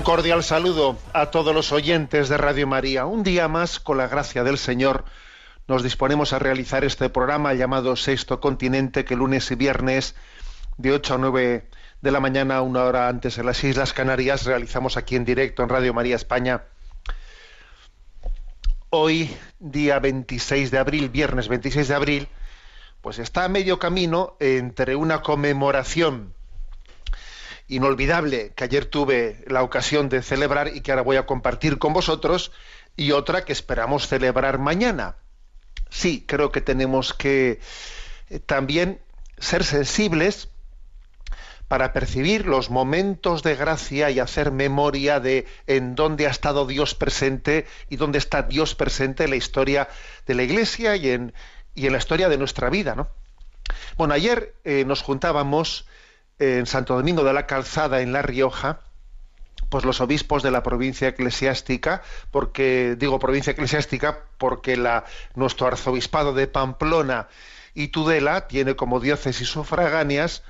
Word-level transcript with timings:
Un 0.00 0.04
cordial 0.04 0.42
saludo 0.42 0.96
a 1.12 1.26
todos 1.26 1.54
los 1.54 1.72
oyentes 1.72 2.30
de 2.30 2.38
Radio 2.38 2.66
María. 2.66 3.04
Un 3.04 3.22
día 3.22 3.48
más, 3.48 3.78
con 3.78 3.98
la 3.98 4.08
gracia 4.08 4.42
del 4.44 4.56
Señor, 4.56 5.04
nos 5.68 5.82
disponemos 5.82 6.32
a 6.32 6.38
realizar 6.38 6.84
este 6.84 7.10
programa 7.10 7.52
llamado 7.52 7.94
Sexto 7.96 8.40
Continente, 8.40 9.04
que 9.04 9.14
lunes 9.14 9.50
y 9.50 9.56
viernes, 9.56 10.14
de 10.78 10.92
8 10.92 11.16
a 11.16 11.18
9 11.18 11.68
de 12.00 12.10
la 12.10 12.18
mañana, 12.18 12.62
una 12.62 12.84
hora 12.84 13.08
antes 13.08 13.36
en 13.36 13.44
las 13.44 13.62
Islas 13.62 13.92
Canarias, 13.92 14.46
realizamos 14.46 14.96
aquí 14.96 15.16
en 15.16 15.26
directo 15.26 15.62
en 15.62 15.68
Radio 15.68 15.92
María 15.92 16.16
España. 16.16 16.62
Hoy, 18.88 19.36
día 19.58 19.98
26 19.98 20.70
de 20.70 20.78
abril, 20.78 21.10
viernes 21.10 21.48
26 21.48 21.88
de 21.88 21.94
abril, 21.94 22.28
pues 23.02 23.18
está 23.18 23.44
a 23.44 23.48
medio 23.48 23.78
camino 23.78 24.38
entre 24.40 24.96
una 24.96 25.20
conmemoración 25.20 26.32
inolvidable 27.70 28.52
que 28.54 28.64
ayer 28.64 28.84
tuve 28.84 29.44
la 29.46 29.62
ocasión 29.62 30.08
de 30.08 30.22
celebrar 30.22 30.68
y 30.74 30.80
que 30.80 30.92
ahora 30.92 31.02
voy 31.02 31.16
a 31.16 31.26
compartir 31.26 31.78
con 31.78 31.92
vosotros 31.92 32.52
y 32.96 33.12
otra 33.12 33.44
que 33.44 33.52
esperamos 33.52 34.08
celebrar 34.08 34.58
mañana. 34.58 35.16
Sí, 35.88 36.24
creo 36.26 36.52
que 36.52 36.60
tenemos 36.60 37.14
que 37.14 37.60
eh, 38.28 38.38
también 38.40 39.00
ser 39.38 39.64
sensibles 39.64 40.48
para 41.68 41.92
percibir 41.92 42.46
los 42.46 42.68
momentos 42.68 43.44
de 43.44 43.54
gracia 43.54 44.10
y 44.10 44.18
hacer 44.18 44.50
memoria 44.50 45.20
de 45.20 45.46
en 45.68 45.94
dónde 45.94 46.26
ha 46.26 46.30
estado 46.30 46.66
Dios 46.66 46.96
presente 46.96 47.66
y 47.88 47.96
dónde 47.96 48.18
está 48.18 48.42
Dios 48.42 48.74
presente 48.74 49.24
en 49.24 49.30
la 49.30 49.36
historia 49.36 49.88
de 50.26 50.34
la 50.34 50.42
Iglesia 50.42 50.96
y 50.96 51.10
en, 51.10 51.32
y 51.76 51.86
en 51.86 51.92
la 51.92 51.98
historia 51.98 52.28
de 52.28 52.38
nuestra 52.38 52.70
vida. 52.70 52.96
¿no? 52.96 53.08
Bueno, 53.96 54.14
ayer 54.14 54.54
eh, 54.64 54.84
nos 54.84 55.02
juntábamos 55.02 55.86
en 56.40 56.66
Santo 56.66 56.94
Domingo 56.96 57.22
de 57.22 57.32
la 57.32 57.46
Calzada, 57.46 58.00
en 58.00 58.12
La 58.12 58.22
Rioja, 58.22 58.80
pues 59.68 59.84
los 59.84 60.00
obispos 60.00 60.42
de 60.42 60.50
la 60.50 60.64
provincia 60.64 61.06
eclesiástica, 61.08 62.02
porque 62.32 62.96
digo 62.98 63.20
provincia 63.20 63.52
eclesiástica 63.52 64.18
porque 64.38 64.76
la, 64.76 65.04
nuestro 65.36 65.68
arzobispado 65.68 66.34
de 66.34 66.48
Pamplona 66.48 67.28
y 67.72 67.88
Tudela 67.88 68.48
tiene 68.48 68.74
como 68.74 68.98
diócesis 68.98 69.48
sufragáneas 69.48 70.42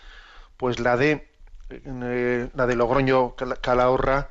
pues 0.56 0.78
la 0.81 0.97
de 0.97 1.28
eh, 1.69 2.49
la 2.55 2.67
de 2.67 2.75
Logroño, 2.77 3.34
Cal- 3.37 3.59
Calahorra, 3.61 4.28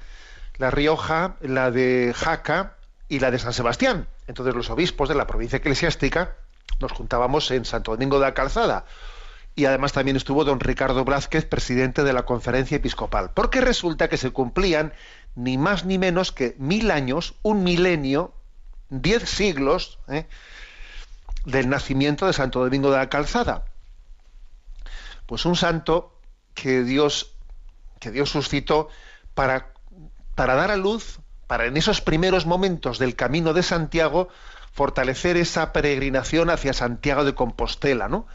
La 0.57 0.71
Rioja, 0.71 1.35
la 1.41 1.69
de 1.71 2.13
Jaca 2.15 2.75
y 3.07 3.19
la 3.19 3.31
de 3.31 3.39
San 3.39 3.53
Sebastián. 3.53 4.07
Entonces 4.27 4.55
los 4.55 4.69
obispos 4.69 5.07
de 5.09 5.15
la 5.15 5.27
provincia 5.27 5.57
eclesiástica 5.57 6.35
nos 6.79 6.91
juntábamos 6.91 7.51
en 7.51 7.65
Santo 7.65 7.91
Domingo 7.91 8.19
de 8.19 8.25
la 8.25 8.33
Calzada. 8.33 8.85
Y 9.59 9.65
además 9.65 9.91
también 9.91 10.15
estuvo 10.15 10.45
don 10.45 10.61
Ricardo 10.61 11.03
Blázquez, 11.03 11.43
presidente 11.43 12.05
de 12.05 12.13
la 12.13 12.23
conferencia 12.23 12.77
episcopal. 12.77 13.31
Porque 13.33 13.59
resulta 13.59 14.07
que 14.07 14.15
se 14.15 14.31
cumplían 14.31 14.93
ni 15.35 15.57
más 15.57 15.83
ni 15.83 15.97
menos 15.97 16.31
que 16.31 16.55
mil 16.59 16.91
años, 16.91 17.35
un 17.41 17.65
milenio, 17.65 18.33
diez 18.89 19.29
siglos, 19.29 19.99
¿eh? 20.07 20.27
del 21.43 21.67
nacimiento 21.67 22.25
de 22.25 22.31
Santo 22.31 22.63
Domingo 22.63 22.89
de 22.89 22.99
la 22.99 23.09
Calzada. 23.09 23.65
Pues 25.25 25.43
un 25.45 25.57
santo 25.57 26.17
que 26.53 26.83
Dios, 26.83 27.33
que 27.99 28.11
Dios 28.11 28.29
suscitó 28.29 28.87
para, 29.33 29.73
para 30.35 30.55
dar 30.55 30.71
a 30.71 30.77
luz, 30.77 31.19
para 31.47 31.65
en 31.65 31.75
esos 31.75 31.99
primeros 31.99 32.45
momentos 32.45 32.97
del 32.97 33.17
camino 33.17 33.51
de 33.51 33.63
Santiago, 33.63 34.29
fortalecer 34.71 35.35
esa 35.35 35.73
peregrinación 35.73 36.49
hacia 36.49 36.71
Santiago 36.71 37.25
de 37.25 37.35
Compostela, 37.35 38.07
¿no? 38.07 38.25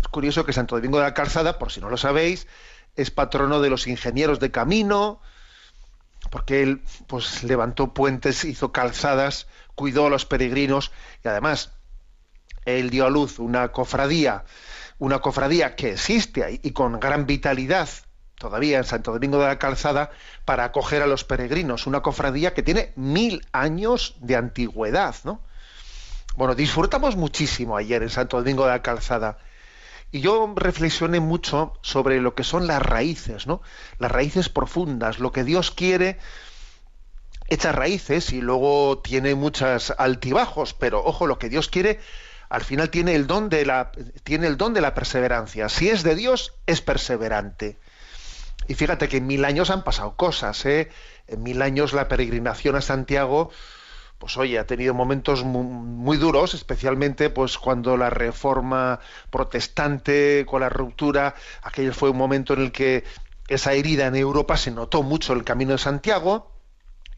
Es 0.00 0.08
curioso 0.08 0.44
que 0.44 0.52
Santo 0.52 0.76
Domingo 0.76 0.98
de 0.98 1.04
la 1.04 1.14
Calzada, 1.14 1.58
por 1.58 1.72
si 1.72 1.80
no 1.80 1.90
lo 1.90 1.96
sabéis, 1.96 2.46
es 2.96 3.10
patrono 3.10 3.60
de 3.60 3.70
los 3.70 3.86
ingenieros 3.86 4.40
de 4.40 4.50
camino, 4.50 5.20
porque 6.30 6.62
él 6.62 6.82
pues 7.06 7.44
levantó 7.44 7.92
puentes, 7.94 8.44
hizo 8.44 8.72
calzadas, 8.72 9.46
cuidó 9.74 10.06
a 10.06 10.10
los 10.10 10.24
peregrinos 10.24 10.92
y 11.24 11.28
además 11.28 11.72
él 12.64 12.90
dio 12.90 13.06
a 13.06 13.10
luz 13.10 13.38
una 13.38 13.68
cofradía, 13.68 14.44
una 14.98 15.20
cofradía 15.20 15.76
que 15.76 15.92
existe 15.92 16.60
y 16.62 16.70
con 16.72 16.98
gran 16.98 17.26
vitalidad 17.26 17.88
todavía 18.38 18.78
en 18.78 18.84
Santo 18.84 19.12
Domingo 19.12 19.38
de 19.38 19.46
la 19.46 19.58
Calzada 19.58 20.10
para 20.44 20.64
acoger 20.64 21.02
a 21.02 21.06
los 21.06 21.24
peregrinos, 21.24 21.86
una 21.86 22.02
cofradía 22.02 22.54
que 22.54 22.62
tiene 22.62 22.92
mil 22.96 23.46
años 23.52 24.16
de 24.20 24.36
antigüedad, 24.36 25.14
¿no? 25.24 25.40
Bueno, 26.36 26.54
disfrutamos 26.54 27.16
muchísimo 27.16 27.76
ayer 27.76 28.02
en 28.02 28.10
Santo 28.10 28.36
Domingo 28.36 28.66
de 28.66 28.72
la 28.72 28.82
Calzada. 28.82 29.38
Y 30.16 30.22
yo 30.22 30.50
reflexioné 30.56 31.20
mucho 31.20 31.74
sobre 31.82 32.22
lo 32.22 32.34
que 32.34 32.42
son 32.42 32.66
las 32.66 32.80
raíces, 32.80 33.46
¿no? 33.46 33.60
Las 33.98 34.10
raíces 34.10 34.48
profundas, 34.48 35.18
lo 35.18 35.30
que 35.30 35.44
Dios 35.44 35.70
quiere, 35.70 36.16
echa 37.48 37.70
raíces 37.72 38.32
y 38.32 38.40
luego 38.40 38.98
tiene 39.04 39.34
muchas 39.34 39.92
altibajos, 39.98 40.72
pero 40.72 41.04
ojo, 41.04 41.26
lo 41.26 41.38
que 41.38 41.50
Dios 41.50 41.68
quiere 41.68 42.00
al 42.48 42.64
final 42.64 42.88
tiene 42.88 43.14
el 43.14 43.26
don 43.26 43.50
de 43.50 43.66
la 43.66 43.92
tiene 44.24 44.46
el 44.46 44.56
don 44.56 44.72
de 44.72 44.80
la 44.80 44.94
perseverancia. 44.94 45.68
Si 45.68 45.90
es 45.90 46.02
de 46.02 46.14
Dios, 46.14 46.54
es 46.64 46.80
perseverante. 46.80 47.78
Y 48.68 48.74
fíjate 48.74 49.10
que 49.10 49.18
en 49.18 49.26
mil 49.26 49.44
años 49.44 49.68
han 49.68 49.84
pasado 49.84 50.16
cosas, 50.16 50.64
¿eh? 50.64 50.88
En 51.26 51.42
mil 51.42 51.60
años 51.60 51.92
la 51.92 52.08
peregrinación 52.08 52.74
a 52.74 52.80
Santiago, 52.80 53.50
pues 54.18 54.36
oye, 54.36 54.58
ha 54.58 54.66
tenido 54.66 54.94
momentos 54.94 55.44
muy, 55.44 56.16
duros, 56.16 56.54
especialmente 56.54 57.30
pues 57.30 57.58
cuando 57.58 57.96
la 57.96 58.10
reforma 58.10 59.00
protestante, 59.30 60.44
con 60.46 60.60
la 60.60 60.68
ruptura, 60.68 61.34
aquel 61.62 61.92
fue 61.92 62.10
un 62.10 62.16
momento 62.16 62.54
en 62.54 62.62
el 62.62 62.72
que 62.72 63.04
esa 63.48 63.74
herida 63.74 64.06
en 64.06 64.16
Europa 64.16 64.56
se 64.56 64.70
notó 64.70 65.02
mucho 65.02 65.32
el 65.32 65.44
camino 65.44 65.72
de 65.72 65.78
Santiago, 65.78 66.52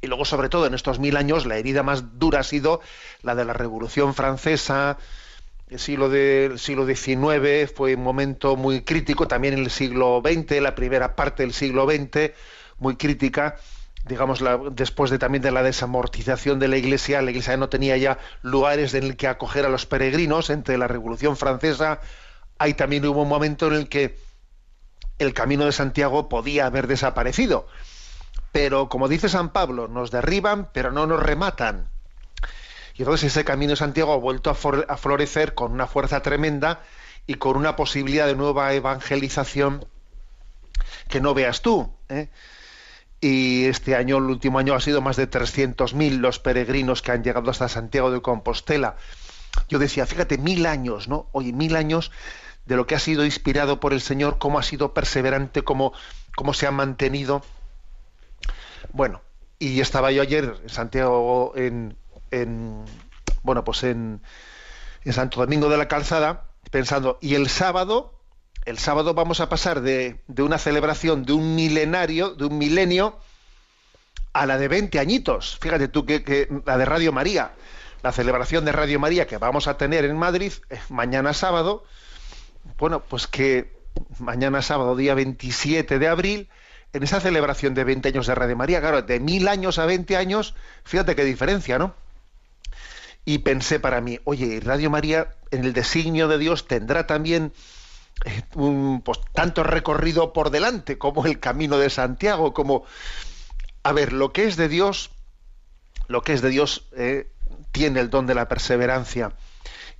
y 0.00 0.06
luego, 0.06 0.24
sobre 0.24 0.48
todo, 0.48 0.66
en 0.66 0.74
estos 0.74 1.00
mil 1.00 1.16
años, 1.16 1.44
la 1.44 1.56
herida 1.56 1.82
más 1.82 2.18
dura 2.20 2.40
ha 2.40 2.44
sido 2.44 2.80
la 3.22 3.34
de 3.34 3.44
la 3.44 3.52
Revolución 3.52 4.14
Francesa, 4.14 4.96
el 5.70 5.78
siglo, 5.78 6.08
del 6.08 6.58
siglo 6.58 6.86
XIX 6.86 7.70
fue 7.74 7.94
un 7.94 8.02
momento 8.02 8.56
muy 8.56 8.82
crítico, 8.82 9.28
también 9.28 9.54
en 9.54 9.60
el 9.60 9.70
siglo 9.70 10.22
XX, 10.24 10.62
la 10.62 10.74
primera 10.74 11.14
parte 11.14 11.42
del 11.42 11.52
siglo 11.52 11.86
XX, 11.86 12.32
muy 12.78 12.96
crítica, 12.96 13.56
digamos, 14.08 14.42
después 14.72 15.10
de 15.10 15.18
también 15.18 15.42
de 15.42 15.50
la 15.50 15.62
desamortización 15.62 16.58
de 16.58 16.68
la 16.68 16.76
Iglesia, 16.76 17.22
la 17.22 17.30
Iglesia 17.30 17.56
no 17.56 17.68
tenía 17.68 17.96
ya 17.96 18.18
lugares 18.42 18.94
en 18.94 19.04
el 19.04 19.16
que 19.16 19.28
acoger 19.28 19.64
a 19.64 19.68
los 19.68 19.86
peregrinos 19.86 20.50
entre 20.50 20.78
la 20.78 20.88
Revolución 20.88 21.36
Francesa 21.36 22.00
Ahí 22.58 22.74
también 22.74 23.06
hubo 23.06 23.22
un 23.22 23.28
momento 23.28 23.68
en 23.68 23.74
el 23.74 23.88
que 23.88 24.18
el 25.18 25.32
camino 25.32 25.64
de 25.64 25.72
Santiago 25.72 26.28
podía 26.28 26.66
haber 26.66 26.88
desaparecido. 26.88 27.68
Pero 28.50 28.88
como 28.88 29.08
dice 29.08 29.28
San 29.28 29.50
Pablo, 29.50 29.86
nos 29.86 30.10
derriban, 30.10 30.68
pero 30.72 30.90
no 30.90 31.06
nos 31.06 31.22
rematan. 31.22 31.88
Y 32.94 33.02
entonces 33.02 33.30
ese 33.30 33.44
camino 33.44 33.70
de 33.70 33.76
Santiago 33.76 34.12
ha 34.12 34.16
vuelto 34.16 34.50
a 34.50 34.96
florecer 34.96 35.54
con 35.54 35.70
una 35.72 35.86
fuerza 35.86 36.20
tremenda 36.20 36.80
y 37.28 37.34
con 37.34 37.56
una 37.56 37.76
posibilidad 37.76 38.26
de 38.26 38.34
nueva 38.34 38.72
evangelización 38.74 39.86
que 41.08 41.20
no 41.20 41.34
veas 41.34 41.62
tú. 41.62 41.94
¿eh? 42.08 42.28
Y 43.20 43.64
este 43.64 43.96
año, 43.96 44.18
el 44.18 44.24
último 44.24 44.58
año, 44.58 44.74
ha 44.74 44.80
sido 44.80 45.00
más 45.00 45.16
de 45.16 45.28
300.000 45.28 46.18
los 46.18 46.38
peregrinos 46.38 47.02
que 47.02 47.12
han 47.12 47.24
llegado 47.24 47.50
hasta 47.50 47.68
Santiago 47.68 48.10
de 48.10 48.22
Compostela. 48.22 48.96
Yo 49.68 49.78
decía, 49.78 50.06
fíjate, 50.06 50.38
mil 50.38 50.66
años, 50.66 51.08
¿no? 51.08 51.28
Oye, 51.32 51.52
mil 51.52 51.74
años 51.74 52.12
de 52.66 52.76
lo 52.76 52.86
que 52.86 52.94
ha 52.94 53.00
sido 53.00 53.24
inspirado 53.24 53.80
por 53.80 53.92
el 53.92 54.00
Señor, 54.00 54.38
cómo 54.38 54.58
ha 54.58 54.62
sido 54.62 54.94
perseverante, 54.94 55.62
cómo, 55.62 55.92
cómo 56.36 56.54
se 56.54 56.66
ha 56.66 56.70
mantenido. 56.70 57.42
Bueno, 58.92 59.22
y 59.58 59.80
estaba 59.80 60.12
yo 60.12 60.22
ayer 60.22 60.56
en 60.62 60.68
Santiago, 60.68 61.52
en, 61.56 61.96
en 62.30 62.84
bueno, 63.42 63.64
pues 63.64 63.82
en, 63.84 64.20
en 65.04 65.12
Santo 65.12 65.40
Domingo 65.40 65.68
de 65.68 65.78
la 65.78 65.88
Calzada, 65.88 66.44
pensando, 66.70 67.18
y 67.20 67.34
el 67.34 67.48
sábado, 67.48 68.17
el 68.68 68.78
sábado 68.78 69.14
vamos 69.14 69.40
a 69.40 69.48
pasar 69.48 69.80
de, 69.80 70.20
una 70.36 70.58
celebración 70.58 71.24
de 71.24 71.32
un 71.32 71.54
milenario, 71.54 72.34
de 72.34 72.44
un 72.44 72.58
milenio, 72.58 73.18
a 74.34 74.44
la 74.44 74.58
de 74.58 74.68
20 74.68 74.98
añitos. 74.98 75.56
Fíjate 75.62 75.88
tú 75.88 76.04
que, 76.04 76.22
que 76.22 76.48
la 76.66 76.76
de 76.76 76.84
Radio 76.84 77.10
María, 77.10 77.52
la 78.02 78.12
celebración 78.12 78.66
de 78.66 78.72
Radio 78.72 79.00
María 79.00 79.26
que 79.26 79.38
vamos 79.38 79.68
a 79.68 79.78
tener 79.78 80.04
en 80.04 80.18
Madrid 80.18 80.52
eh, 80.68 80.78
mañana 80.90 81.32
sábado, 81.32 81.82
bueno, 82.76 83.02
pues 83.02 83.26
que 83.26 83.72
mañana 84.18 84.60
sábado, 84.60 84.96
día 84.96 85.14
27 85.14 85.98
de 85.98 86.06
abril, 86.06 86.50
en 86.92 87.02
esa 87.02 87.20
celebración 87.20 87.72
de 87.72 87.84
20 87.84 88.08
años 88.08 88.26
de 88.26 88.34
Radio 88.34 88.56
María, 88.56 88.80
claro, 88.80 89.00
de 89.00 89.18
mil 89.18 89.48
años 89.48 89.78
a 89.78 89.86
20 89.86 90.14
años, 90.14 90.54
fíjate 90.84 91.16
qué 91.16 91.24
diferencia, 91.24 91.78
¿no? 91.78 91.94
Y 93.24 93.38
pensé 93.38 93.80
para 93.80 94.02
mí, 94.02 94.20
oye, 94.24 94.60
Radio 94.62 94.90
María 94.90 95.34
en 95.50 95.64
el 95.64 95.72
designio 95.72 96.28
de 96.28 96.36
Dios 96.36 96.68
tendrá 96.68 97.06
también 97.06 97.52
un, 98.54 99.02
pues, 99.02 99.20
tanto 99.32 99.62
recorrido 99.62 100.32
por 100.32 100.50
delante 100.50 100.98
como 100.98 101.26
el 101.26 101.40
camino 101.40 101.78
de 101.78 101.90
Santiago, 101.90 102.52
como, 102.52 102.84
a 103.82 103.92
ver, 103.92 104.12
lo 104.12 104.32
que 104.32 104.44
es 104.44 104.56
de 104.56 104.68
Dios, 104.68 105.10
lo 106.06 106.22
que 106.22 106.32
es 106.32 106.42
de 106.42 106.50
Dios 106.50 106.88
eh, 106.96 107.30
tiene 107.72 108.00
el 108.00 108.10
don 108.10 108.26
de 108.26 108.34
la 108.34 108.48
perseverancia. 108.48 109.32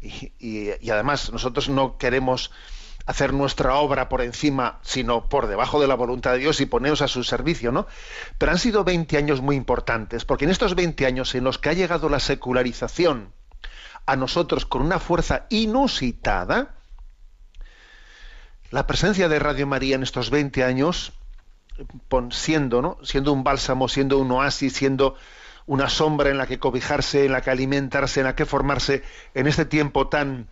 Y, 0.01 0.33
y, 0.39 0.91
además 0.91 1.33
nosotros 1.33 1.69
no 1.69 1.99
queremos 1.99 2.53
hacer 3.07 3.33
nuestra 3.33 3.75
obra 3.75 4.09
por 4.09 4.21
encima, 4.21 4.79
sino 4.83 5.29
por 5.29 5.49
debajo 5.49 5.81
de 5.81 5.89
la 5.89 5.95
voluntad 5.95 6.33
de 6.33 6.39
Dios 6.39 6.61
y 6.61 6.67
ponernos 6.67 7.03
a 7.03 7.09
su 7.09 7.25
servicio, 7.25 7.73
¿no? 7.73 7.87
Pero 8.37 8.53
han 8.53 8.59
sido 8.59 8.85
20 8.85 9.17
años 9.17 9.41
muy 9.41 9.57
importantes, 9.57 10.25
porque 10.25 10.45
en 10.45 10.51
estos 10.51 10.75
20 10.75 11.07
años 11.07 11.35
en 11.35 11.45
los 11.45 11.59
que 11.59 11.71
ha 11.71 11.73
llegado 11.73 12.09
la 12.11 12.21
secularización, 12.21 13.33
a 14.05 14.17
nosotros 14.17 14.67
con 14.67 14.83
una 14.83 14.99
fuerza 14.99 15.47
inusitada, 15.51 16.78
la 18.71 18.87
presencia 18.87 19.29
de 19.29 19.39
Radio 19.39 19.67
María 19.67 19.95
en 19.95 20.03
estos 20.03 20.31
20 20.31 20.65
años, 20.65 21.13
siendo, 22.31 23.33
un 23.33 23.45
bálsamo, 23.45 23.89
siendo 23.89 24.19
un 24.19 24.31
oasis, 24.31 24.75
siendo 24.75 25.17
una 25.67 25.89
sombra 25.89 26.31
en 26.31 26.39
la 26.39 26.47
que 26.47 26.59
cobijarse, 26.59 27.27
en 27.27 27.33
la 27.33 27.41
que 27.41 27.51
alimentarse, 27.51 28.21
en 28.21 28.27
la 28.27 28.35
que 28.35 28.47
formarse, 28.47 29.03
en 29.35 29.47
este 29.47 29.65
tiempo 29.65 30.09
tan, 30.09 30.49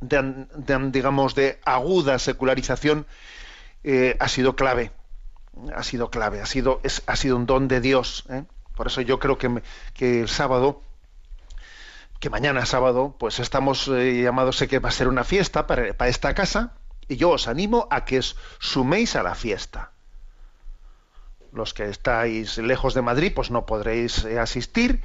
digamos, 0.00 1.34
de 1.34 1.60
aguda 1.64 2.18
secularización, 2.18 3.06
eh, 3.84 4.16
ha 4.18 4.28
sido 4.28 4.56
clave. 4.56 4.90
Ha 5.76 5.84
sido 5.84 6.10
clave, 6.10 6.40
ha 6.40 6.46
sido, 6.46 6.80
es, 6.82 7.02
ha 7.06 7.14
sido 7.14 7.36
un 7.36 7.46
don 7.46 7.68
de 7.68 7.80
Dios. 7.80 8.24
¿eh? 8.28 8.42
Por 8.74 8.88
eso 8.88 9.00
yo 9.00 9.20
creo 9.20 9.38
que, 9.38 9.48
me, 9.48 9.62
que 9.92 10.22
el 10.22 10.28
sábado 10.28 10.82
que 12.18 12.30
mañana 12.30 12.64
sábado, 12.64 13.14
pues 13.18 13.38
estamos 13.38 13.86
eh, 13.88 14.22
llamados, 14.22 14.56
sé 14.56 14.66
que 14.66 14.78
va 14.78 14.88
a 14.88 14.92
ser 14.92 15.08
una 15.08 15.24
fiesta 15.24 15.66
para, 15.66 15.92
para, 15.92 16.08
esta 16.08 16.32
casa, 16.32 16.72
y 17.08 17.16
yo 17.16 17.30
os 17.30 17.48
animo 17.48 17.86
a 17.90 18.04
que 18.04 18.18
os 18.18 18.36
suméis 18.58 19.16
a 19.16 19.22
la 19.22 19.34
fiesta. 19.34 19.90
Los 21.52 21.74
que 21.74 21.88
estáis 21.88 22.58
lejos 22.58 22.94
de 22.94 23.02
Madrid, 23.02 23.32
pues 23.34 23.50
no 23.50 23.66
podréis 23.66 24.24
eh, 24.24 24.38
asistir, 24.40 25.02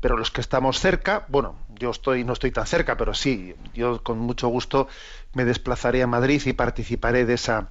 pero 0.00 0.16
los 0.16 0.30
que 0.30 0.40
estamos 0.40 0.80
cerca, 0.80 1.26
bueno, 1.28 1.56
yo 1.78 1.90
estoy, 1.90 2.24
no 2.24 2.32
estoy 2.32 2.50
tan 2.50 2.66
cerca, 2.66 2.96
pero 2.96 3.14
sí, 3.14 3.54
yo 3.72 4.02
con 4.02 4.18
mucho 4.18 4.48
gusto 4.48 4.88
me 5.32 5.44
desplazaré 5.44 6.02
a 6.02 6.08
Madrid 6.08 6.42
y 6.44 6.52
participaré 6.54 7.24
de 7.24 7.34
esa, 7.34 7.68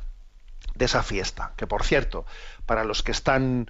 de 0.75 0.85
esa 0.85 1.03
fiesta. 1.03 1.51
Que 1.57 1.67
por 1.67 1.83
cierto, 1.83 2.25
para 2.65 2.85
los 2.85 3.03
que 3.03 3.11
están 3.11 3.69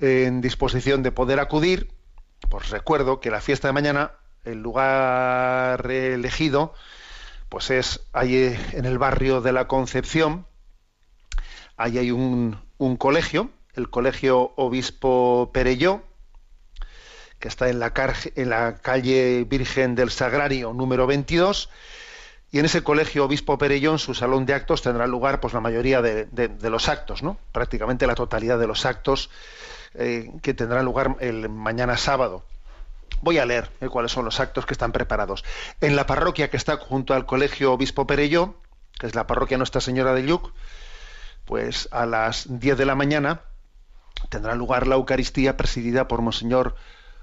en 0.00 0.40
disposición 0.40 1.04
de 1.04 1.12
poder 1.12 1.38
acudir, 1.38 1.92
pues 2.48 2.70
recuerdo 2.70 3.20
que 3.20 3.30
la 3.30 3.40
fiesta 3.40 3.68
de 3.68 3.74
mañana 3.74 4.12
el 4.44 4.62
lugar 4.62 5.88
elegido 5.90 6.74
pues 7.50 7.70
es 7.70 8.00
ahí 8.12 8.56
en 8.72 8.86
el 8.86 8.96
barrio 8.96 9.42
de 9.42 9.52
la 9.52 9.66
Concepción 9.68 10.46
hay 11.76 12.10
un, 12.10 12.56
colegio 12.98 13.50
el 13.74 13.90
colegio 13.90 14.52
obispo 14.56 15.50
Perelló 15.52 16.02
que 17.38 17.48
está 17.48 17.68
en 17.68 17.80
la, 17.80 17.92
en 18.36 18.78
calle 18.80 19.44
Virgen 19.44 19.94
del 19.94 20.10
Sagrario 20.10 20.72
número 20.72 21.06
22 21.06 21.68
y 22.52 22.60
en 22.60 22.64
ese 22.64 22.82
colegio 22.82 23.24
obispo 23.24 23.58
Perellón 23.58 23.98
su 23.98 24.14
salón 24.14 24.46
de 24.46 24.54
actos 24.54 24.82
tendrá 24.82 25.06
lugar 25.06 25.40
pues 25.40 25.52
la 25.52 25.60
mayoría 25.60 26.00
de 26.00 26.70
los 26.70 26.88
actos 26.88 27.22
no 27.22 27.36
prácticamente 27.52 28.06
la 28.06 28.14
totalidad 28.14 28.58
de 28.58 28.66
los 28.68 28.86
actos 28.86 29.28
eh, 29.94 30.30
que 30.40 30.54
tendrán 30.54 30.84
lugar 30.84 31.16
el 31.18 31.48
mañana 31.48 31.96
sábado 31.96 32.44
Voy 33.20 33.38
a 33.38 33.46
leer 33.46 33.70
eh, 33.80 33.88
cuáles 33.88 34.12
son 34.12 34.24
los 34.24 34.40
actos 34.40 34.66
que 34.66 34.74
están 34.74 34.92
preparados. 34.92 35.44
En 35.80 35.96
la 35.96 36.06
parroquia 36.06 36.50
que 36.50 36.56
está 36.56 36.76
junto 36.76 37.14
al 37.14 37.26
Colegio 37.26 37.72
Obispo 37.72 38.06
Perello, 38.06 38.54
que 38.98 39.06
es 39.06 39.14
la 39.14 39.26
parroquia 39.26 39.58
Nuestra 39.58 39.80
Señora 39.80 40.14
de 40.14 40.22
Lluc, 40.22 40.52
pues 41.44 41.88
a 41.90 42.06
las 42.06 42.46
10 42.60 42.78
de 42.78 42.86
la 42.86 42.94
mañana 42.94 43.42
tendrá 44.28 44.54
lugar 44.54 44.86
la 44.86 44.96
Eucaristía 44.96 45.56
presidida 45.56 46.08
por 46.08 46.22
Monseñor 46.22 46.76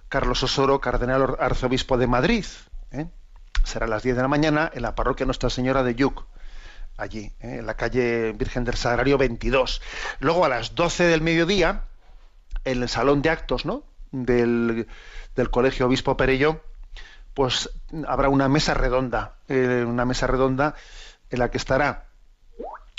Carlos 0.10 0.44
Osoro, 0.44 0.82
cardenal 0.82 1.38
arzobispo 1.40 1.98
de 1.98 2.08
Madrid. 2.08 2.46
¿eh? 2.92 3.08
Será 3.64 3.86
a 3.86 3.90
las 3.90 4.04
10 4.04 4.16
de 4.16 4.22
la 4.22 4.28
mañana 4.28 4.72
en 4.74 4.82
la 4.82 4.96
parroquia 4.96 5.26
Nuestra 5.26 5.50
Señora 5.50 5.84
de 5.84 5.96
Lluc, 5.96 6.26
allí, 6.98 7.34
¿eh? 7.40 7.58
en 7.60 7.66
la 7.66 7.76
calle 7.76 8.34
Virgen 8.34 8.64
del 8.64 8.76
Sagrario 8.76 9.18
22. 9.18 9.82
Luego 10.20 10.46
a 10.46 10.50
las 10.50 10.76
12 10.76 11.06
del 11.06 11.22
mediodía, 11.22 11.84
en 12.66 12.82
el 12.82 12.90
salón 12.90 13.22
de 13.22 13.30
actos, 13.30 13.66
¿no? 13.66 13.84
Del 14.26 14.88
del 15.36 15.50
Colegio 15.50 15.86
Obispo 15.86 16.18
Perello, 16.18 16.62
pues 17.34 17.70
habrá 18.08 18.30
una 18.30 18.50
mesa 18.50 18.74
redonda, 18.74 19.36
eh, 19.48 19.86
una 19.88 20.04
mesa 20.04 20.28
redonda 20.28 20.76
en 21.30 21.40
la 21.40 21.52
que 21.52 21.58
estará 21.58 22.08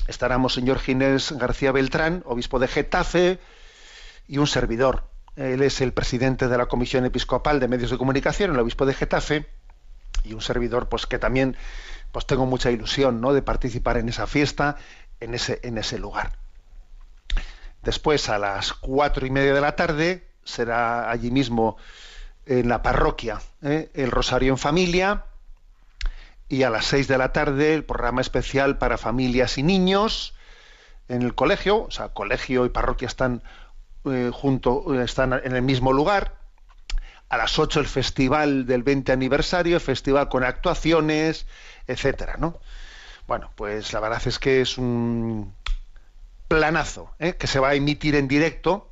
estará 0.06 0.38
Monseñor 0.38 0.78
Ginés 0.78 1.32
García 1.32 1.70
Beltrán, 1.70 2.22
obispo 2.24 2.58
de 2.58 2.68
Getafe, 2.68 3.38
y 4.26 4.38
un 4.38 4.46
servidor. 4.46 5.04
Él 5.36 5.62
es 5.62 5.80
el 5.80 5.92
presidente 5.92 6.48
de 6.48 6.56
la 6.56 6.66
Comisión 6.66 7.04
Episcopal 7.04 7.60
de 7.60 7.68
Medios 7.68 7.90
de 7.90 7.98
Comunicación, 7.98 8.52
el 8.52 8.58
obispo 8.58 8.86
de 8.86 8.94
Getafe, 8.94 9.46
y 10.24 10.32
un 10.32 10.40
servidor, 10.40 10.88
pues 10.88 11.06
que 11.06 11.18
también 11.18 11.56
pues 12.10 12.26
tengo 12.26 12.46
mucha 12.46 12.70
ilusión 12.70 13.20
¿no? 13.20 13.34
de 13.34 13.42
participar 13.42 13.98
en 13.98 14.08
esa 14.08 14.26
fiesta, 14.26 14.76
en 15.20 15.34
ese, 15.34 15.60
en 15.62 15.78
ese 15.78 15.98
lugar. 15.98 16.38
Después, 17.82 18.28
a 18.28 18.38
las 18.38 18.72
cuatro 18.72 19.26
y 19.26 19.30
media 19.30 19.54
de 19.54 19.60
la 19.60 19.76
tarde, 19.76 20.27
será 20.48 21.10
allí 21.10 21.30
mismo 21.30 21.76
en 22.46 22.68
la 22.68 22.82
parroquia, 22.82 23.40
¿eh? 23.62 23.90
el 23.94 24.10
Rosario 24.10 24.52
en 24.52 24.58
Familia, 24.58 25.24
y 26.48 26.62
a 26.62 26.70
las 26.70 26.86
seis 26.86 27.06
de 27.08 27.18
la 27.18 27.32
tarde 27.32 27.74
el 27.74 27.84
programa 27.84 28.22
especial 28.22 28.78
para 28.78 28.96
familias 28.96 29.58
y 29.58 29.62
niños 29.62 30.34
en 31.08 31.22
el 31.22 31.34
colegio, 31.34 31.84
o 31.84 31.90
sea, 31.90 32.08
colegio 32.08 32.64
y 32.64 32.70
parroquia 32.70 33.06
están 33.06 33.42
eh, 34.06 34.30
junto, 34.32 35.00
están 35.00 35.34
en 35.34 35.54
el 35.54 35.62
mismo 35.62 35.92
lugar. 35.92 36.36
A 37.28 37.36
las 37.36 37.58
ocho 37.58 37.80
el 37.80 37.86
festival 37.86 38.64
del 38.64 38.82
20 38.82 39.12
aniversario, 39.12 39.78
festival 39.80 40.30
con 40.30 40.44
actuaciones, 40.44 41.46
etcétera, 41.86 42.36
¿no? 42.38 42.58
Bueno, 43.26 43.50
pues 43.54 43.92
la 43.92 44.00
verdad 44.00 44.22
es 44.24 44.38
que 44.38 44.62
es 44.62 44.78
un 44.78 45.52
planazo 46.48 47.14
¿eh? 47.18 47.34
que 47.34 47.46
se 47.46 47.60
va 47.60 47.68
a 47.68 47.74
emitir 47.74 48.16
en 48.16 48.26
directo 48.26 48.87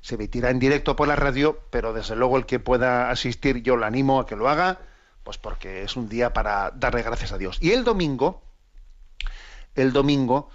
se 0.00 0.14
emitirá 0.14 0.50
en 0.50 0.58
directo 0.58 0.96
por 0.96 1.08
la 1.08 1.16
radio, 1.16 1.60
pero 1.70 1.92
desde 1.92 2.16
luego 2.16 2.36
el 2.36 2.46
que 2.46 2.58
pueda 2.58 3.10
asistir 3.10 3.62
yo 3.62 3.76
lo 3.76 3.86
animo 3.86 4.20
a 4.20 4.26
que 4.26 4.36
lo 4.36 4.48
haga, 4.48 4.78
pues 5.24 5.38
porque 5.38 5.82
es 5.82 5.96
un 5.96 6.08
día 6.08 6.32
para 6.32 6.70
darle 6.74 7.02
gracias 7.02 7.32
a 7.32 7.38
Dios. 7.38 7.58
Y 7.60 7.72
el 7.72 7.84
domingo, 7.84 8.42
el 9.74 9.92
domingo 9.92 10.50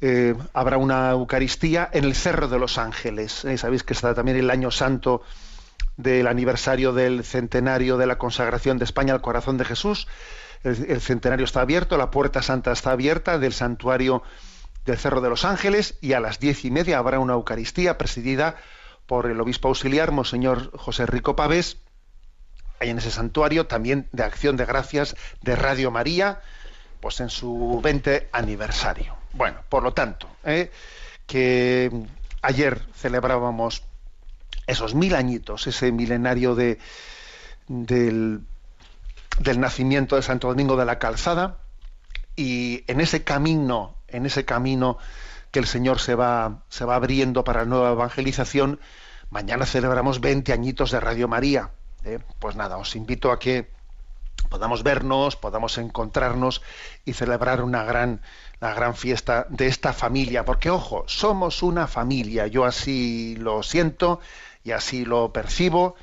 eh, 0.00 0.34
habrá 0.54 0.78
una 0.78 1.10
Eucaristía 1.10 1.88
en 1.92 2.04
el 2.04 2.14
Cerro 2.14 2.48
de 2.48 2.58
los 2.58 2.78
Ángeles. 2.78 3.44
Eh, 3.44 3.58
Sabéis 3.58 3.82
que 3.82 3.92
está 3.92 4.14
también 4.14 4.36
el 4.36 4.50
año 4.50 4.70
santo 4.70 5.22
del 5.96 6.26
aniversario 6.26 6.92
del 6.92 7.24
centenario 7.24 7.98
de 7.98 8.06
la 8.06 8.16
consagración 8.16 8.78
de 8.78 8.84
España 8.84 9.12
al 9.12 9.20
corazón 9.20 9.58
de 9.58 9.64
Jesús. 9.64 10.06
El, 10.62 10.90
el 10.90 11.00
centenario 11.00 11.44
está 11.44 11.62
abierto, 11.62 11.96
la 11.96 12.10
puerta 12.10 12.42
santa 12.42 12.72
está 12.72 12.92
abierta 12.92 13.38
del 13.38 13.52
santuario 13.52 14.22
del 14.86 14.98
Cerro 14.98 15.20
de 15.20 15.28
los 15.28 15.44
Ángeles 15.44 15.96
y 16.00 16.14
a 16.14 16.20
las 16.20 16.38
diez 16.38 16.64
y 16.64 16.70
media 16.70 16.98
habrá 16.98 17.18
una 17.18 17.34
Eucaristía 17.34 17.98
presidida 17.98 18.56
por 19.06 19.26
el 19.26 19.40
obispo 19.40 19.68
auxiliar, 19.68 20.12
Monseñor 20.12 20.70
José 20.76 21.06
Rico 21.06 21.34
Pavés, 21.36 21.78
ahí 22.80 22.90
en 22.90 22.98
ese 22.98 23.10
santuario, 23.10 23.66
también 23.66 24.08
de 24.12 24.22
acción 24.22 24.56
de 24.56 24.64
gracias 24.64 25.16
de 25.42 25.56
Radio 25.56 25.90
María, 25.90 26.40
pues 27.00 27.20
en 27.20 27.28
su 27.28 27.80
20 27.82 28.28
aniversario. 28.32 29.16
Bueno, 29.32 29.58
por 29.68 29.82
lo 29.82 29.92
tanto, 29.92 30.28
¿eh? 30.44 30.70
que 31.26 31.90
ayer 32.42 32.80
celebrábamos 32.94 33.82
esos 34.66 34.94
mil 34.94 35.14
añitos, 35.14 35.66
ese 35.66 35.92
milenario 35.92 36.54
de, 36.54 36.78
del, 37.68 38.42
del 39.38 39.60
nacimiento 39.60 40.16
de 40.16 40.22
Santo 40.22 40.48
Domingo 40.48 40.76
de 40.76 40.84
la 40.84 40.98
Calzada, 40.98 41.58
y 42.36 42.84
en 42.86 43.00
ese 43.00 43.24
camino, 43.24 43.96
en 44.12 44.26
ese 44.26 44.44
camino 44.44 44.98
que 45.50 45.58
el 45.58 45.66
Señor 45.66 45.98
se 46.00 46.14
va, 46.14 46.62
se 46.68 46.84
va 46.84 46.94
abriendo 46.96 47.44
para 47.44 47.60
la 47.60 47.66
nueva 47.66 47.90
evangelización, 47.92 48.80
mañana 49.30 49.66
celebramos 49.66 50.20
20 50.20 50.52
añitos 50.52 50.90
de 50.90 51.00
Radio 51.00 51.28
María. 51.28 51.70
¿eh? 52.04 52.18
Pues 52.38 52.56
nada, 52.56 52.76
os 52.76 52.94
invito 52.96 53.32
a 53.32 53.38
que 53.38 53.68
podamos 54.48 54.82
vernos, 54.82 55.36
podamos 55.36 55.76
encontrarnos 55.78 56.62
y 57.04 57.12
celebrar 57.12 57.62
una 57.62 57.84
gran, 57.84 58.20
la 58.60 58.74
gran 58.74 58.94
fiesta 58.94 59.46
de 59.48 59.66
esta 59.66 59.92
familia. 59.92 60.44
Porque, 60.44 60.70
ojo, 60.70 61.04
somos 61.06 61.62
una 61.62 61.86
familia. 61.86 62.46
Yo 62.46 62.64
así 62.64 63.36
lo 63.36 63.62
siento 63.62 64.20
y 64.64 64.72
así 64.72 65.04
lo 65.04 65.32
percibo. 65.32 65.96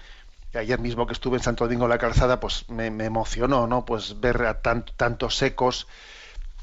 Ayer 0.54 0.80
mismo 0.80 1.06
que 1.06 1.14
estuve 1.14 1.38
en 1.38 1.44
Santo 1.44 1.66
Domingo 1.66 1.88
la 1.88 1.98
Calzada, 2.00 2.40
pues 2.40 2.68
me, 2.70 2.88
emocionó, 2.88 3.68
¿no? 3.68 3.86
Pues 3.86 4.20
ver 4.20 4.42
a 4.44 4.62
tant- 4.62 4.92
tantos 4.96 5.42
ecos 5.42 5.88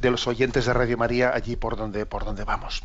de 0.00 0.10
los 0.10 0.26
oyentes 0.26 0.66
de 0.66 0.72
Radio 0.72 0.96
María 0.96 1.32
allí 1.34 1.56
por 1.56 1.76
donde, 1.76 2.06
por 2.06 2.24
donde 2.24 2.44
vamos. 2.44 2.82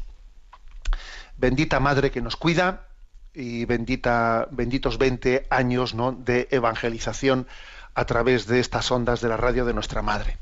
Bendita 1.37 1.79
Madre 1.79 2.11
que 2.11 2.21
nos 2.21 2.35
cuida 2.35 2.87
y 3.33 3.65
bendita, 3.65 4.47
benditos 4.51 4.97
20 4.97 5.47
años 5.49 5.93
¿no? 5.93 6.11
de 6.11 6.47
evangelización 6.51 7.47
a 7.93 8.05
través 8.05 8.45
de 8.47 8.59
estas 8.59 8.91
ondas 8.91 9.21
de 9.21 9.29
la 9.29 9.37
radio 9.37 9.65
de 9.65 9.73
nuestra 9.73 10.01
Madre. 10.01 10.37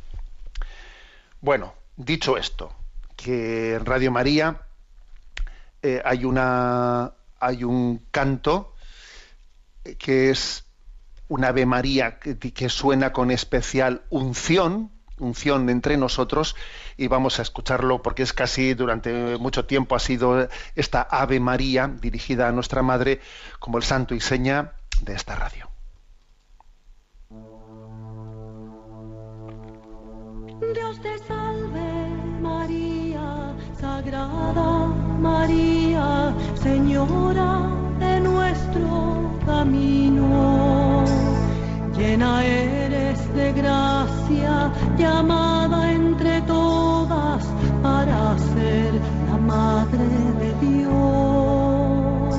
Bueno, 1.41 1.73
dicho 1.95 2.37
esto, 2.37 2.73
que 3.15 3.75
en 3.75 3.85
Radio 3.85 4.11
María 4.11 4.61
eh, 5.81 6.01
hay, 6.03 6.25
una, 6.25 7.13
hay 7.39 7.63
un 7.63 8.05
canto 8.11 8.73
eh, 9.83 9.95
que 9.95 10.29
es 10.29 10.65
un 11.27 11.43
Ave 11.43 11.65
María 11.65 12.19
que, 12.19 12.37
que 12.37 12.69
suena 12.69 13.11
con 13.11 13.31
especial 13.31 14.03
unción, 14.09 14.91
unción 15.19 15.69
entre 15.69 15.97
nosotros 15.97 16.55
y 16.97 17.07
vamos 17.07 17.39
a 17.39 17.41
escucharlo 17.41 18.01
porque 18.01 18.23
es 18.23 18.33
casi 18.33 18.73
durante 18.73 19.37
mucho 19.37 19.65
tiempo 19.65 19.95
ha 19.95 19.99
sido 19.99 20.47
esta 20.75 21.01
Ave 21.01 21.39
María 21.39 21.87
dirigida 21.87 22.47
a 22.47 22.51
nuestra 22.51 22.81
Madre 22.81 23.21
como 23.59 23.77
el 23.77 23.83
santo 23.83 24.15
y 24.15 24.19
seña 24.19 24.73
de 25.01 25.13
esta 25.13 25.35
radio. 25.35 25.69
Dios 30.73 31.01
te 31.01 31.17
salve 31.19 32.09
María, 32.41 33.55
Sagrada 33.79 34.87
María, 35.19 36.35
Señora 36.55 37.69
de 37.99 38.19
nuestro 38.19 39.39
camino. 39.45 41.06
Llena 41.97 42.45
eres 42.45 43.33
de 43.33 43.53
gracia, 43.53 44.71
llamada 44.99 45.91
entre 45.91 46.41
todas 46.41 47.43
para 47.81 48.37
ser 48.53 48.93
la 49.27 49.37
Madre 49.37 50.07
de 50.39 50.53
Dios. 50.67 52.35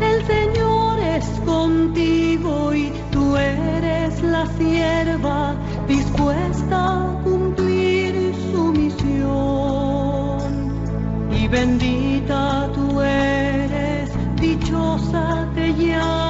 El 0.00 0.24
Señor 0.24 0.98
es 0.98 1.26
contigo 1.44 2.72
y 2.72 2.90
tú 3.12 3.36
eres 3.36 4.22
la 4.22 4.46
sierva 4.56 5.54
dispuesta 5.86 6.78
a 7.02 7.20
cumplir 7.22 8.34
su 8.50 8.72
misión. 8.72 10.40
Y 11.30 11.48
bendita 11.48 12.70
tú 12.74 13.02
eres, 13.02 14.10
dichosa 14.36 15.46
te 15.54 15.74
la 15.74 16.29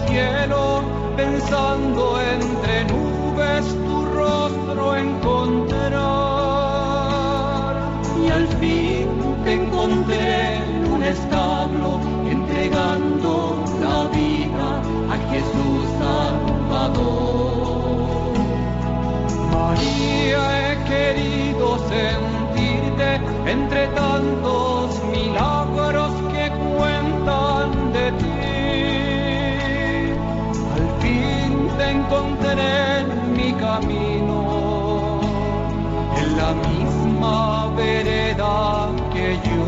cielo, 0.11 0.83
pensando 1.15 2.19
entre 2.21 2.83
nubes 2.85 3.65
tu 3.85 4.05
rostro 4.17 4.95
encontrar. 4.95 6.01
Y 8.23 8.29
al 8.29 8.47
fin 8.59 9.07
te 9.43 9.53
encontré 9.53 10.57
en 10.57 10.91
un 10.93 11.03
establo, 11.03 11.99
entregando 12.29 13.63
la 13.79 13.97
vida 14.17 14.69
a 15.13 15.15
Jesús 15.31 15.81
Salvador. 16.03 17.51
María, 19.53 20.41
he 20.61 20.71
querido 20.93 21.65
sentirte 21.95 23.09
entre 23.49 23.81
tantos 23.87 25.01
encontré 31.91 32.99
en 32.99 33.07
mi 33.37 33.51
camino, 33.53 35.19
en 36.19 36.37
la 36.37 36.51
misma 36.67 37.69
vereda 37.75 38.89
que 39.13 39.27
yo. 39.47 39.65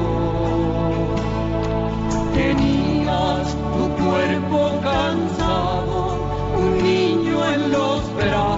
Tenías 2.34 3.46
tu 3.74 3.84
cuerpo 4.04 4.60
cansado, 4.82 5.96
un 6.58 6.72
niño 6.84 7.38
en 7.54 7.72
los 7.72 8.00
brazos, 8.16 8.53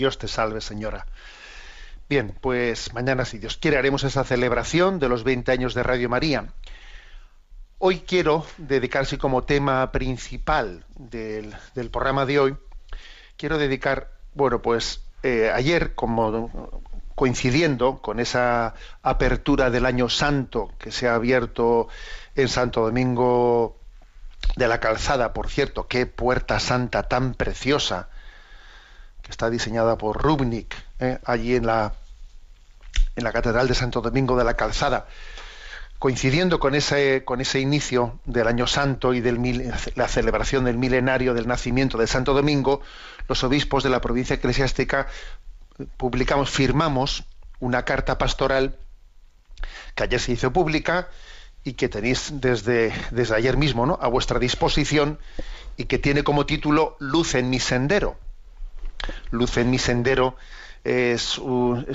Dios 0.00 0.16
te 0.16 0.28
salve, 0.28 0.62
señora. 0.62 1.04
Bien, 2.08 2.34
pues 2.40 2.94
mañana, 2.94 3.26
si 3.26 3.36
Dios 3.36 3.58
quiere, 3.58 3.76
haremos 3.76 4.02
esa 4.02 4.24
celebración 4.24 4.98
de 4.98 5.10
los 5.10 5.24
20 5.24 5.52
años 5.52 5.74
de 5.74 5.82
Radio 5.82 6.08
María. 6.08 6.46
Hoy 7.76 7.98
quiero 7.98 8.46
dedicarse 8.56 9.18
como 9.18 9.44
tema 9.44 9.92
principal 9.92 10.86
del, 10.96 11.54
programa 11.92 12.24
de 12.24 12.38
hoy, 12.38 12.56
quiero 13.36 13.58
dedicar, 13.58 14.10
bueno, 14.32 14.62
pues 14.62 15.02
eh, 15.22 15.50
ayer, 15.54 15.94
como 15.94 16.82
coincidiendo 17.14 18.00
con 18.00 18.20
esa 18.20 18.72
apertura 19.02 19.68
del 19.68 19.84
año 19.84 20.08
santo 20.08 20.72
que 20.78 20.92
se 20.92 21.08
ha 21.08 21.14
abierto 21.14 21.88
en 22.36 22.48
Santo 22.48 22.80
Domingo 22.80 23.76
de 24.56 24.66
la 24.66 24.80
Calzada, 24.80 25.34
por 25.34 25.50
cierto, 25.50 25.88
qué 25.88 26.06
puerta 26.06 26.58
santa 26.58 27.02
tan 27.02 27.34
preciosa, 27.34 28.08
está 29.30 29.48
diseñada 29.48 29.96
por 29.96 30.22
Rubnik, 30.22 30.74
eh, 30.98 31.18
allí 31.24 31.56
en 31.56 31.66
la, 31.66 31.94
en 33.16 33.24
la 33.24 33.32
Catedral 33.32 33.68
de 33.68 33.74
Santo 33.74 34.00
Domingo 34.00 34.36
de 34.36 34.44
la 34.44 34.54
Calzada 34.54 35.06
coincidiendo 36.00 36.58
con 36.58 36.74
ese, 36.74 37.24
con 37.26 37.42
ese 37.42 37.60
inicio 37.60 38.18
del 38.24 38.48
Año 38.48 38.66
Santo 38.66 39.12
y 39.12 39.20
mil, 39.20 39.70
la 39.96 40.08
celebración 40.08 40.64
del 40.64 40.78
milenario 40.78 41.34
del 41.34 41.46
nacimiento 41.46 41.98
de 41.98 42.06
Santo 42.06 42.32
Domingo, 42.32 42.80
los 43.28 43.44
obispos 43.44 43.84
de 43.84 43.90
la 43.90 44.00
provincia 44.00 44.34
eclesiástica 44.34 45.08
publicamos, 45.98 46.48
firmamos 46.48 47.24
una 47.58 47.84
carta 47.84 48.16
pastoral 48.16 48.76
que 49.94 50.04
ayer 50.04 50.20
se 50.20 50.32
hizo 50.32 50.54
pública 50.54 51.08
y 51.64 51.74
que 51.74 51.90
tenéis 51.90 52.30
desde, 52.40 52.94
desde 53.10 53.36
ayer 53.36 53.58
mismo 53.58 53.84
¿no? 53.84 53.98
a 54.00 54.08
vuestra 54.08 54.38
disposición 54.38 55.18
y 55.76 55.84
que 55.84 55.98
tiene 55.98 56.24
como 56.24 56.46
título 56.46 56.96
Luz 56.98 57.34
en 57.34 57.50
mi 57.50 57.60
sendero. 57.60 58.16
Luz 59.30 59.56
en 59.56 59.70
mi 59.70 59.78
sendero 59.78 60.36
es 60.84 61.38
un, 61.38 61.86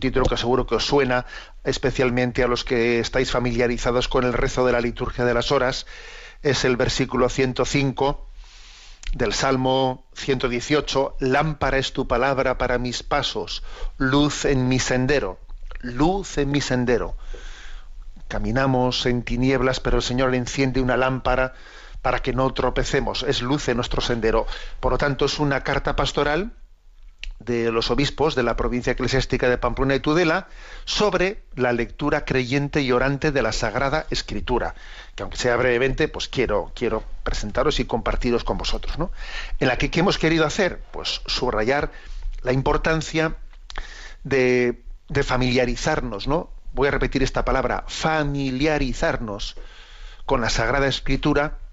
título 0.00 0.24
que 0.26 0.36
seguro 0.36 0.66
que 0.66 0.76
os 0.76 0.84
suena 0.84 1.26
especialmente 1.62 2.42
a 2.42 2.48
los 2.48 2.64
que 2.64 3.00
estáis 3.00 3.30
familiarizados 3.30 4.08
con 4.08 4.24
el 4.24 4.32
rezo 4.32 4.64
de 4.64 4.72
la 4.72 4.80
liturgia 4.80 5.24
de 5.24 5.34
las 5.34 5.52
horas. 5.52 5.86
Es 6.42 6.64
el 6.64 6.76
versículo 6.76 7.28
105 7.28 8.26
del 9.12 9.32
Salmo 9.32 10.06
118. 10.14 11.16
Lámpara 11.20 11.78
es 11.78 11.92
tu 11.92 12.08
palabra 12.08 12.58
para 12.58 12.78
mis 12.78 13.02
pasos, 13.02 13.62
luz 13.98 14.44
en 14.44 14.68
mi 14.68 14.78
sendero, 14.78 15.38
luz 15.80 16.38
en 16.38 16.50
mi 16.50 16.60
sendero. 16.60 17.16
Caminamos 18.28 19.04
en 19.06 19.22
tinieblas, 19.22 19.80
pero 19.80 19.98
el 19.98 20.02
Señor 20.02 20.34
enciende 20.34 20.80
una 20.80 20.96
lámpara 20.96 21.54
para 22.04 22.18
que 22.18 22.34
no 22.34 22.52
tropecemos. 22.52 23.22
Es 23.22 23.40
luz 23.40 23.66
en 23.70 23.76
nuestro 23.76 24.02
sendero. 24.02 24.46
Por 24.78 24.92
lo 24.92 24.98
tanto, 24.98 25.24
es 25.24 25.38
una 25.38 25.64
carta 25.64 25.96
pastoral 25.96 26.52
de 27.38 27.72
los 27.72 27.90
obispos 27.90 28.34
de 28.34 28.42
la 28.42 28.56
provincia 28.56 28.92
eclesiástica 28.92 29.48
de 29.48 29.56
Pamplona 29.56 29.94
y 29.94 30.00
Tudela 30.00 30.48
sobre 30.84 31.44
la 31.56 31.72
lectura 31.72 32.26
creyente 32.26 32.82
y 32.82 32.92
orante 32.92 33.32
de 33.32 33.40
la 33.40 33.52
Sagrada 33.52 34.04
Escritura, 34.10 34.74
que 35.14 35.22
aunque 35.22 35.38
sea 35.38 35.56
brevemente, 35.56 36.06
pues 36.08 36.28
quiero, 36.28 36.72
quiero 36.74 37.02
presentaros 37.22 37.80
y 37.80 37.86
compartiros 37.86 38.44
con 38.44 38.58
vosotros, 38.58 38.98
¿no? 38.98 39.10
En 39.58 39.68
la 39.68 39.78
que 39.78 39.90
¿qué 39.90 40.00
hemos 40.00 40.18
querido 40.18 40.44
hacer? 40.44 40.82
Pues 40.92 41.22
subrayar 41.24 41.90
la 42.42 42.52
importancia 42.52 43.36
de, 44.24 44.82
de 45.08 45.22
familiarizarnos, 45.22 46.28
¿no? 46.28 46.50
Voy 46.74 46.88
a 46.88 46.90
repetir 46.90 47.22
esta 47.22 47.46
palabra, 47.46 47.84
familiarizarnos 47.88 49.56
con 50.26 50.42
la 50.42 50.50
Sagrada 50.50 50.86
Escritura 50.86 51.63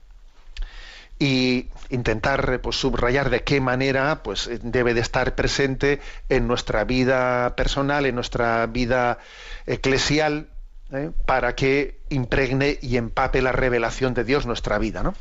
y 1.21 1.69
intentar 1.91 2.61
pues, 2.61 2.77
subrayar 2.77 3.29
de 3.29 3.43
qué 3.43 3.61
manera 3.61 4.23
pues, 4.23 4.49
debe 4.63 4.95
de 4.95 5.01
estar 5.01 5.35
presente 5.35 6.01
en 6.29 6.47
nuestra 6.47 6.83
vida 6.83 7.55
personal, 7.55 8.07
en 8.07 8.15
nuestra 8.15 8.65
vida 8.65 9.19
eclesial, 9.67 10.49
¿eh? 10.91 11.11
para 11.27 11.53
que 11.53 11.99
impregne 12.09 12.79
y 12.81 12.97
empape 12.97 13.43
la 13.43 13.51
revelación 13.51 14.15
de 14.15 14.23
Dios 14.23 14.47
nuestra 14.47 14.79
vida. 14.79 15.03
¿no? 15.03 15.13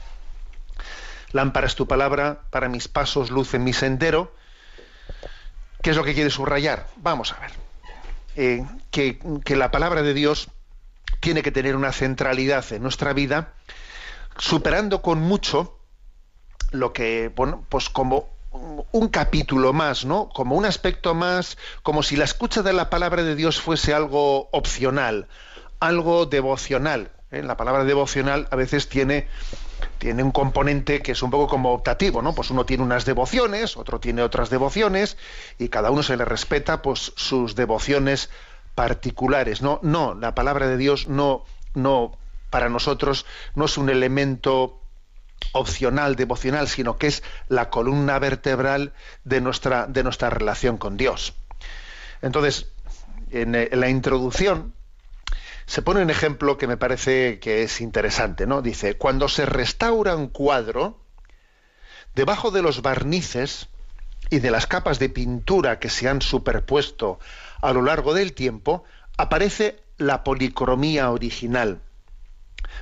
Es 1.64 1.74
tu 1.74 1.86
palabra, 1.86 2.44
para 2.48 2.70
mis 2.70 2.88
pasos, 2.88 3.30
luz 3.30 3.52
en 3.52 3.64
mi 3.64 3.74
sendero. 3.74 4.32
¿Qué 5.82 5.90
es 5.90 5.96
lo 5.96 6.02
que 6.02 6.14
quiere 6.14 6.30
subrayar? 6.30 6.86
Vamos 6.96 7.34
a 7.34 7.40
ver. 7.40 7.50
Eh, 8.36 8.64
que, 8.90 9.18
que 9.44 9.54
la 9.54 9.70
palabra 9.70 10.00
de 10.00 10.14
Dios 10.14 10.48
tiene 11.20 11.42
que 11.42 11.52
tener 11.52 11.76
una 11.76 11.92
centralidad 11.92 12.64
en 12.72 12.82
nuestra 12.82 13.12
vida, 13.12 13.52
superando 14.38 15.02
con 15.02 15.20
mucho 15.20 15.76
lo 16.70 16.92
que, 16.92 17.30
bueno, 17.34 17.64
pues 17.68 17.88
como 17.88 18.28
un 18.92 19.08
capítulo 19.08 19.72
más, 19.72 20.04
¿no? 20.04 20.28
Como 20.28 20.56
un 20.56 20.64
aspecto 20.64 21.14
más, 21.14 21.56
como 21.82 22.02
si 22.02 22.16
la 22.16 22.24
escucha 22.24 22.62
de 22.62 22.72
la 22.72 22.90
palabra 22.90 23.22
de 23.22 23.36
Dios 23.36 23.60
fuese 23.60 23.94
algo 23.94 24.48
opcional, 24.52 25.28
algo 25.78 26.26
devocional. 26.26 27.10
¿eh? 27.30 27.42
La 27.42 27.56
palabra 27.56 27.84
devocional 27.84 28.48
a 28.50 28.56
veces 28.56 28.88
tiene, 28.88 29.28
tiene 29.98 30.22
un 30.22 30.32
componente 30.32 31.00
que 31.00 31.12
es 31.12 31.22
un 31.22 31.30
poco 31.30 31.46
como 31.46 31.72
optativo, 31.72 32.22
¿no? 32.22 32.34
Pues 32.34 32.50
uno 32.50 32.66
tiene 32.66 32.82
unas 32.82 33.04
devociones, 33.04 33.76
otro 33.76 34.00
tiene 34.00 34.22
otras 34.22 34.50
devociones, 34.50 35.16
y 35.58 35.68
cada 35.68 35.90
uno 35.90 36.02
se 36.02 36.16
le 36.16 36.24
respeta 36.24 36.82
pues 36.82 37.12
sus 37.16 37.54
devociones 37.54 38.30
particulares. 38.74 39.62
No, 39.62 39.78
no, 39.82 40.14
la 40.14 40.34
palabra 40.34 40.66
de 40.66 40.76
Dios 40.76 41.08
no, 41.08 41.44
no, 41.74 42.18
para 42.50 42.68
nosotros 42.68 43.26
no 43.54 43.66
es 43.66 43.78
un 43.78 43.90
elemento 43.90 44.79
opcional, 45.52 46.16
devocional, 46.16 46.68
sino 46.68 46.96
que 46.96 47.08
es 47.08 47.22
la 47.48 47.70
columna 47.70 48.18
vertebral 48.18 48.92
de 49.24 49.40
nuestra, 49.40 49.86
de 49.86 50.02
nuestra 50.02 50.30
relación 50.30 50.78
con 50.78 50.96
Dios. 50.96 51.34
Entonces, 52.22 52.70
en, 53.30 53.54
en, 53.54 53.80
la 53.80 53.88
introducción 53.88 54.74
se 55.66 55.82
pone 55.82 56.02
un 56.02 56.10
ejemplo 56.10 56.58
que 56.58 56.66
me 56.66 56.76
parece 56.76 57.38
que 57.38 57.62
es 57.62 57.80
interesante, 57.80 58.46
¿no? 58.46 58.62
Dice, 58.62 58.96
cuando 58.96 59.28
se 59.28 59.46
restaura 59.46 60.16
un 60.16 60.28
cuadro, 60.28 61.00
debajo 62.14 62.50
de 62.50 62.62
los 62.62 62.82
barnices 62.82 63.68
y 64.30 64.40
de 64.40 64.50
las 64.50 64.66
capas 64.66 64.98
de 64.98 65.08
pintura 65.08 65.78
que 65.78 65.88
se 65.88 66.08
han 66.08 66.22
superpuesto 66.22 67.18
a 67.62 67.72
lo 67.72 67.82
largo 67.82 68.14
del 68.14 68.32
tiempo, 68.32 68.84
aparece 69.16 69.82
la 69.96 70.24
policromía 70.24 71.10
original 71.10 71.80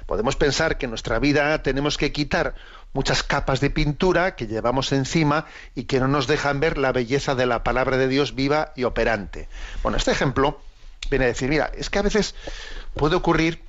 Podemos 0.07 0.37
pensar 0.37 0.79
que 0.79 0.87
en 0.87 0.91
nuestra 0.91 1.19
vida 1.19 1.63
tenemos 1.63 1.97
que 1.99 2.13
quitar 2.13 2.55
muchas 2.93 3.23
capas 3.23 3.61
de 3.61 3.71
pintura 3.71 4.37
que 4.37 4.47
llevamos 4.47 4.93
encima 4.93 5.47
y 5.75 5.85
que 5.85 6.01
no 6.01 6.09
nos 6.09 6.27
dejan 6.27 6.61
ver 6.61 6.79
la 6.79 6.93
belleza 6.93 7.35
de 7.35 7.47
la 7.47 7.63
palabra 7.63 7.97
de 7.97 8.09
Dios 8.09 8.35
viva 8.35 8.73
y 8.77 8.85
operante. 8.85 9.49
Bueno, 9.83 9.99
este 9.99 10.11
ejemplo 10.11 10.61
viene 11.11 11.27
a 11.27 11.29
decir, 11.29 11.49
mira, 11.49 11.71
es 11.77 11.91
que 11.91 11.99
a 11.99 12.03
veces 12.03 12.35
puede 12.95 13.17
ocurrir 13.17 13.63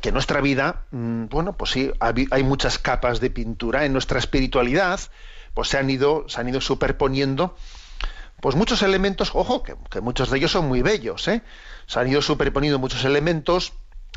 que 0.00 0.08
en 0.08 0.14
nuestra 0.14 0.40
vida, 0.40 0.82
bueno, 0.90 1.52
pues 1.52 1.70
sí, 1.70 1.92
hay 2.00 2.42
muchas 2.42 2.78
capas 2.78 3.20
de 3.20 3.30
pintura 3.30 3.84
en 3.84 3.92
nuestra 3.92 4.18
espiritualidad, 4.18 5.00
pues 5.54 5.68
se 5.68 5.78
han 5.78 5.90
ido, 5.90 6.24
se 6.28 6.40
han 6.40 6.48
ido 6.48 6.60
superponiendo 6.60 7.54
pues 8.42 8.56
muchos 8.56 8.82
elementos, 8.82 9.30
ojo, 9.34 9.62
que, 9.62 10.00
muchos 10.00 10.28
de 10.28 10.38
ellos 10.38 10.50
son 10.50 10.66
muy 10.66 10.82
bellos, 10.82 11.28
¿eh? 11.28 11.42
se 11.86 12.00
han 12.00 12.08
ido 12.08 12.20
superponiendo 12.20 12.80
muchos 12.80 13.04
elementos 13.04 13.72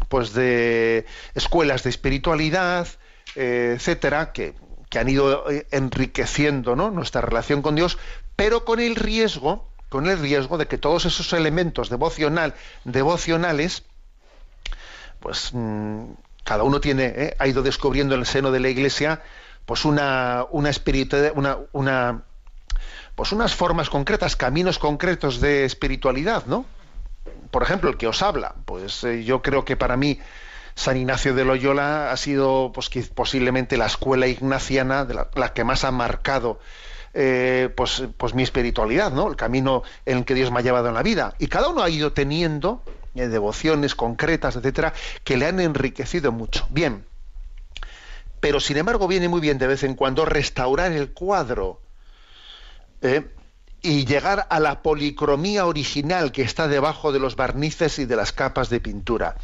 pues 0.09 0.33
de 0.33 1.05
escuelas 1.33 1.83
de 1.83 1.89
espiritualidad, 1.89 2.87
eh, 3.35 3.73
etcétera, 3.75 4.31
que, 4.31 4.53
que, 4.89 4.99
han 4.99 5.09
ido 5.09 5.49
eh, 5.49 5.67
enriqueciendo 5.71 6.75
nuestra 6.75 7.21
relación 7.21 7.61
con 7.61 7.75
Dios, 7.75 7.97
pero 8.35 8.65
con 8.65 8.79
el 8.79 8.95
riesgo, 8.95 9.67
con 9.89 10.07
el 10.07 10.19
riesgo 10.19 10.57
de 10.57 10.67
que 10.67 10.77
todos 10.77 11.05
esos 11.05 11.31
elementos 11.33 11.89
devocional, 11.89 12.53
devocionales, 12.83 13.83
pues 15.19 15.51
mm, 15.53 16.03
cada 16.43 16.63
uno 16.63 16.79
tiene, 16.81 17.05
¿eh? 17.05 17.35
ha 17.39 17.47
ido 17.47 17.63
descubriendo 17.63 18.15
en 18.15 18.21
el 18.21 18.27
seno 18.27 18.51
de 18.51 18.59
la 18.59 18.69
Iglesia, 18.69 19.23
pues 19.65 19.85
una, 19.85 20.45
una 20.51 20.71
una, 21.33 21.57
una 21.71 22.23
pues 23.15 23.31
unas 23.31 23.55
formas 23.55 23.89
concretas, 23.89 24.35
caminos 24.35 24.77
concretos 24.77 25.39
de 25.39 25.65
espiritualidad, 25.65 26.45
¿no? 26.45 26.65
Por 27.55 27.63
ejemplo, 27.63 27.89
el 27.89 27.95
que 27.95 28.05
os 28.05 28.21
habla, 28.21 28.53
pues 28.65 29.05
eh, 29.05 29.23
yo 29.23 29.41
creo 29.41 29.63
que 29.63 29.77
para 29.77 29.95
mí 29.95 30.19
San 30.73 30.97
Ignacio 30.97 31.33
de 31.33 31.45
Loyola 31.45 32.11
ha 32.11 32.17
sido 32.17 32.73
pues, 32.73 32.89
posiblemente 33.07 33.77
la 33.77 33.85
escuela 33.85 34.27
ignaciana 34.27 35.05
de 35.05 35.13
la, 35.13 35.53
que 35.53 35.63
más 35.63 35.85
ha 35.85 35.91
marcado 35.91 36.59
eh, 37.13 37.69
pues, 37.73 38.03
pues 38.17 38.33
mi 38.33 38.43
espiritualidad, 38.43 39.13
¿no? 39.13 39.29
El 39.29 39.37
camino 39.37 39.83
en 40.05 40.17
el 40.17 40.25
que 40.25 40.33
Dios 40.33 40.51
me 40.51 40.59
ha 40.59 40.63
llevado 40.63 40.89
en 40.89 40.95
la 40.95 41.01
vida. 41.01 41.33
Y 41.39 41.47
cada 41.47 41.69
uno 41.69 41.81
ha 41.81 41.89
ido 41.89 42.11
teniendo 42.11 42.83
eh, 43.15 43.27
devociones 43.29 43.95
concretas, 43.95 44.57
etcétera, 44.57 44.93
que 45.23 45.37
le 45.37 45.45
han 45.45 45.61
enriquecido 45.61 46.33
mucho. 46.33 46.67
Bien. 46.71 47.05
Pero 48.41 48.59
sin 48.59 48.75
embargo 48.75 49.07
viene 49.07 49.29
muy 49.29 49.39
bien 49.39 49.59
de 49.59 49.67
vez 49.67 49.83
en 49.83 49.95
cuando 49.95 50.25
restaurar 50.25 50.91
el 50.91 51.13
cuadro. 51.13 51.79
Y 53.85 54.03
llegar 54.05 54.47
a 54.49 54.59
la 54.59 54.81
policromía 54.81 55.67
original 55.67 56.31
que 56.31 56.41
está 56.41 56.67
debajo 56.67 57.11
de 57.11 57.19
los 57.19 57.35
barnices 57.35 57.99
y 57.99 58.05
de 58.05 58.15
las 58.15 58.31
capas 58.31 58.69
de 58.71 58.79
pintura. 58.79 59.35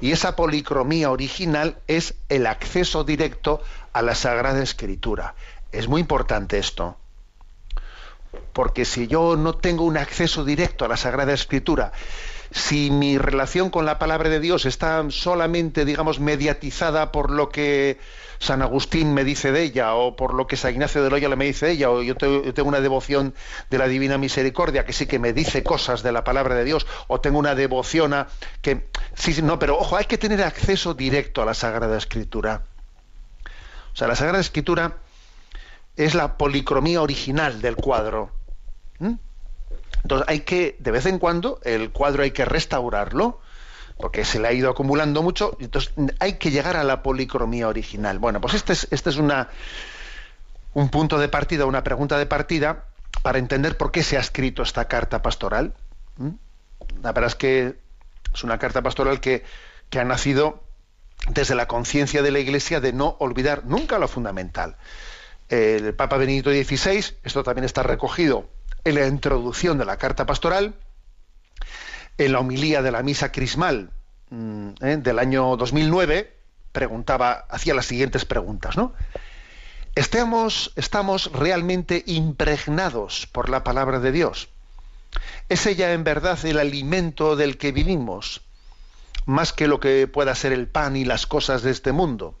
Y 0.00 0.12
esa 0.12 0.36
policromía 0.36 1.10
original 1.10 1.78
es 1.88 2.14
el 2.28 2.46
acceso 2.46 3.02
directo 3.02 3.60
a 3.92 4.02
la 4.02 4.14
Sagrada 4.14 4.62
Escritura. 4.62 5.34
Es 5.72 5.88
muy 5.88 6.00
importante 6.00 6.58
esto. 6.58 6.96
Porque 8.52 8.84
si 8.84 9.08
yo 9.08 9.36
no 9.36 9.56
tengo 9.56 9.82
un 9.82 9.96
acceso 9.96 10.44
directo 10.44 10.84
a 10.84 10.88
la 10.88 10.96
Sagrada 10.96 11.32
Escritura, 11.32 11.90
si 12.50 12.90
mi 12.90 13.18
relación 13.18 13.70
con 13.70 13.84
la 13.84 13.98
palabra 13.98 14.28
de 14.28 14.40
Dios 14.40 14.66
está 14.66 15.04
solamente, 15.10 15.84
digamos, 15.84 16.20
mediatizada 16.20 17.12
por 17.12 17.30
lo 17.30 17.48
que 17.48 17.98
San 18.38 18.62
Agustín 18.62 19.14
me 19.14 19.24
dice 19.24 19.52
de 19.52 19.62
ella, 19.62 19.94
o 19.94 20.16
por 20.16 20.34
lo 20.34 20.46
que 20.46 20.56
San 20.56 20.72
Ignacio 20.72 21.02
de 21.02 21.10
Loyola 21.10 21.36
me 21.36 21.46
dice 21.46 21.66
de 21.66 21.72
ella, 21.72 21.90
o 21.90 22.02
yo 22.02 22.14
tengo, 22.16 22.68
una 22.68 22.80
devoción 22.80 23.34
de 23.70 23.78
la 23.78 23.88
Divina 23.88 24.18
Misericordia 24.18 24.84
que 24.84 24.92
sí 24.92 25.06
que 25.06 25.18
me 25.18 25.32
dice 25.32 25.62
cosas 25.62 26.02
de 26.02 26.12
la 26.12 26.24
palabra 26.24 26.54
de 26.54 26.64
Dios, 26.64 26.86
o 27.08 27.20
tengo 27.20 27.38
una 27.38 27.54
devoción 27.54 28.14
a 28.14 28.28
que 28.62 28.88
sí, 29.14 29.42
no, 29.42 29.58
pero 29.58 29.78
ojo, 29.78 29.96
hay 29.96 30.04
que 30.04 30.18
tener 30.18 30.42
acceso 30.42 30.94
directo 30.94 31.42
a 31.42 31.46
la 31.46 31.54
Sagrada 31.54 31.96
Escritura. 31.96 32.62
O 33.92 33.96
sea, 33.96 34.06
la 34.06 34.14
Sagrada 34.14 34.40
Escritura 34.40 34.98
es 35.96 36.14
la 36.14 36.36
policromía 36.36 37.02
original 37.02 37.60
del 37.60 37.74
cuadro. 37.74 38.30
Entonces 40.02 40.26
hay 40.28 40.40
que, 40.40 40.76
de 40.78 40.90
vez 40.90 41.06
en 41.06 41.18
cuando, 41.18 41.60
el 41.64 41.90
cuadro 41.90 42.22
hay 42.22 42.30
que 42.30 42.44
restaurarlo, 42.44 43.40
porque 43.98 44.24
se 44.24 44.38
le 44.38 44.48
ha 44.48 44.52
ido 44.52 44.70
acumulando 44.70 45.22
mucho, 45.22 45.56
entonces 45.60 45.92
hay 46.20 46.34
que 46.34 46.50
llegar 46.50 46.76
a 46.76 46.84
la 46.84 47.02
policromía 47.02 47.68
original. 47.68 48.18
Bueno, 48.18 48.40
pues 48.40 48.54
este 48.54 48.72
es, 48.72 48.86
este 48.90 49.10
es 49.10 49.18
un 49.18 50.88
punto 50.88 51.18
de 51.18 51.28
partida, 51.28 51.66
una 51.66 51.82
pregunta 51.82 52.16
de 52.16 52.26
partida 52.26 52.84
para 53.22 53.38
entender 53.38 53.76
por 53.76 53.90
qué 53.90 54.02
se 54.02 54.16
ha 54.16 54.20
escrito 54.20 54.62
esta 54.62 54.86
carta 54.86 55.20
pastoral. 55.20 55.74
¿Mm? 56.16 56.30
La 57.02 57.12
verdad 57.12 57.28
es 57.28 57.34
que 57.34 57.74
es 58.32 58.44
una 58.44 58.58
carta 58.58 58.82
pastoral 58.82 59.20
que, 59.20 59.44
que 59.90 59.98
ha 59.98 60.04
nacido 60.04 60.62
desde 61.30 61.56
la 61.56 61.66
conciencia 61.66 62.22
de 62.22 62.30
la 62.30 62.38
Iglesia 62.38 62.80
de 62.80 62.92
no 62.92 63.16
olvidar 63.18 63.64
nunca 63.64 63.98
lo 63.98 64.06
fundamental. 64.06 64.76
El 65.48 65.94
Papa 65.94 66.18
Benedicto 66.18 66.50
XVI, 66.50 67.16
esto 67.24 67.42
también 67.42 67.64
está 67.64 67.82
recogido 67.82 68.48
en 68.84 68.94
la 68.94 69.06
introducción 69.06 69.78
de 69.78 69.84
la 69.84 69.96
carta 69.96 70.26
pastoral, 70.26 70.74
en 72.16 72.32
la 72.32 72.40
homilía 72.40 72.82
de 72.82 72.90
la 72.90 73.02
misa 73.02 73.32
crismal 73.32 73.90
mm, 74.30 74.70
¿eh? 74.80 74.96
del 74.98 75.18
año 75.18 75.56
2009, 75.56 76.34
preguntaba, 76.72 77.46
hacía 77.48 77.74
las 77.74 77.86
siguientes 77.86 78.24
preguntas, 78.24 78.76
¿no? 78.76 78.92
¿Estamos, 79.94 80.72
¿Estamos 80.76 81.32
realmente 81.32 82.04
impregnados 82.06 83.26
por 83.26 83.48
la 83.48 83.64
palabra 83.64 83.98
de 83.98 84.12
Dios? 84.12 84.48
¿Es 85.48 85.66
ella 85.66 85.92
en 85.92 86.04
verdad 86.04 86.38
el 86.44 86.58
alimento 86.60 87.34
del 87.34 87.58
que 87.58 87.72
vivimos, 87.72 88.42
más 89.26 89.52
que 89.52 89.66
lo 89.66 89.80
que 89.80 90.06
pueda 90.06 90.34
ser 90.34 90.52
el 90.52 90.68
pan 90.68 90.96
y 90.96 91.04
las 91.04 91.26
cosas 91.26 91.62
de 91.62 91.72
este 91.72 91.90
mundo? 91.92 92.38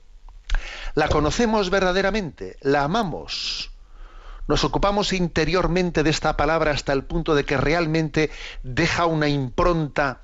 ¿La 0.94 1.08
conocemos 1.08 1.70
verdaderamente? 1.70 2.56
¿La 2.60 2.84
amamos? 2.84 3.70
Nos 4.48 4.64
ocupamos 4.64 5.12
interiormente 5.12 6.02
de 6.02 6.10
esta 6.10 6.36
palabra 6.36 6.72
hasta 6.72 6.94
el 6.94 7.04
punto 7.04 7.34
de 7.34 7.44
que 7.44 7.58
realmente 7.58 8.30
deja 8.62 9.04
una 9.04 9.28
impronta, 9.28 10.22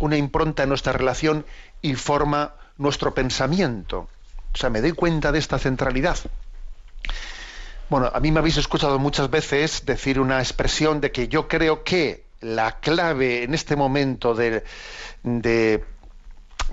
una 0.00 0.16
impronta 0.16 0.64
en 0.64 0.68
nuestra 0.68 0.92
relación 0.92 1.46
y 1.80 1.94
forma 1.94 2.54
nuestro 2.76 3.14
pensamiento. 3.14 4.08
O 4.52 4.58
sea, 4.58 4.70
me 4.70 4.80
doy 4.80 4.92
cuenta 4.92 5.30
de 5.30 5.38
esta 5.38 5.58
centralidad. 5.58 6.18
Bueno, 7.88 8.10
a 8.12 8.20
mí 8.20 8.32
me 8.32 8.40
habéis 8.40 8.56
escuchado 8.56 8.98
muchas 8.98 9.30
veces 9.30 9.84
decir 9.86 10.18
una 10.20 10.40
expresión 10.40 11.00
de 11.00 11.12
que 11.12 11.28
yo 11.28 11.46
creo 11.48 11.84
que 11.84 12.24
la 12.40 12.80
clave 12.80 13.44
en 13.44 13.54
este 13.54 13.76
momento 13.76 14.34
de, 14.34 14.64
de, 15.22 15.84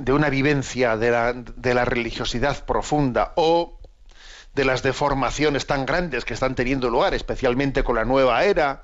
una 0.08 0.30
vivencia 0.30 0.98
de 0.98 1.12
la, 1.12 1.34
de 1.34 1.74
la 1.74 1.86
religiosidad 1.86 2.66
profunda 2.66 3.34
o 3.36 3.77
de 4.58 4.66
las 4.66 4.82
deformaciones 4.82 5.68
tan 5.68 5.86
grandes 5.86 6.26
que 6.26 6.34
están 6.34 6.56
teniendo 6.56 6.90
lugar, 6.90 7.14
especialmente 7.14 7.84
con 7.84 7.96
la 7.96 8.06
nueva 8.06 8.44
era, 8.44 8.82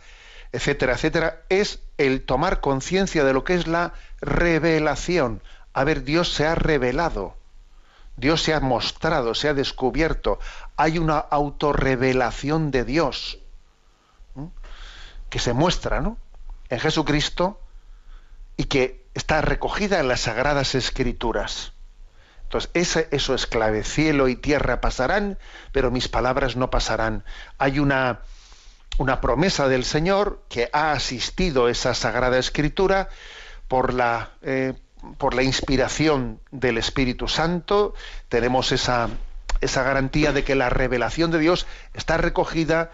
etcétera, 0.51 0.93
etcétera, 0.93 1.41
es 1.49 1.79
el 1.97 2.23
tomar 2.23 2.61
conciencia 2.61 3.23
de 3.23 3.33
lo 3.33 3.43
que 3.43 3.55
es 3.55 3.65
la 3.65 3.93
revelación. 4.21 5.41
A 5.73 5.83
ver, 5.83 6.03
Dios 6.03 6.31
se 6.31 6.45
ha 6.45 6.53
revelado, 6.53 7.35
Dios 8.17 8.43
se 8.43 8.53
ha 8.53 8.59
mostrado, 8.59 9.33
se 9.33 9.49
ha 9.49 9.55
descubierto, 9.55 10.39
hay 10.77 10.99
una 10.99 11.17
autorrevelación 11.17 12.69
de 12.69 12.85
Dios 12.85 13.39
que 15.31 15.39
se 15.39 15.53
muestra 15.53 16.01
¿no? 16.01 16.17
en 16.69 16.79
Jesucristo 16.79 17.59
y 18.57 18.65
que 18.65 19.07
está 19.15 19.41
recogida 19.41 19.99
en 19.99 20.07
las 20.07 20.21
sagradas 20.21 20.75
escrituras. 20.75 21.73
Entonces, 22.53 23.07
eso 23.09 23.33
es 23.33 23.47
clave. 23.47 23.83
Cielo 23.83 24.27
y 24.27 24.35
tierra 24.35 24.79
pasarán, 24.79 25.39
pero 25.71 25.89
mis 25.89 26.07
palabras 26.07 26.55
no 26.55 26.69
pasarán. 26.69 27.23
Hay 27.57 27.79
una, 27.79 28.19
una 28.99 29.21
promesa 29.21 29.67
del 29.67 29.83
Señor 29.83 30.43
que 30.49 30.69
ha 30.71 30.91
asistido 30.91 31.67
esa 31.67 31.95
sagrada 31.95 32.37
escritura 32.37 33.09
por 33.67 33.93
la, 33.93 34.29
eh, 34.43 34.73
por 35.17 35.33
la 35.33 35.41
inspiración 35.41 36.41
del 36.51 36.77
Espíritu 36.77 37.27
Santo. 37.27 37.95
Tenemos 38.29 38.71
esa, 38.71 39.09
esa 39.61 39.81
garantía 39.81 40.31
de 40.31 40.43
que 40.43 40.53
la 40.53 40.69
revelación 40.69 41.31
de 41.31 41.39
Dios 41.39 41.65
está 41.95 42.17
recogida 42.17 42.91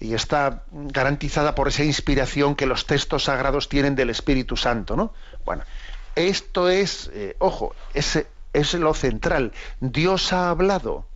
y 0.00 0.14
está 0.14 0.62
garantizada 0.70 1.54
por 1.54 1.68
esa 1.68 1.84
inspiración 1.84 2.54
que 2.54 2.64
los 2.64 2.86
textos 2.86 3.24
sagrados 3.24 3.68
tienen 3.68 3.94
del 3.94 4.08
Espíritu 4.08 4.56
Santo, 4.56 4.96
¿no? 4.96 5.12
Bueno, 5.44 5.64
esto 6.14 6.70
es, 6.70 7.10
eh, 7.12 7.36
ojo, 7.38 7.74
ese, 7.92 8.26
es 8.56 8.74
lo 8.74 8.94
central. 8.94 9.52
Dios 9.80 10.32
ha 10.32 10.50
hablado, 10.50 11.06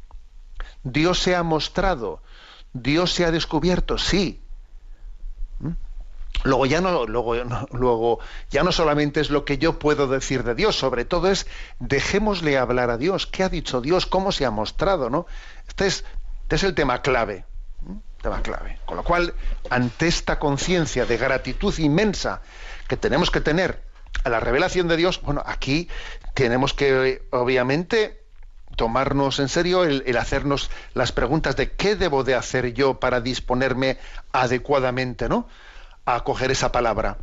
Dios 0.82 1.18
se 1.20 1.34
ha 1.34 1.42
mostrado, 1.42 2.22
Dios 2.72 3.12
se 3.12 3.24
ha 3.24 3.30
descubierto, 3.30 3.98
sí. 3.98 4.42
¿Mm? 5.58 5.70
Luego 6.44 6.66
ya 6.66 6.80
no, 6.80 7.06
luego, 7.06 7.34
luego 7.72 8.20
ya 8.50 8.62
no 8.62 8.72
solamente 8.72 9.20
es 9.20 9.30
lo 9.30 9.44
que 9.44 9.58
yo 9.58 9.78
puedo 9.78 10.06
decir 10.06 10.44
de 10.44 10.54
Dios, 10.54 10.76
sobre 10.76 11.04
todo 11.04 11.30
es 11.30 11.46
dejémosle 11.78 12.58
hablar 12.58 12.90
a 12.90 12.98
Dios. 12.98 13.26
¿Qué 13.26 13.42
ha 13.42 13.48
dicho 13.48 13.80
Dios? 13.80 14.06
¿Cómo 14.06 14.32
se 14.32 14.44
ha 14.44 14.50
mostrado? 14.50 15.10
¿no? 15.10 15.26
Este 15.66 15.86
es, 15.86 16.04
este 16.42 16.56
es 16.56 16.64
el 16.64 16.74
tema 16.74 17.02
clave. 17.02 17.44
Tema 18.22 18.42
clave. 18.42 18.78
Con 18.84 18.98
lo 18.98 19.02
cual, 19.02 19.32
ante 19.70 20.06
esta 20.06 20.38
conciencia 20.38 21.06
de 21.06 21.16
gratitud 21.16 21.76
inmensa 21.78 22.42
que 22.86 22.98
tenemos 22.98 23.30
que 23.30 23.40
tener 23.40 23.89
a 24.24 24.28
la 24.28 24.40
revelación 24.40 24.88
de 24.88 24.96
Dios, 24.96 25.20
bueno, 25.22 25.42
aquí 25.46 25.88
tenemos 26.34 26.74
que, 26.74 27.22
obviamente, 27.30 28.20
tomarnos 28.76 29.38
en 29.40 29.48
serio 29.48 29.84
el, 29.84 30.16
hacernos 30.16 30.70
las 30.94 31.12
preguntas 31.12 31.56
de 31.56 31.72
qué 31.72 31.96
debo 31.96 32.24
de 32.24 32.34
hacer 32.34 32.72
yo 32.72 33.00
para 33.00 33.20
disponerme 33.20 33.98
adecuadamente, 34.32 35.28
¿no? 35.28 35.48
A 36.04 36.16
acoger 36.16 36.50
esa 36.50 36.72
palabra. 36.72 37.18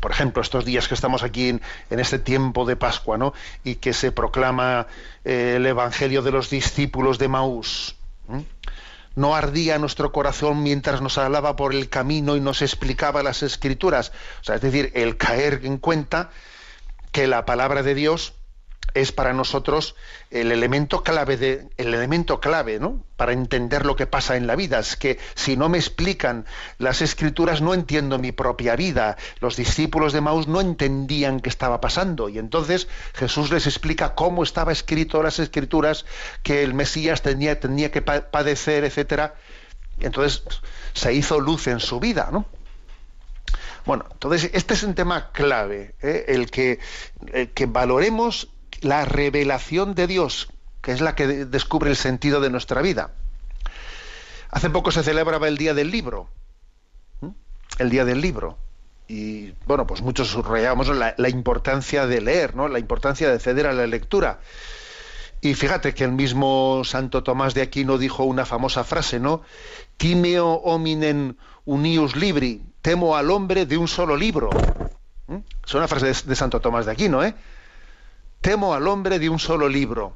Por 0.00 0.10
ejemplo, 0.10 0.42
estos 0.42 0.64
días 0.64 0.88
que 0.88 0.94
estamos 0.94 1.22
aquí 1.22 1.48
en, 1.48 1.60
este 1.90 2.18
tiempo 2.18 2.64
de 2.64 2.76
Pascua, 2.76 3.18
¿no? 3.18 3.32
Y 3.64 3.76
que 3.76 3.92
se 3.92 4.12
proclama 4.12 4.86
eh, 5.24 5.54
el 5.56 5.66
Evangelio 5.66 6.22
de 6.22 6.30
los 6.32 6.50
discípulos 6.50 7.18
de 7.18 7.28
Maús. 7.28 7.96
No 9.16 9.34
ardía 9.34 9.78
nuestro 9.78 10.12
corazón 10.12 10.62
mientras 10.62 11.00
nos 11.00 11.18
hablaba 11.18 11.56
por 11.56 11.74
el 11.74 11.88
camino 11.88 12.36
y 12.36 12.40
nos 12.40 12.62
explicaba 12.62 13.22
las 13.22 13.42
escrituras. 13.42 14.12
O 14.42 14.44
sea, 14.44 14.54
es 14.54 14.60
decir, 14.60 14.92
el 14.94 15.16
caer 15.16 15.62
en 15.64 15.78
cuenta 15.78 16.30
que 17.10 17.26
la 17.26 17.44
palabra 17.44 17.82
de 17.82 17.94
Dios 17.94 18.34
es 18.96 19.12
para 19.12 19.34
nosotros 19.34 19.94
el 20.30 20.50
elemento 20.50 21.02
clave 21.02 21.36
de, 21.36 21.68
el 21.76 21.92
elemento 21.92 22.40
clave, 22.40 22.80
¿no? 22.80 23.04
Para 23.18 23.32
entender 23.32 23.84
lo 23.84 23.94
que 23.94 24.06
pasa 24.06 24.36
en 24.36 24.46
la 24.46 24.56
vida. 24.56 24.78
Es 24.78 24.96
que 24.96 25.18
si 25.34 25.54
no 25.54 25.68
me 25.68 25.76
explican 25.76 26.46
las 26.78 27.02
escrituras, 27.02 27.60
no 27.60 27.74
entiendo 27.74 28.18
mi 28.18 28.32
propia 28.32 28.74
vida. 28.74 29.18
Los 29.40 29.56
discípulos 29.56 30.14
de 30.14 30.22
Maús 30.22 30.48
no 30.48 30.62
entendían 30.62 31.40
qué 31.40 31.50
estaba 31.50 31.78
pasando. 31.78 32.30
Y 32.30 32.38
entonces 32.38 32.88
Jesús 33.12 33.50
les 33.50 33.66
explica 33.66 34.14
cómo 34.14 34.42
estaba 34.42 34.72
escrito 34.72 35.22
las 35.22 35.38
escrituras, 35.40 36.06
que 36.42 36.62
el 36.62 36.72
Mesías 36.72 37.20
tenía, 37.20 37.60
tenía 37.60 37.90
que 37.90 38.00
padecer, 38.00 38.84
etcétera. 38.84 39.34
Entonces 40.00 40.42
se 40.94 41.12
hizo 41.12 41.38
luz 41.38 41.66
en 41.66 41.80
su 41.80 42.00
vida, 42.00 42.30
¿no? 42.32 42.46
Bueno, 43.84 44.06
entonces 44.10 44.50
este 44.54 44.72
es 44.72 44.82
un 44.82 44.94
tema 44.94 45.30
clave, 45.32 45.94
¿eh? 46.02 46.24
el 46.28 46.50
que, 46.50 46.80
el 47.32 47.50
que 47.50 47.66
valoremos 47.66 48.48
la 48.80 49.04
revelación 49.04 49.94
de 49.94 50.06
Dios, 50.06 50.48
que 50.82 50.92
es 50.92 51.00
la 51.00 51.14
que 51.14 51.26
descubre 51.26 51.90
el 51.90 51.96
sentido 51.96 52.40
de 52.40 52.50
nuestra 52.50 52.82
vida. 52.82 53.10
Hace 54.50 54.70
poco 54.70 54.90
se 54.90 55.02
celebraba 55.02 55.48
el 55.48 55.58
Día 55.58 55.74
del 55.74 55.90
Libro, 55.90 56.28
el 57.78 57.90
Día 57.90 58.04
del 58.04 58.20
Libro, 58.20 58.58
y 59.08 59.52
bueno, 59.66 59.86
pues 59.86 60.02
muchos 60.02 60.28
subrayábamos 60.28 60.88
la, 60.88 61.28
importancia 61.28 62.06
de 62.06 62.20
leer, 62.20 62.56
¿no? 62.56 62.68
la 62.68 62.78
importancia 62.78 63.30
de 63.30 63.38
ceder 63.38 63.66
a 63.66 63.72
la 63.72 63.86
lectura. 63.86 64.40
Y 65.40 65.54
fíjate 65.54 65.94
que 65.94 66.04
el 66.04 66.12
mismo 66.12 66.82
Santo 66.84 67.22
Tomás 67.22 67.54
de 67.54 67.62
Aquino 67.62 67.98
dijo 67.98 68.24
una 68.24 68.46
famosa 68.46 68.84
frase, 68.84 69.20
¿no? 69.20 69.42
Timeo 69.96 70.48
hominen 70.48 71.36
unius 71.64 72.16
libri, 72.16 72.62
temo 72.80 73.16
al 73.16 73.30
hombre 73.30 73.66
de 73.66 73.76
un 73.76 73.86
solo 73.86 74.16
libro. 74.16 74.50
Es 75.64 75.74
una 75.74 75.86
frase 75.86 76.06
de, 76.06 76.16
de 76.24 76.34
Santo 76.34 76.60
Tomás 76.60 76.86
de 76.86 76.92
Aquino, 76.92 77.22
¿eh? 77.22 77.34
Temo 78.46 78.74
al 78.74 78.86
hombre 78.86 79.18
de 79.18 79.28
un 79.28 79.40
solo 79.40 79.68
libro. 79.68 80.14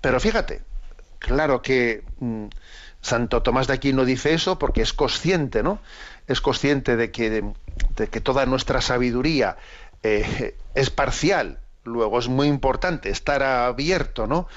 Pero 0.00 0.18
fíjate, 0.18 0.62
claro 1.18 1.60
que 1.60 2.02
mm, 2.18 2.46
Santo 3.02 3.42
Tomás 3.42 3.66
de 3.66 3.74
Aquino 3.74 4.06
dice 4.06 4.32
eso 4.32 4.58
porque 4.58 4.80
es 4.80 4.94
consciente, 4.94 5.62
¿no? 5.62 5.78
Es 6.26 6.40
consciente 6.40 6.96
de 6.96 7.10
que, 7.10 7.28
de, 7.28 8.08
que 8.08 8.22
toda 8.22 8.46
nuestra 8.46 8.80
sabiduría 8.80 9.58
eh, 10.02 10.56
es 10.74 10.88
parcial. 10.88 11.58
Luego 11.84 12.18
es 12.18 12.28
muy 12.28 12.46
importante 12.46 13.10
estar 13.10 13.42
abierto, 13.42 14.26
¿no? 14.26 14.48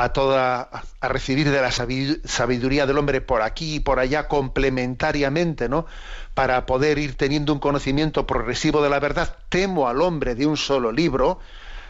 A 0.00 0.12
toda 0.12 0.70
a 1.00 1.08
recibir 1.08 1.50
de 1.50 1.60
la 1.60 1.72
sabiduría 1.72 2.86
del 2.86 2.98
hombre 2.98 3.20
por 3.20 3.42
aquí 3.42 3.74
y 3.74 3.80
por 3.80 3.98
allá 3.98 4.28
complementariamente, 4.28 5.68
¿no? 5.68 5.86
Para 6.34 6.66
poder 6.66 6.98
ir 6.98 7.16
teniendo 7.16 7.52
un 7.52 7.58
conocimiento 7.58 8.24
progresivo 8.24 8.80
de 8.80 8.90
la 8.90 9.00
verdad. 9.00 9.36
Temo 9.48 9.88
al 9.88 10.00
hombre 10.00 10.36
de 10.36 10.46
un 10.46 10.56
solo 10.56 10.92
libro, 10.92 11.40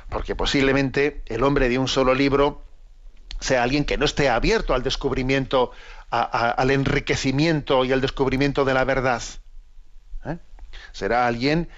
porque 0.08 0.34
posiblemente 0.34 1.20
el 1.26 1.42
hombre 1.42 1.68
de 1.68 1.78
un 1.78 1.86
solo 1.86 2.14
libro 2.14 2.62
sea 3.40 3.62
alguien 3.62 3.84
que 3.84 3.98
no 3.98 4.06
esté 4.06 4.30
abierto 4.30 4.72
al 4.72 4.82
descubrimiento, 4.82 5.72
al 6.08 6.70
enriquecimiento 6.70 7.84
y 7.84 7.92
al 7.92 8.00
descubrimiento 8.00 8.64
de 8.64 8.72
la 8.72 8.84
verdad. 8.84 9.22
¿eh? 10.24 10.38
Será 10.92 11.26
alguien, 11.26 11.68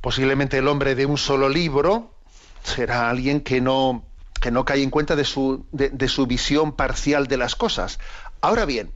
posiblemente 0.00 0.58
el 0.58 0.68
hombre 0.68 0.94
de 0.94 1.04
un 1.04 1.18
solo 1.18 1.48
libro, 1.48 2.14
será 2.62 3.10
alguien 3.10 3.40
que 3.40 3.60
no 3.60 4.05
que 4.38 4.50
no 4.50 4.64
cae 4.64 4.82
en 4.82 4.90
cuenta 4.90 5.16
de 5.16 5.24
su, 5.24 5.66
de, 5.72 6.08
su 6.08 6.26
visión 6.26 6.72
parcial 6.72 7.26
de 7.26 7.36
las 7.36 7.56
cosas. 7.56 7.98
Ahora 8.40 8.64
bien, 8.64 8.92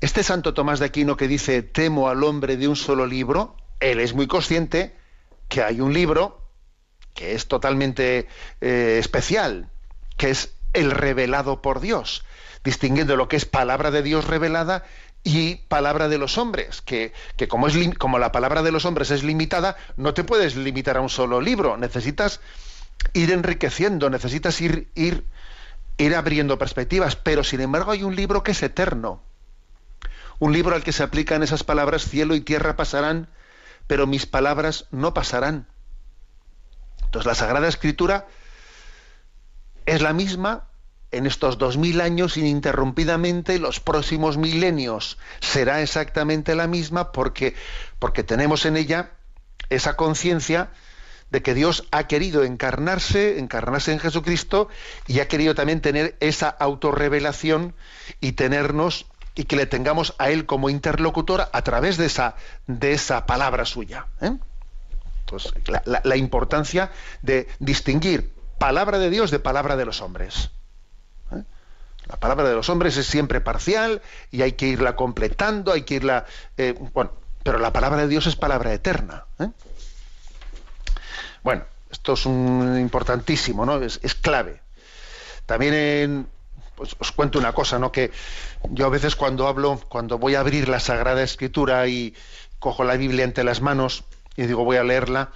este 0.00 0.22
Santo 0.22 0.54
Tomás 0.54 0.78
de 0.78 0.86
Aquino 0.86 1.16
que 1.16 1.28
dice 1.28 1.62
temo 1.62 2.08
al 2.08 2.22
hombre 2.24 2.56
de 2.56 2.68
un 2.68 2.76
solo 2.76 3.06
libro, 3.06 3.56
él 3.80 4.00
es 4.00 4.14
muy 4.14 4.26
consciente 4.26 4.94
que 5.48 5.62
hay 5.62 5.80
un 5.80 5.92
libro 5.92 6.42
que 7.14 7.34
es 7.34 7.48
totalmente 7.48 8.28
eh, 8.60 8.96
especial, 9.00 9.70
que 10.16 10.30
es 10.30 10.54
el 10.72 10.90
revelado 10.90 11.62
por 11.62 11.80
Dios, 11.80 12.24
distinguiendo 12.62 13.16
lo 13.16 13.28
que 13.28 13.36
es 13.36 13.44
palabra 13.44 13.90
de 13.90 14.02
Dios 14.02 14.26
revelada 14.26 14.84
y 15.24 15.56
palabra 15.56 16.08
de 16.08 16.18
los 16.18 16.38
hombres, 16.38 16.80
que, 16.80 17.12
que 17.36 17.48
como, 17.48 17.66
es, 17.66 17.76
como 17.98 18.18
la 18.18 18.30
palabra 18.30 18.62
de 18.62 18.70
los 18.70 18.84
hombres 18.84 19.10
es 19.10 19.24
limitada, 19.24 19.76
no 19.96 20.14
te 20.14 20.24
puedes 20.24 20.56
limitar 20.56 20.96
a 20.96 21.00
un 21.00 21.08
solo 21.08 21.40
libro, 21.40 21.76
necesitas 21.76 22.40
ir 23.12 23.32
enriqueciendo, 23.32 24.10
necesitas 24.10 24.60
ir, 24.60 24.88
ir, 24.94 25.24
ir 25.96 26.14
abriendo 26.14 26.58
perspectivas, 26.58 27.16
pero 27.16 27.44
sin 27.44 27.60
embargo 27.60 27.90
hay 27.90 28.02
un 28.02 28.16
libro 28.16 28.42
que 28.42 28.52
es 28.52 28.62
eterno. 28.62 29.22
Un 30.38 30.52
libro 30.52 30.74
al 30.74 30.84
que 30.84 30.92
se 30.92 31.02
aplican 31.02 31.42
esas 31.42 31.64
palabras, 31.64 32.02
cielo 32.08 32.34
y 32.34 32.40
tierra 32.40 32.76
pasarán, 32.76 33.28
pero 33.86 34.06
mis 34.06 34.26
palabras 34.26 34.86
no 34.90 35.14
pasarán. 35.14 35.66
Entonces 37.04 37.26
la 37.26 37.34
Sagrada 37.34 37.68
Escritura 37.68 38.26
es 39.86 40.02
la 40.02 40.12
misma 40.12 40.68
en 41.10 41.26
estos 41.26 41.56
dos 41.56 41.78
mil 41.78 42.00
años 42.00 42.36
ininterrumpidamente, 42.36 43.58
los 43.58 43.80
próximos 43.80 44.36
milenios 44.36 45.18
será 45.40 45.80
exactamente 45.80 46.54
la 46.54 46.66
misma 46.66 47.12
porque, 47.12 47.54
porque 47.98 48.22
tenemos 48.22 48.66
en 48.66 48.76
ella 48.76 49.12
esa 49.70 49.96
conciencia 49.96 50.70
de 51.30 51.42
que 51.42 51.54
Dios 51.54 51.86
ha 51.90 52.06
querido 52.06 52.44
encarnarse, 52.44 53.38
encarnarse 53.38 53.92
en 53.92 53.98
Jesucristo 53.98 54.68
y 55.06 55.20
ha 55.20 55.28
querido 55.28 55.54
también 55.54 55.80
tener 55.80 56.16
esa 56.20 56.48
autorrevelación 56.48 57.74
y 58.20 58.32
tenernos 58.32 59.06
y 59.34 59.44
que 59.44 59.56
le 59.56 59.66
tengamos 59.66 60.14
a 60.18 60.30
Él 60.30 60.46
como 60.46 60.70
interlocutor 60.70 61.48
a 61.52 61.62
través 61.62 61.96
de 61.96 62.06
esa, 62.06 62.34
de 62.66 62.92
esa 62.92 63.26
palabra 63.26 63.64
suya. 63.64 64.06
¿eh? 64.20 64.32
Entonces, 65.20 65.52
la, 65.68 66.00
la, 66.02 66.16
importancia 66.16 66.90
de 67.22 67.46
distinguir 67.58 68.32
palabra 68.58 68.98
de 68.98 69.10
Dios 69.10 69.30
de 69.30 69.38
palabra 69.38 69.76
de 69.76 69.84
los 69.84 70.00
hombres. 70.00 70.50
¿eh? 71.30 71.44
La 72.08 72.16
palabra 72.16 72.48
de 72.48 72.54
los 72.54 72.68
hombres 72.68 72.96
es 72.96 73.06
siempre 73.06 73.40
parcial 73.40 74.02
y 74.30 74.42
hay 74.42 74.52
que 74.52 74.66
irla 74.66 74.96
completando, 74.96 75.72
hay 75.72 75.82
que 75.82 75.94
irla... 75.94 76.24
Eh, 76.56 76.74
bueno, 76.92 77.12
pero 77.42 77.58
la 77.58 77.72
palabra 77.72 78.02
de 78.02 78.08
Dios 78.08 78.26
es 78.26 78.36
palabra 78.36 78.72
eterna. 78.72 79.26
¿eh? 79.38 79.48
Bueno, 81.48 81.64
esto 81.90 82.12
es 82.12 82.26
un 82.26 82.78
importantísimo, 82.78 83.64
¿no? 83.64 83.80
Es, 83.80 84.00
es 84.02 84.14
clave. 84.14 84.60
También 85.46 86.26
pues, 86.74 86.94
os 86.98 87.10
cuento 87.10 87.38
una 87.38 87.54
cosa, 87.54 87.78
¿no? 87.78 87.90
Que 87.90 88.10
yo 88.64 88.84
a 88.84 88.90
veces 88.90 89.16
cuando 89.16 89.48
hablo, 89.48 89.80
cuando 89.88 90.18
voy 90.18 90.34
a 90.34 90.40
abrir 90.40 90.68
la 90.68 90.78
Sagrada 90.78 91.22
Escritura 91.22 91.86
y 91.86 92.14
cojo 92.58 92.84
la 92.84 92.98
Biblia 92.98 93.24
entre 93.24 93.44
las 93.44 93.62
manos 93.62 94.04
y 94.36 94.42
digo 94.42 94.62
voy 94.62 94.76
a 94.76 94.84
leerla, 94.84 95.30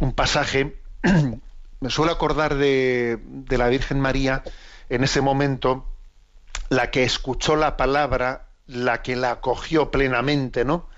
un 0.00 0.12
pasaje, 0.12 0.76
me 1.80 1.90
suelo 1.90 2.10
acordar 2.10 2.56
de, 2.56 3.20
de 3.24 3.58
la 3.58 3.68
Virgen 3.68 4.00
María 4.00 4.42
en 4.88 5.04
ese 5.04 5.20
momento, 5.20 5.86
la 6.68 6.90
que 6.90 7.04
escuchó 7.04 7.54
la 7.54 7.76
palabra, 7.76 8.48
la 8.66 9.02
que 9.02 9.14
la 9.14 9.30
acogió 9.30 9.92
plenamente, 9.92 10.64
¿no? 10.64 10.88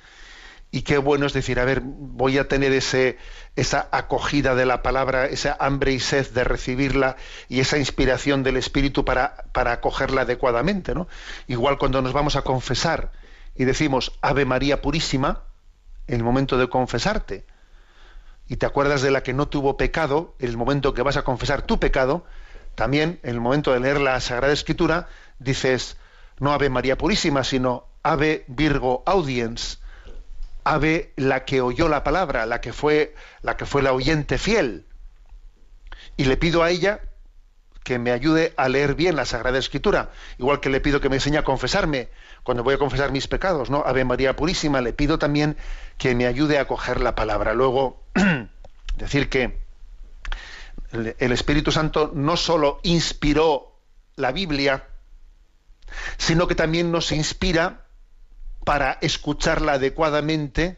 Y 0.71 0.83
qué 0.83 0.99
bueno 0.99 1.27
es 1.27 1.33
decir, 1.33 1.59
a 1.61 1.65
ver, 1.65 1.81
voy 1.83 2.37
a 2.37 2.47
tener 2.47 2.73
ese, 2.73 3.17
esa 3.57 3.89
acogida 3.91 4.55
de 4.55 4.67
la 4.67 4.83
palabra, 4.83 5.27
esa 5.27 5.57
hambre 5.59 5.93
y 5.93 6.01
sed 6.01 6.29
de 6.31 6.45
recibirla 6.45 7.17
y 7.49 7.61
esa 7.61 7.79
inspiración 7.79 8.43
del 8.43 8.59
Espíritu 8.59 9.05
para, 9.05 9.45
para 9.53 9.73
acogerla 9.73 10.23
adecuadamente. 10.23 10.95
¿no? 10.95 11.09
Igual 11.47 11.79
cuando 11.79 12.03
nos 12.03 12.13
vamos 12.13 12.37
a 12.37 12.43
confesar 12.43 13.13
y 13.57 13.65
decimos 13.65 14.13
Ave 14.21 14.45
María 14.45 14.83
Purísima, 14.83 15.45
en 16.07 16.17
el 16.17 16.25
momento 16.25 16.59
de 16.59 16.69
confesarte, 16.69 17.45
y 18.47 18.57
te 18.57 18.67
acuerdas 18.67 19.03
de 19.03 19.11
la 19.11 19.23
que 19.23 19.35
no 19.35 19.49
tuvo 19.49 19.77
pecado, 19.77 20.35
en 20.39 20.49
el 20.49 20.57
momento 20.57 20.95
que 20.95 21.03
vas 21.03 21.17
a 21.17 21.23
confesar 21.23 21.63
tu 21.63 21.79
pecado, 21.81 22.25
también 22.75 23.21
en 23.23 23.31
el 23.31 23.41
momento 23.41 23.73
de 23.73 23.81
leer 23.81 24.01
la 24.01 24.21
Sagrada 24.21 24.53
Escritura, 24.53 25.09
dices 25.39 25.97
no 26.39 26.53
Ave 26.53 26.71
María 26.71 26.97
Purísima, 26.97 27.43
sino 27.45 27.87
Ave 28.03 28.45
Virgo 28.49 29.03
Audiens 29.07 29.81
ave 30.75 31.13
la 31.17 31.45
que 31.45 31.61
oyó 31.61 31.89
la 31.89 32.05
palabra, 32.05 32.45
la 32.45 32.61
que 32.61 32.73
fue 32.73 33.15
la 33.43 33.57
que 33.57 33.67
fue 33.67 33.83
la 33.83 33.93
oyente 33.93 34.39
fiel. 34.39 34.87
Y 36.17 36.25
le 36.25 36.37
pido 36.37 36.63
a 36.63 36.71
ella 36.71 37.01
que 37.85 37.99
me 37.99 38.11
ayude 38.11 38.53
a 38.57 38.69
leer 38.69 38.95
bien 38.95 39.17
la 39.17 39.25
Sagrada 39.25 39.59
Escritura, 39.59 40.11
igual 40.39 40.61
que 40.61 40.69
le 40.69 40.81
pido 40.81 41.01
que 41.01 41.09
me 41.09 41.17
enseñe 41.17 41.39
a 41.39 41.43
confesarme 41.43 42.11
cuando 42.43 42.63
voy 42.63 42.75
a 42.75 42.79
confesar 42.79 43.13
mis 43.13 43.29
pecados, 43.29 43.71
¿no? 43.71 43.83
Ave 43.87 44.05
María 44.05 44.37
Purísima, 44.37 44.83
le 44.83 44.93
pido 44.93 45.19
también 45.19 45.57
que 45.97 46.15
me 46.15 46.27
ayude 46.27 46.59
a 46.59 46.67
coger 46.67 47.01
la 47.01 47.15
palabra. 47.15 47.55
Luego, 47.55 48.03
decir 48.97 49.31
que 49.31 49.59
el 50.93 51.33
Espíritu 51.33 51.73
Santo 51.73 52.13
no 52.15 52.37
solo 52.37 52.81
inspiró 52.83 53.73
la 54.17 54.33
Biblia, 54.33 54.87
sino 56.19 56.47
que 56.47 56.55
también 56.55 56.93
nos 56.93 57.13
inspira 57.13 57.88
para 58.69 58.99
escucharla 59.01 59.73
adecuadamente, 59.73 60.77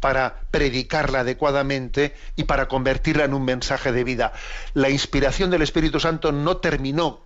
para 0.00 0.40
predicarla 0.50 1.20
adecuadamente 1.20 2.16
y 2.34 2.42
para 2.42 2.66
convertirla 2.66 3.22
en 3.22 3.32
un 3.32 3.44
mensaje 3.44 3.92
de 3.92 4.02
vida. 4.02 4.32
La 4.74 4.90
inspiración 4.90 5.50
del 5.50 5.62
Espíritu 5.62 6.00
Santo 6.00 6.32
no 6.32 6.56
terminó 6.56 7.20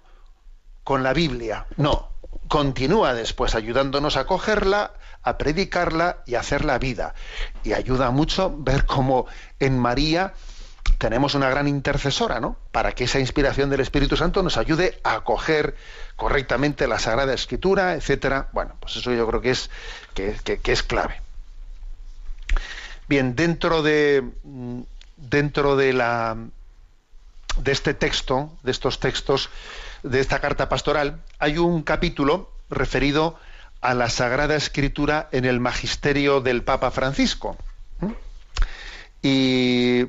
con 0.83 1.03
la 1.03 1.15
Biblia. 1.15 1.65
No, 1.79 2.11
continúa 2.47 3.15
después 3.15 3.55
ayudándonos 3.55 4.19
a 4.19 4.27
cogerla, 4.27 4.93
a 5.23 5.39
predicarla 5.39 6.19
y 6.27 6.35
a 6.35 6.41
hacer 6.41 6.63
la 6.63 6.79
vida. 6.79 7.15
Y 7.63 7.73
ayuda 7.73 8.11
mucho 8.11 8.55
ver 8.55 8.85
cómo 8.85 9.25
en 9.61 9.79
María 9.79 10.35
tenemos 10.99 11.35
una 11.35 11.49
gran 11.51 11.69
intercesora, 11.69 12.41
¿no? 12.41 12.57
Para 12.73 12.93
que 12.93 13.05
esa 13.05 13.19
inspiración 13.19 13.71
del 13.71 13.81
Espíritu 13.81 14.17
Santo 14.17 14.43
nos 14.43 14.57
ayude 14.57 15.01
a 15.05 15.15
acoger 15.15 15.77
correctamente 16.17 16.87
la 16.87 16.99
Sagrada 16.99 17.35
Escritura, 17.35 17.95
etcétera. 17.95 18.49
Bueno, 18.53 18.75
pues 18.81 18.97
eso 18.97 19.13
yo 19.13 19.27
creo 19.27 19.41
que 19.41 19.51
es, 19.51 19.71
que, 20.15 20.61
es 20.65 20.83
clave. 20.83 21.21
Bien, 23.09 23.35
dentro 23.37 23.83
de 23.83 24.25
dentro 25.17 25.77
de 25.77 25.93
la 25.93 26.37
de 27.57 27.73
este 27.73 27.95
texto, 27.95 28.53
de 28.63 28.71
estos 28.71 28.99
textos, 28.99 29.51
de 30.03 30.21
esta 30.21 30.41
carta 30.41 30.69
pastoral, 30.69 31.23
hay 31.39 31.59
un 31.59 31.83
capítulo 31.83 32.51
referido 32.71 33.39
a 33.81 33.95
la 33.95 34.09
Sagrada 34.09 34.57
Escritura 34.57 35.29
en 35.31 35.45
el 35.45 35.61
magisterio 35.61 36.41
del 36.41 36.63
Papa 36.63 36.91
Francisco. 36.91 37.57
Y 39.23 40.07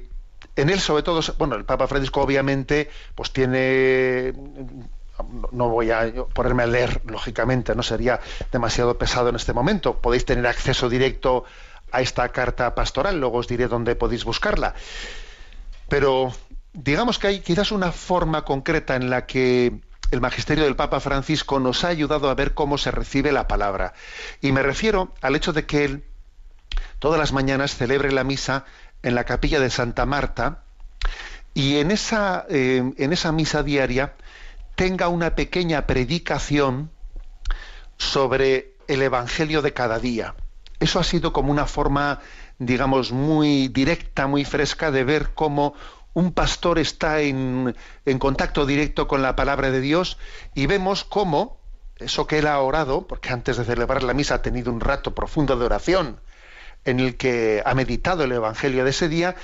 en 0.56 0.70
él, 0.70 0.80
sobre 0.80 1.04
todo, 1.04 1.22
bueno, 1.38 1.56
el 1.56 1.66
Papa 1.66 1.88
Francisco 1.88 2.22
obviamente, 2.22 2.90
pues 3.16 3.32
tiene 3.32 4.34
no 5.52 5.70
voy 5.70 5.92
a 5.92 6.12
ponerme 6.34 6.64
a 6.64 6.68
leer, 6.68 7.02
lógicamente, 7.06 7.76
no 7.76 7.84
sería 7.84 8.20
demasiado 8.52 8.98
pesado 8.98 9.30
en 9.30 9.36
este 9.36 9.54
momento. 9.54 10.00
Podéis 10.00 10.26
tener 10.26 10.46
acceso 10.46 10.90
directo 10.90 11.46
a 11.92 12.02
esta 12.02 12.30
carta 12.30 12.76
pastoral, 12.76 13.20
luego 13.20 13.38
os 13.38 13.48
diré 13.48 13.68
dónde 13.68 13.96
podéis 13.96 14.26
buscarla. 14.26 14.76
Pero 15.88 16.34
digamos 16.74 17.20
que 17.20 17.28
hay 17.28 17.40
quizás 17.40 17.72
una 17.72 17.92
forma 17.92 18.44
concreta 18.44 18.96
en 18.96 19.10
la 19.10 19.26
que 19.26 19.80
el 20.12 20.22
magisterio 20.22 20.66
del 20.66 20.76
Papa 20.76 21.00
Francisco 21.00 21.60
nos 21.60 21.84
ha 21.84 21.90
ayudado 21.90 22.30
a 22.30 22.36
ver 22.36 22.54
cómo 22.54 22.78
se 22.78 22.92
recibe 22.92 23.32
la 23.32 23.48
palabra. 23.48 23.94
Y 24.42 24.52
me 24.52 24.64
refiero 24.64 25.14
al 25.22 25.36
hecho 25.36 25.54
de 25.54 25.66
que 25.66 25.86
él 25.86 26.04
todas 27.00 27.20
las 27.20 27.32
mañanas 27.32 27.76
celebre 27.76 28.12
la 28.12 28.24
misa 28.24 28.66
en 29.06 29.14
la 29.14 29.24
capilla 29.24 29.60
de 29.60 29.70
Santa 29.70 30.08
Marta 30.08 30.64
y 31.54 31.78
en 31.78 31.92
esa, 31.92 32.46
eh, 32.50 32.92
en 32.98 33.14
esa 33.14 33.32
misa 33.32 33.62
diaria 33.62 34.16
tenga 34.74 35.10
una 35.10 35.36
pequeña 35.36 35.86
predicación 35.86 36.90
sobre 37.98 38.74
el 38.88 39.04
Evangelio 39.04 39.62
de 39.62 39.74
cada 39.74 40.00
día. 40.00 40.34
Eso 40.80 41.00
ha 41.00 41.04
sido 41.04 41.34
como 41.34 41.52
una 41.52 41.68
forma, 41.68 42.20
digamos, 42.58 43.12
muy 43.12 43.68
directa, 43.68 44.26
muy 44.26 44.44
fresca 44.44 44.90
de 44.90 45.04
ver 45.04 45.36
cómo 45.36 45.76
un 46.14 46.32
pastor 46.32 46.80
está 46.80 47.22
en, 47.22 47.76
contacto 48.18 48.66
directo 48.66 49.08
con 49.08 49.22
la 49.22 49.36
palabra 49.36 49.70
de 49.70 49.82
Dios 49.82 50.18
y 50.56 50.66
vemos 50.66 51.04
cómo 51.04 51.60
eso 51.98 52.26
que 52.26 52.40
él 52.40 52.48
ha 52.48 52.60
orado, 52.60 53.06
porque 53.06 53.30
antes 53.30 53.58
de 53.58 53.66
celebrar 53.66 54.02
la 54.02 54.16
misa 54.16 54.36
ha 54.36 54.42
tenido 54.42 54.72
un 54.74 54.80
rato 54.80 55.14
profundo 55.14 55.56
de 55.58 55.66
oración 55.66 56.20
en 56.86 57.00
el 57.00 57.18
que 57.18 57.62
ha 57.66 57.74
meditado 57.74 58.24
el 58.24 58.32
Evangelio 58.32 58.84
de 58.84 58.92
ese 58.92 59.10
día, 59.10 59.36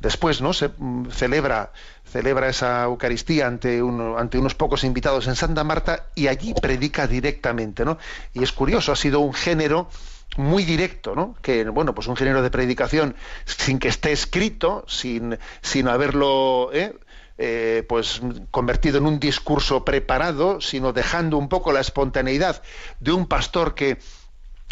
después 0.00 0.40
no 0.42 0.52
se 0.52 0.70
mm, 0.76 1.10
celebra 1.10 1.72
celebra 2.10 2.48
esa 2.48 2.84
Eucaristía 2.84 3.46
ante, 3.46 3.80
ante 4.18 4.38
unos 4.38 4.54
pocos 4.54 4.84
invitados 4.84 5.28
en 5.28 5.36
Santa 5.36 5.64
Marta 5.64 6.06
y 6.14 6.26
allí 6.26 6.54
predica 6.54 7.06
directamente, 7.06 7.84
¿no? 7.84 7.98
Y 8.34 8.42
es 8.42 8.52
curioso, 8.52 8.92
ha 8.92 8.96
sido 8.96 9.20
un 9.20 9.32
género 9.32 9.88
muy 10.36 10.64
directo, 10.64 11.14
¿no? 11.14 11.36
Que, 11.40 11.64
bueno, 11.64 11.94
pues 11.94 12.08
un 12.08 12.16
género 12.16 12.42
de 12.42 12.50
predicación 12.50 13.14
sin 13.44 13.78
que 13.78 13.88
esté 13.88 14.12
escrito, 14.12 14.84
sin, 14.88 15.38
sin 15.62 15.88
haberlo, 15.88 16.70
¿eh? 16.72 16.94
Eh, 17.42 17.86
pues 17.88 18.20
convertido 18.50 18.98
en 18.98 19.06
un 19.06 19.18
discurso 19.18 19.82
preparado, 19.82 20.60
sino 20.60 20.92
dejando 20.92 21.38
un 21.38 21.48
poco 21.48 21.72
la 21.72 21.80
espontaneidad 21.80 22.62
de 23.00 23.12
un 23.12 23.26
pastor 23.26 23.74
que 23.74 23.96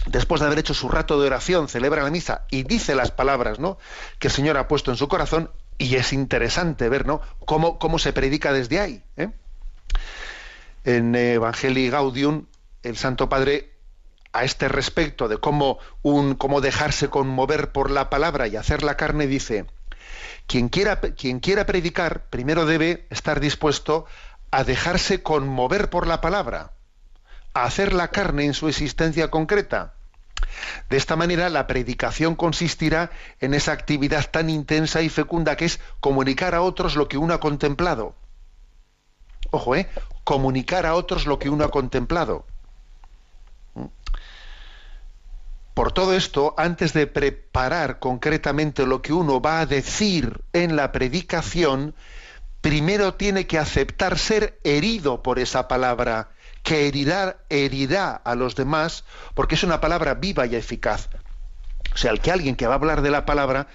después 0.06 0.40
de 0.40 0.46
haber 0.46 0.58
hecho 0.58 0.74
su 0.74 0.88
rato 0.88 1.20
de 1.20 1.26
oración 1.26 1.68
celebra 1.68 2.02
la 2.02 2.11
misa 2.11 2.46
y 2.50 2.62
dice 2.62 2.94
las 2.94 3.11
palabras, 3.11 3.58
¿no? 3.58 3.78
Que 4.18 4.28
el 4.28 4.34
Señor 4.34 4.56
ha 4.56 4.68
puesto 4.68 4.90
en 4.90 4.96
su 4.96 5.08
corazón 5.08 5.50
y 5.78 5.94
es 5.96 6.12
interesante 6.12 6.88
ver. 6.88 7.06
Cómo, 7.44 7.78
cómo 7.78 7.98
se 7.98 8.12
predica 8.12 8.52
desde 8.52 8.80
ahí. 8.80 9.02
¿eh? 9.16 9.30
En 10.84 11.14
Evangelii 11.14 11.90
Gaudium, 11.90 12.46
el 12.82 12.96
Santo 12.96 13.28
Padre 13.28 13.72
a 14.32 14.44
este 14.44 14.68
respecto 14.68 15.28
de 15.28 15.38
cómo, 15.38 15.78
un, 16.02 16.38
dejarse 16.62 17.08
conmover 17.08 17.72
por 17.72 17.90
la 17.90 18.11
palabra 18.11 18.46
y 18.46 18.56
hacer 18.56 18.82
la 18.82 18.96
carne, 18.96 19.26
dice, 19.26 19.66
quien 20.46 20.68
quiera 20.68 21.00
predicar, 21.66 22.24
primero 22.30 22.66
debe 22.66 23.06
estar 23.11 23.40
dispuesto 23.40 24.06
a 24.50 24.64
dejarse 24.64 25.22
conmover 25.22 25.90
por 25.90 26.06
la 26.06 26.20
palabra, 26.20 26.72
hacer 27.64 27.92
la 27.92 28.08
carne 28.08 28.44
en 28.44 28.54
su 28.54 28.68
existencia 28.68 29.30
concreta. 29.30 29.94
De 30.88 30.96
esta 30.96 31.16
manera, 31.16 31.48
la 31.48 31.66
predicación 31.66 32.34
consistirá 32.34 33.10
en 33.40 33.54
esa 33.54 33.72
actividad 33.72 34.30
tan 34.30 34.50
intensa 34.50 35.02
y 35.02 35.08
fecunda 35.08 35.56
que 35.56 35.66
es 35.66 35.80
comunicar 36.00 36.54
a 36.54 36.62
otros 36.62 36.96
lo 36.96 37.08
que 37.08 37.18
uno 37.18 37.34
ha 37.34 37.40
contemplado. 37.40 38.14
Ojo, 39.50 39.76
¿eh? 39.76 39.88
Comunicar 40.24 40.86
a 40.86 40.94
otros 40.94 41.26
lo 41.26 41.38
que 41.38 41.50
uno 41.50 41.64
ha 41.64 41.70
contemplado. 41.70 42.44
Por 45.74 45.92
todo 45.92 46.12
esto, 46.14 46.54
antes 46.56 46.92
de 46.92 47.06
preparar 47.06 48.00
concretamente 48.00 48.84
lo 48.84 49.00
que 49.00 49.12
uno 49.12 49.40
va 49.40 49.60
a 49.60 49.66
decir 49.66 50.40
en 50.52 50.74
la 50.74 50.90
predicación, 50.90 51.94
primero 52.60 53.14
tiene 53.14 53.46
que 53.46 53.58
aceptar 53.58 54.18
ser 54.18 54.58
herido 54.64 55.22
por 55.22 55.38
esa 55.38 55.68
palabra, 55.68 56.30
que 56.62 56.86
herirá, 56.86 57.38
herirá 57.48 58.14
a 58.16 58.34
los 58.34 58.54
demás, 58.54 59.04
porque 59.34 59.54
es 59.54 59.62
una 59.62 59.80
palabra 59.80 60.14
viva 60.14 60.46
y 60.46 60.56
eficaz. 60.56 61.08
O 61.94 61.96
sea, 61.96 62.10
el 62.10 62.20
que 62.20 62.30
alguien 62.30 62.56
que 62.56 62.66
va 62.66 62.74
a 62.74 62.76
hablar 62.76 63.02
de 63.02 63.10
la 63.10 63.26
palabra 63.26 63.68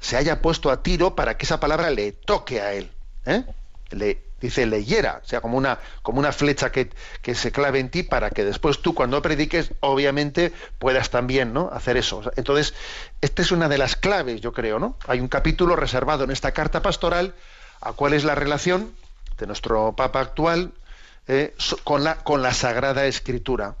se 0.00 0.16
haya 0.16 0.40
puesto 0.40 0.70
a 0.70 0.82
tiro 0.82 1.14
para 1.14 1.36
que 1.36 1.44
esa 1.44 1.60
palabra 1.60 1.90
le 1.90 2.12
toque 2.12 2.60
a 2.60 2.72
él. 2.72 2.90
¿eh? 3.26 3.44
Le, 3.90 4.22
dice 4.40 4.66
leyera, 4.66 5.20
o 5.22 5.28
sea, 5.28 5.40
como 5.40 5.56
una, 5.58 5.78
como 6.02 6.18
una 6.18 6.32
flecha 6.32 6.72
que, 6.72 6.90
que, 7.22 7.34
se 7.34 7.52
clave 7.52 7.78
en 7.78 7.90
ti 7.90 8.02
para 8.02 8.30
que 8.30 8.44
después 8.44 8.80
tú 8.80 8.94
cuando 8.94 9.20
prediques, 9.20 9.72
obviamente, 9.80 10.52
puedas 10.78 11.10
también 11.10 11.52
¿no? 11.52 11.70
hacer 11.72 11.96
eso. 11.96 12.22
Entonces, 12.36 12.74
esta 13.20 13.42
es 13.42 13.52
una 13.52 13.68
de 13.68 13.78
las 13.78 13.96
claves, 13.96 14.40
yo 14.40 14.52
creo, 14.52 14.78
¿no? 14.78 14.96
Hay 15.06 15.20
un 15.20 15.28
capítulo 15.28 15.76
reservado 15.76 16.24
en 16.24 16.30
esta 16.30 16.52
carta 16.52 16.80
pastoral 16.82 17.34
a 17.80 17.92
cuál 17.92 18.14
es 18.14 18.24
la 18.24 18.34
relación 18.34 18.94
de 19.38 19.46
nuestro 19.46 19.94
Papa 19.94 20.20
actual 20.20 20.72
eh, 21.32 21.54
con, 21.84 22.02
la, 22.02 22.16
con 22.16 22.42
la 22.42 22.52
Sagrada 22.52 23.06
Escritura. 23.06 23.76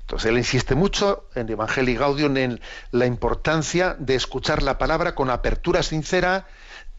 Entonces 0.00 0.30
él 0.30 0.36
insiste 0.36 0.74
mucho 0.74 1.24
en 1.34 1.48
Evangelii 1.48 1.96
Gaudium 1.96 2.36
en 2.36 2.60
la 2.90 3.06
importancia 3.06 3.96
de 3.98 4.14
escuchar 4.14 4.62
la 4.62 4.76
palabra 4.76 5.14
con 5.14 5.30
apertura 5.30 5.82
sincera, 5.82 6.46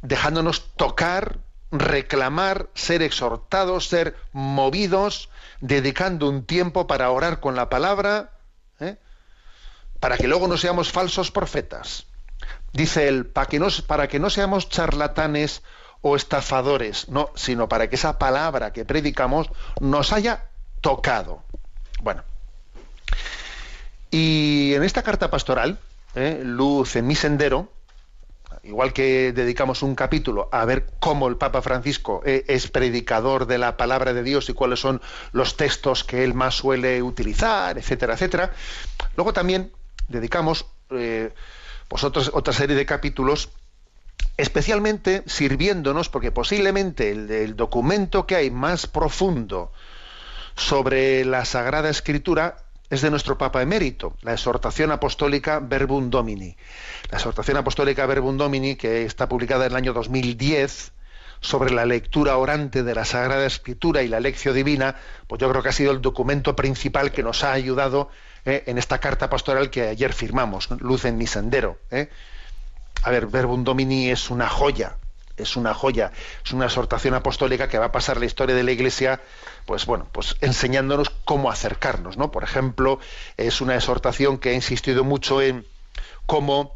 dejándonos 0.01 0.73
tocar 0.75 1.37
reclamar, 1.71 2.69
ser 2.73 3.03
exhortados, 3.03 3.87
ser 3.87 4.15
movidos, 4.31 5.29
dedicando 5.61 6.27
un 6.27 6.43
tiempo 6.43 6.87
para 6.87 7.11
orar 7.11 7.39
con 7.39 7.55
la 7.55 7.69
palabra, 7.69 8.31
¿eh? 8.79 8.97
para 9.99 10.17
que 10.17 10.27
luego 10.27 10.47
no 10.47 10.57
seamos 10.57 10.91
falsos 10.91 11.29
profetas. 11.29 12.07
Dice 12.73 13.07
él, 13.07 13.27
para 13.27 13.47
que, 13.47 13.59
no, 13.59 13.67
para 13.85 14.07
que 14.07 14.19
no 14.19 14.31
seamos 14.31 14.69
charlatanes 14.69 15.61
o 16.01 16.15
estafadores, 16.15 17.09
no, 17.09 17.29
sino 17.35 17.67
para 17.67 17.89
que 17.89 17.95
esa 17.95 18.17
palabra 18.17 18.73
que 18.73 18.85
predicamos 18.85 19.49
nos 19.79 20.13
haya 20.13 20.45
tocado. 20.81 21.43
Bueno, 22.01 22.23
y 24.11 24.73
en 24.75 24.83
esta 24.83 25.03
carta 25.03 25.29
pastoral, 25.29 25.79
¿eh? 26.15 26.41
Luz 26.43 26.95
en 26.95 27.07
mi 27.07 27.15
sendero, 27.15 27.71
igual 28.63 28.93
que 28.93 29.31
dedicamos 29.33 29.81
un 29.81 29.95
capítulo 29.95 30.49
a 30.51 30.65
ver 30.65 30.87
cómo 30.99 31.27
el 31.27 31.37
Papa 31.37 31.61
Francisco 31.61 32.21
eh, 32.25 32.45
es 32.47 32.67
predicador 32.69 33.47
de 33.47 33.57
la 33.57 33.77
palabra 33.77 34.13
de 34.13 34.23
Dios 34.23 34.49
y 34.49 34.53
cuáles 34.53 34.79
son 34.79 35.01
los 35.31 35.57
textos 35.57 36.03
que 36.03 36.23
él 36.23 36.33
más 36.33 36.55
suele 36.55 37.01
utilizar, 37.01 37.77
etcétera, 37.77 38.13
etcétera, 38.13 38.51
luego 39.15 39.33
también 39.33 39.71
dedicamos 40.07 40.65
eh, 40.89 41.33
pues 41.87 42.03
otra 42.03 42.53
serie 42.53 42.75
de 42.75 42.85
capítulos 42.85 43.49
especialmente 44.37 45.23
sirviéndonos, 45.25 46.09
porque 46.09 46.31
posiblemente 46.31 47.11
el 47.11 47.55
documento 47.55 48.25
que 48.25 48.35
hay 48.35 48.51
más 48.51 48.87
profundo 48.87 49.71
sobre 50.55 51.23
la 51.25 51.45
Sagrada 51.45 51.89
Escritura 51.89 52.57
es 52.89 53.01
de 53.01 53.11
nuestro 53.11 53.37
Papa 53.37 53.61
emérito, 53.61 54.15
la 54.21 54.33
exhortación 54.33 54.91
apostólica 54.91 55.59
Verbum 55.59 56.09
Domini. 56.09 56.55
La 57.11 57.17
exhortación 57.17 57.57
apostólica 57.57 58.05
Verbum 58.05 58.37
Domini, 58.37 58.75
que 58.75 59.03
está 59.03 59.27
publicada 59.27 59.65
en 59.65 59.71
el 59.71 59.77
año 59.77 59.93
2010, 59.93 60.93
sobre 61.39 61.71
la 61.71 61.85
lectura 61.85 62.37
orante 62.37 62.83
de 62.83 62.95
la 62.95 63.05
Sagrada 63.05 63.45
Escritura 63.45 64.03
y 64.03 64.07
la 64.07 64.19
lección 64.19 64.55
divina, 64.55 64.95
pues 65.27 65.39
yo 65.39 65.49
creo 65.49 65.61
que 65.61 65.69
ha 65.69 65.73
sido 65.73 65.91
el 65.91 66.01
documento 66.01 66.55
principal 66.55 67.11
que 67.11 67.23
nos 67.23 67.43
ha 67.43 67.51
ayudado 67.51 68.09
eh, 68.45 68.63
en 68.65 68.77
esta 68.77 68.99
carta 68.99 69.29
pastoral 69.29 69.69
que 69.69 69.83
ayer 69.83 70.13
firmamos, 70.13 70.69
Luz 70.79 71.05
en 71.05 71.17
mi 71.17 71.27
sendero. 71.27 71.77
Eh. 71.91 72.09
A 73.03 73.11
ver, 73.11 73.27
Verbum 73.27 73.63
Domini 73.63 74.09
es 74.09 74.29
una 74.29 74.49
joya, 74.49 74.97
es 75.37 75.55
una 75.55 75.73
joya, 75.73 76.11
es 76.43 76.51
una 76.51 76.65
exhortación 76.65 77.13
apostólica 77.13 77.69
que 77.69 77.77
va 77.77 77.85
a 77.85 77.91
pasar 77.91 78.17
la 78.17 78.25
historia 78.25 78.55
de 78.55 78.63
la 78.63 78.71
Iglesia, 78.71 79.21
pues 79.65 79.85
bueno, 79.85 80.07
pues 80.11 80.35
enseñándonos 80.41 81.09
cómo 81.23 81.51
acercarnos, 81.51 82.17
¿no? 82.17 82.31
Por 82.31 82.43
ejemplo, 82.43 82.99
es 83.37 83.61
una 83.61 83.75
exhortación 83.75 84.39
que 84.39 84.49
ha 84.49 84.53
insistido 84.53 85.03
mucho 85.03 85.41
en 85.41 85.65
cómo 86.25 86.75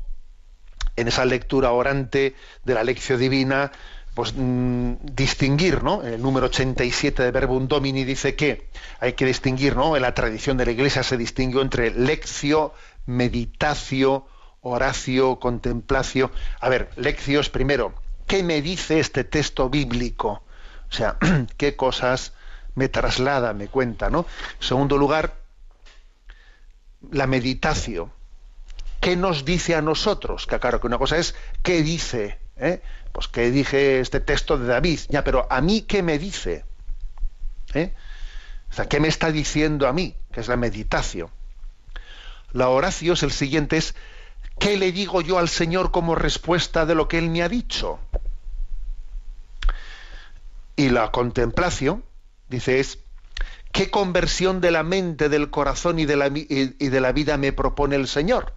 en 0.96 1.08
esa 1.08 1.26
lectura 1.26 1.72
orante 1.72 2.36
de 2.64 2.74
la 2.74 2.84
lección 2.84 3.20
divina, 3.20 3.72
pues 4.14 4.34
mm, 4.36 4.94
distinguir, 5.04 5.84
¿no? 5.84 6.04
El 6.04 6.22
número 6.22 6.48
87 6.48 7.24
de 7.24 7.32
Verbum 7.32 7.68
Domini 7.68 8.04
dice 8.04 8.36
que 8.36 8.68
hay 9.00 9.14
que 9.14 9.26
distinguir, 9.26 9.76
¿no? 9.76 9.96
En 9.96 10.02
la 10.02 10.14
tradición 10.14 10.58
de 10.58 10.66
la 10.66 10.72
Iglesia 10.72 11.04
se 11.04 11.18
distinguió 11.18 11.62
entre 11.62 11.92
leccio, 11.92 12.74
meditacio, 13.06 14.28
horacio, 14.62 15.40
contemplacio. 15.40 16.32
A 16.60 16.70
ver, 16.70 16.90
leccios 16.96 17.50
primero, 17.50 17.94
¿qué 18.28 18.44
me 18.44 18.62
dice 18.62 19.00
este 19.00 19.24
texto 19.24 19.70
bíblico? 19.70 20.44
O 20.90 20.94
sea, 20.94 21.18
¿qué 21.58 21.76
cosas 21.76 22.34
me 22.76 22.88
traslada, 22.88 23.54
me 23.54 23.68
cuenta, 23.68 24.10
¿no? 24.10 24.26
Segundo 24.60 24.98
lugar, 24.98 25.36
la 27.12 27.28
meditación. 27.28 28.12
¿Qué 29.00 29.16
nos 29.16 29.46
dice 29.46 29.76
a 29.76 29.82
nosotros? 29.82 30.46
Que 30.46 30.60
claro, 30.60 30.80
que 30.80 30.88
una 30.88 31.00
cosa 31.00 31.18
es 31.18 31.36
qué 31.64 31.82
dice, 31.82 32.38
¿eh? 32.58 32.82
pues 33.12 33.28
qué 33.28 33.50
dije 33.50 34.00
este 34.00 34.20
texto 34.20 34.60
de 34.60 34.68
David, 34.68 35.00
ya, 35.10 35.24
pero 35.24 35.48
a 35.50 35.60
mí 35.60 35.82
qué 35.82 36.04
me 36.04 36.20
dice, 36.20 36.66
¿Eh? 37.74 37.94
o 38.70 38.74
sea, 38.74 38.88
qué 38.88 39.00
me 39.00 39.08
está 39.08 39.32
diciendo 39.32 39.88
a 39.88 39.94
mí, 39.94 40.16
que 40.32 40.40
es 40.40 40.48
la 40.48 40.56
meditación. 40.56 41.30
La 42.54 42.70
oración 42.70 43.14
es 43.14 43.24
el 43.24 43.32
siguiente, 43.32 43.78
es 43.78 43.96
¿qué 44.62 44.78
le 44.78 44.92
digo 44.92 45.22
yo 45.22 45.40
al 45.40 45.50
Señor 45.50 45.92
como 45.92 46.14
respuesta 46.14 46.86
de 46.86 46.94
lo 46.94 47.08
que 47.08 47.18
Él 47.18 47.30
me 47.30 47.42
ha 47.42 47.50
dicho? 47.50 48.00
Y 50.76 50.90
la 50.90 51.12
contemplación, 51.12 52.06
dice, 52.48 52.80
es 52.80 53.00
¿qué 53.72 53.90
conversión 53.90 54.62
de 54.62 54.72
la 54.72 54.84
mente, 54.84 55.30
del 55.30 55.50
corazón 55.50 55.98
y 55.98 56.06
de 56.06 56.16
la, 56.16 56.28
y 56.28 56.90
de 56.90 57.02
la 57.02 57.12
vida 57.12 57.38
me 57.38 57.52
propone 57.52 57.96
el 57.96 58.08
Señor? 58.08 58.54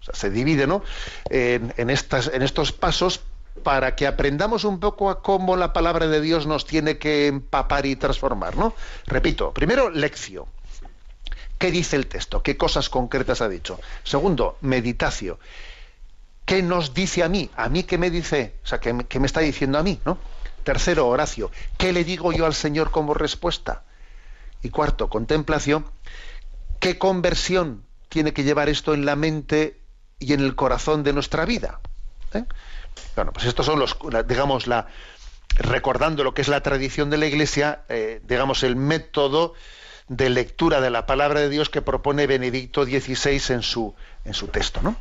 O 0.00 0.04
sea, 0.04 0.14
se 0.14 0.30
divide 0.30 0.66
¿no? 0.66 0.82
en, 1.28 1.90
estas, 1.90 2.28
en 2.28 2.40
estos 2.40 2.72
pasos 2.72 3.20
para 3.62 3.94
que 3.94 4.06
aprendamos 4.06 4.64
un 4.64 4.80
poco 4.80 5.10
a 5.10 5.20
cómo 5.20 5.56
la 5.56 5.74
palabra 5.74 6.06
de 6.06 6.22
Dios 6.22 6.46
nos 6.46 6.64
tiene 6.64 6.96
que 6.96 7.26
empapar 7.26 7.84
y 7.84 7.96
transformar. 7.96 8.56
¿no? 8.56 8.74
Repito, 9.06 9.52
primero, 9.52 9.90
lección. 9.90 10.46
¿Qué 11.60 11.70
dice 11.70 11.94
el 11.94 12.06
texto? 12.06 12.42
¿Qué 12.42 12.56
cosas 12.56 12.88
concretas 12.88 13.42
ha 13.42 13.48
dicho? 13.48 13.78
Segundo, 14.02 14.56
meditación. 14.62 15.36
¿Qué 16.46 16.62
nos 16.62 16.94
dice 16.94 17.22
a 17.22 17.28
mí? 17.28 17.50
¿A 17.54 17.68
mí 17.68 17.84
qué 17.84 17.98
me 17.98 18.10
dice? 18.10 18.54
O 18.64 18.66
sea, 18.66 18.80
¿qué, 18.80 18.92
me 18.92 19.26
está 19.26 19.40
diciendo 19.40 19.78
a 19.78 19.82
mí? 19.82 20.00
¿no? 20.06 20.16
Tercero, 20.64 21.06
Horacio. 21.06 21.50
¿Qué 21.76 21.92
le 21.92 22.02
digo 22.02 22.32
yo 22.32 22.46
al 22.46 22.54
Señor 22.54 22.90
como 22.90 23.12
respuesta? 23.12 23.82
Y 24.62 24.70
cuarto, 24.70 25.10
contemplación. 25.10 25.84
¿Qué 26.78 26.98
conversión 26.98 27.84
tiene 28.08 28.32
que 28.32 28.42
llevar 28.42 28.70
esto 28.70 28.94
en 28.94 29.04
la 29.04 29.14
mente 29.14 29.80
y 30.18 30.32
en 30.32 30.40
el 30.40 30.54
corazón 30.56 31.02
de 31.02 31.12
nuestra 31.12 31.44
vida. 31.44 31.80
¿eh? 32.34 32.44
Bueno, 33.16 33.32
pues 33.32 33.46
estos 33.46 33.66
son 33.66 33.78
los, 33.78 33.96
digamos, 34.26 34.66
la, 34.66 34.88
recordando 35.56 36.24
lo 36.24 36.34
que 36.34 36.42
es 36.42 36.48
la 36.48 36.62
tradición 36.62 37.10
de 37.10 37.18
la 37.18 37.26
Iglesia, 37.26 37.82
eh, 37.88 38.20
digamos, 38.26 38.62
el 38.62 38.76
método 38.76 39.54
de 40.10 40.28
lectura 40.28 40.80
de 40.80 40.90
la 40.90 41.06
palabra 41.06 41.38
de 41.38 41.48
Dios 41.48 41.70
que 41.70 41.82
propone 41.82 42.26
Benedicto 42.26 42.84
XVI 42.84 43.54
en 43.54 43.62
su, 43.62 43.94
en 44.24 44.34
su 44.34 44.48
texto, 44.48 44.82
¿no? 44.82 44.96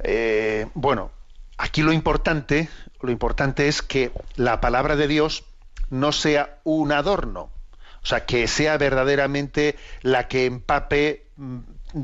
Eh, 0.00 0.66
bueno, 0.74 1.12
aquí 1.56 1.82
lo 1.82 1.92
importante, 1.92 2.68
lo 3.00 3.12
importante 3.12 3.68
es 3.68 3.82
que 3.82 4.10
la 4.34 4.60
palabra 4.60 4.96
de 4.96 5.06
Dios 5.06 5.44
no 5.90 6.10
sea 6.10 6.58
un 6.64 6.90
adorno, 6.90 7.50
o 8.02 8.06
sea, 8.06 8.26
que 8.26 8.48
sea 8.48 8.78
verdaderamente 8.78 9.76
la 10.02 10.26
que 10.26 10.46
empape 10.46 11.28
mm, 11.36 11.58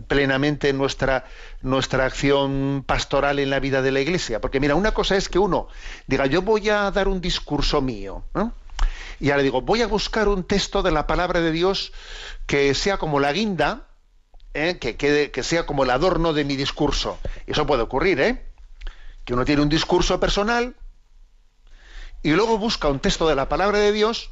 plenamente 0.07 0.73
nuestra, 0.73 1.25
nuestra 1.61 2.05
acción 2.05 2.85
pastoral 2.87 3.41
en 3.41 3.51
la 3.51 3.59
vida 3.59 3.83
de 3.83 3.91
la 3.91 4.01
iglesia. 4.01 4.41
Porque 4.41 4.61
mira, 4.61 4.77
una 4.77 4.93
cosa 4.93 5.17
es 5.17 5.29
que 5.29 5.41
uno 5.41 5.67
diga, 6.07 6.27
yo 6.27 6.43
voy 6.43 6.69
a 6.69 6.89
dar 6.93 7.09
un 7.09 7.21
discurso 7.21 7.83
mío, 7.83 8.23
y 9.19 9.31
ahora 9.31 9.43
digo, 9.43 9.61
voy 9.63 9.83
a 9.83 9.87
buscar 9.87 10.29
un 10.29 10.45
texto 10.45 10.83
de 10.83 10.91
la 10.91 11.07
palabra 11.07 11.41
de 11.41 11.53
Dios 11.53 11.93
que 12.47 12.75
sea 12.75 12.99
como 12.99 13.21
la 13.21 13.33
guinda, 13.33 13.89
¿eh? 14.55 14.79
que, 14.79 14.97
que 14.97 15.43
sea 15.43 15.67
como 15.67 15.85
el 15.85 15.91
adorno 15.91 16.33
de 16.33 16.45
mi 16.45 16.57
discurso. 16.57 17.19
Y 17.47 17.53
eso 17.53 17.67
puede 17.67 17.83
ocurrir, 17.83 18.21
¿eh? 18.21 18.47
Que 19.25 19.35
uno 19.35 19.45
tiene 19.45 19.63
un 19.63 19.69
discurso 19.69 20.19
personal 20.19 20.75
y 22.23 22.33
luego 22.33 22.59
busca 22.59 22.89
un 22.89 23.01
texto 23.01 23.29
de 23.29 23.35
la 23.35 23.49
palabra 23.49 23.79
de 23.79 23.93
Dios 23.93 24.31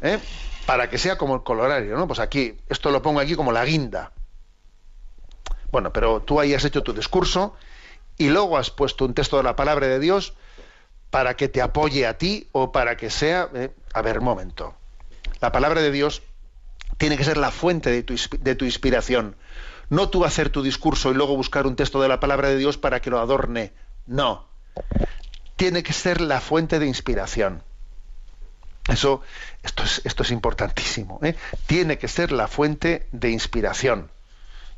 ¿eh? 0.00 0.18
para 0.66 0.88
que 0.88 0.98
sea 0.98 1.18
como 1.18 1.34
el 1.34 1.42
colorario, 1.42 1.96
¿no? 1.96 2.06
Pues 2.06 2.18
aquí, 2.18 2.58
esto 2.68 2.90
lo 2.90 3.02
pongo 3.02 3.20
aquí 3.20 3.34
como 3.34 3.52
la 3.52 3.64
guinda. 3.64 4.12
Bueno, 5.70 5.92
pero 5.92 6.20
tú 6.20 6.40
ahí 6.40 6.54
has 6.54 6.64
hecho 6.64 6.82
tu 6.82 6.92
discurso 6.92 7.54
y 8.18 8.28
luego 8.28 8.58
has 8.58 8.70
puesto 8.70 9.04
un 9.04 9.14
texto 9.14 9.36
de 9.38 9.42
la 9.42 9.56
palabra 9.56 9.86
de 9.86 9.98
Dios 9.98 10.34
para 11.12 11.36
que 11.36 11.46
te 11.46 11.60
apoye 11.60 12.06
a 12.06 12.16
ti 12.16 12.48
o 12.52 12.72
para 12.72 12.96
que 12.96 13.10
sea... 13.10 13.50
Eh, 13.52 13.70
a 13.92 14.00
ver, 14.00 14.22
momento. 14.22 14.74
La 15.42 15.52
palabra 15.52 15.82
de 15.82 15.90
Dios 15.90 16.22
tiene 16.96 17.18
que 17.18 17.24
ser 17.24 17.36
la 17.36 17.50
fuente 17.50 17.90
de 17.90 18.54
tu, 18.54 18.64
inspiración. 18.64 19.36
No 19.90 20.08
tú 20.08 20.24
hacer 20.24 20.48
tu 20.48 20.62
discurso 20.62 21.10
y 21.10 21.14
luego 21.14 21.36
buscar 21.36 21.66
un 21.66 21.76
texto 21.76 22.00
de 22.00 22.08
la 22.08 22.18
palabra 22.18 22.48
de 22.48 22.56
Dios 22.56 22.78
para 22.78 23.02
que 23.02 23.10
lo 23.10 23.18
adorne. 23.18 23.74
No. 24.06 24.48
Tiene 25.56 25.82
que 25.82 25.92
ser 25.92 26.22
la 26.22 26.40
fuente 26.40 26.78
de 26.78 26.86
inspiración. 26.86 27.62
Eso, 28.88 29.20
esto 29.62 29.82
es, 29.82 30.00
esto 30.04 30.22
es 30.22 30.30
importantísimo. 30.30 31.20
¿eh? 31.22 31.36
Tiene 31.66 31.98
que 31.98 32.08
ser 32.08 32.32
la 32.32 32.48
fuente 32.48 33.06
de 33.12 33.28
inspiración. 33.28 34.10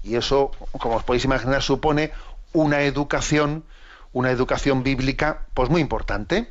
Y 0.03 0.17
eso, 0.17 0.51
como 0.81 0.97
os 0.97 1.05
podéis 1.05 1.27
imaginar, 1.27 1.63
supone 1.63 2.11
una 2.53 2.83
educación, 2.83 3.63
una 4.15 4.31
educación 4.31 4.83
bíblica, 4.83 5.47
pues 5.53 5.69
muy 5.69 5.83
importante. 5.83 6.49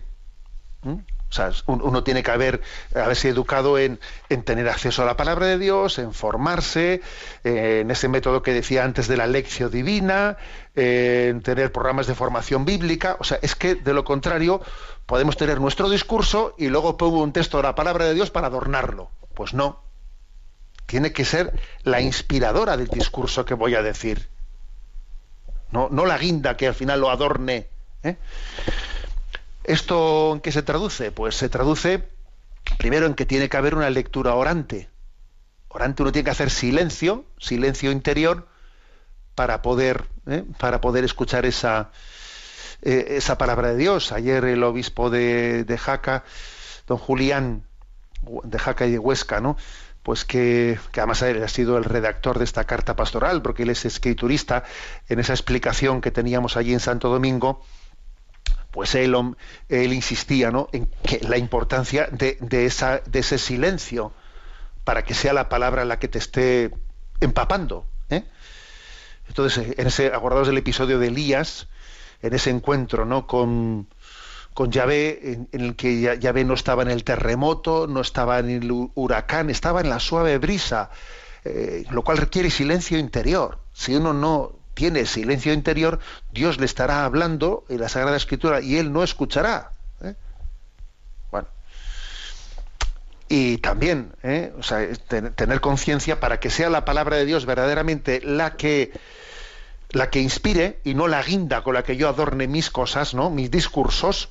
O 0.86 1.36
sea, 1.36 1.50
uno 1.66 2.04
tiene 2.04 2.22
que 2.22 2.30
haber, 2.30 2.62
haberse 2.94 3.30
educado 3.30 3.80
en, 3.80 4.00
tener 4.46 4.70
acceso 4.70 5.02
a 5.02 5.06
la 5.06 5.18
palabra 5.18 5.48
de 5.48 5.58
Dios, 5.58 5.98
en 5.98 6.14
formarse, 6.14 7.02
eh, 7.44 7.80
en 7.82 7.90
ese 7.90 8.08
método 8.08 8.44
que 8.44 8.54
decía 8.54 8.84
antes 8.84 9.08
de 9.08 9.18
la 9.18 9.26
lección 9.26 9.72
divina, 9.72 10.38
eh, 10.76 11.30
en 11.32 11.42
tener 11.42 11.72
programas 11.72 12.06
de 12.06 12.14
formación 12.14 12.66
bíblica. 12.66 13.18
O 13.20 13.24
sea, 13.24 13.40
es 13.42 13.56
que 13.56 13.74
de 13.74 13.94
lo 13.94 14.04
contrario 14.04 14.62
podemos 15.08 15.36
tener 15.36 15.60
nuestro 15.60 15.90
discurso 15.90 16.54
y 16.60 16.68
luego 16.68 16.98
pongo 16.98 17.24
un 17.24 17.34
texto 17.34 17.58
de 17.58 17.64
la 17.64 17.74
palabra 17.74 18.06
de 18.06 18.14
Dios 18.14 18.30
para 18.30 18.48
adornarlo. 18.48 19.10
Pues 19.34 19.56
no 19.56 19.82
tiene 20.86 21.14
que 21.14 21.26
ser 21.26 21.60
la 21.84 22.02
inspiradora 22.02 22.78
del 22.78 22.90
discurso 22.90 23.46
que 23.46 23.56
voy 23.56 23.74
a 23.74 23.82
decir. 23.82 24.30
No, 25.74 25.90
no 25.90 26.06
la 26.06 26.20
guinda 26.20 26.56
que 26.56 26.68
al 26.68 26.76
final 26.76 27.02
lo 27.02 27.10
adorne. 27.10 27.68
¿eh? 28.04 28.16
¿Esto 29.64 30.34
en 30.34 30.40
qué 30.40 30.52
se 30.52 30.62
traduce? 30.62 31.12
Pues 31.12 31.36
se 31.36 31.50
traduce 31.50 32.04
primero 32.78 33.08
en 33.08 33.16
que 33.16 33.26
tiene 33.26 33.50
que 33.50 33.58
haber 33.58 33.74
una 33.74 33.90
lectura 33.90 34.36
orante. 34.36 34.90
Orante 35.70 36.04
uno 36.04 36.12
tiene 36.12 36.26
que 36.26 36.32
hacer 36.32 36.52
silencio, 36.52 37.26
silencio 37.40 37.92
interior, 37.92 38.48
para 39.34 39.64
poder, 39.64 40.06
¿eh? 40.28 40.44
para 40.60 40.80
poder 40.80 41.04
escuchar 41.06 41.48
esa, 41.48 41.90
eh, 42.84 43.16
esa 43.18 43.40
palabra 43.40 43.70
de 43.70 43.78
Dios. 43.78 44.12
Ayer 44.12 44.46
el 44.46 44.64
obispo 44.64 45.10
de, 45.10 45.64
de 45.64 45.78
Jaca, 45.80 46.24
don 46.86 47.00
Julián 47.00 47.64
de 48.44 48.60
Jaca 48.60 48.86
y 48.86 48.92
de 48.92 49.00
Huesca, 49.00 49.42
¿no? 49.42 49.58
Pues 50.04 50.26
que, 50.26 50.78
además 50.98 51.24
ha 51.24 51.48
sido 51.48 51.78
el 51.78 51.86
redactor 51.86 52.38
de 52.38 52.44
esta 52.44 52.66
carta 52.66 52.96
pastoral, 52.96 53.42
porque 53.42 53.64
él 53.64 53.70
es 53.70 53.86
escriturista, 53.86 54.64
en 55.08 55.20
esa 55.20 55.34
explicación 55.34 56.02
que 56.02 56.12
teníamos 56.12 56.58
allí 56.58 56.74
en 56.74 56.82
Santo 56.82 57.10
Domingo, 57.10 57.64
pues 58.72 58.96
él, 58.96 59.16
insistía 59.70 60.52
¿no? 60.52 60.68
en 60.74 60.88
que 61.04 61.20
la 61.20 61.38
importancia 61.38 62.10
de 62.12 62.66
ese 62.66 63.38
silencio 63.38 64.14
para 64.84 65.04
que 65.04 65.14
sea 65.14 65.34
la 65.34 65.48
palabra 65.48 65.86
la 65.86 66.00
que 66.00 66.08
te 66.08 66.18
esté 66.18 66.72
empapando. 67.22 67.86
¿eh? 68.10 68.26
Entonces, 69.28 69.76
en 69.78 69.88
ese, 69.88 70.08
acordados 70.08 70.48
del 70.48 70.58
episodio 70.58 71.00
de 71.00 71.08
Elías, 71.08 71.68
en 72.22 72.34
ese 72.34 72.50
encuentro 72.50 73.06
¿no? 73.06 73.28
con, 73.28 73.88
con 74.54 74.72
Yahvé, 74.72 75.20
en, 75.24 75.50
el 75.52 75.76
que 75.76 76.18
Yahvé 76.20 76.44
no 76.44 76.54
estaba 76.54 76.84
en 76.84 76.92
el 76.92 77.04
terremoto, 77.04 77.88
no 77.88 78.02
estaba 78.02 78.40
en 78.40 78.50
el 78.50 78.72
huracán, 78.96 79.50
estaba 79.50 79.82
en 79.82 79.90
la 79.90 80.00
suave 80.00 80.38
brisa, 80.38 80.92
eh, 81.44 81.86
lo 81.90 82.04
cual 82.04 82.18
requiere 82.18 82.50
silencio 82.50 82.98
interior. 82.98 83.60
Si 83.74 83.96
uno 83.96 84.14
no 84.14 84.54
tiene 84.74 85.06
silencio 85.06 85.54
interior, 85.54 86.00
Dios 86.32 86.60
le 86.60 86.66
estará 86.66 87.06
hablando 87.06 87.66
en 87.70 87.82
la 87.82 87.90
Sagrada 87.90 88.18
Escritura 88.18 88.62
y 88.62 88.78
él 88.78 88.92
no 88.92 89.04
escuchará. 89.04 89.72
¿eh? 90.02 90.16
Bueno. 91.32 91.48
Y 93.30 93.58
también, 93.58 94.14
¿eh? 94.24 94.54
tener 95.36 95.62
conciencia 95.62 96.20
para 96.20 96.40
que 96.40 96.50
sea 96.50 96.70
la 96.70 96.86
palabra 96.86 97.18
de 97.18 97.26
Dios 97.26 97.46
verdaderamente 97.46 98.22
la 98.22 98.56
que 98.56 98.92
la 99.94 100.10
que 100.10 100.20
inspire 100.20 100.80
y 100.84 100.96
no 100.96 101.08
la 101.08 101.22
guinda 101.22 101.62
con 101.64 101.76
la 101.76 101.84
que 101.84 101.96
yo 101.96 102.10
adorne 102.10 102.48
mis 102.48 102.72
cosas, 102.72 103.14
¿no? 103.14 103.30
mis 103.30 103.50
discursos. 103.52 104.30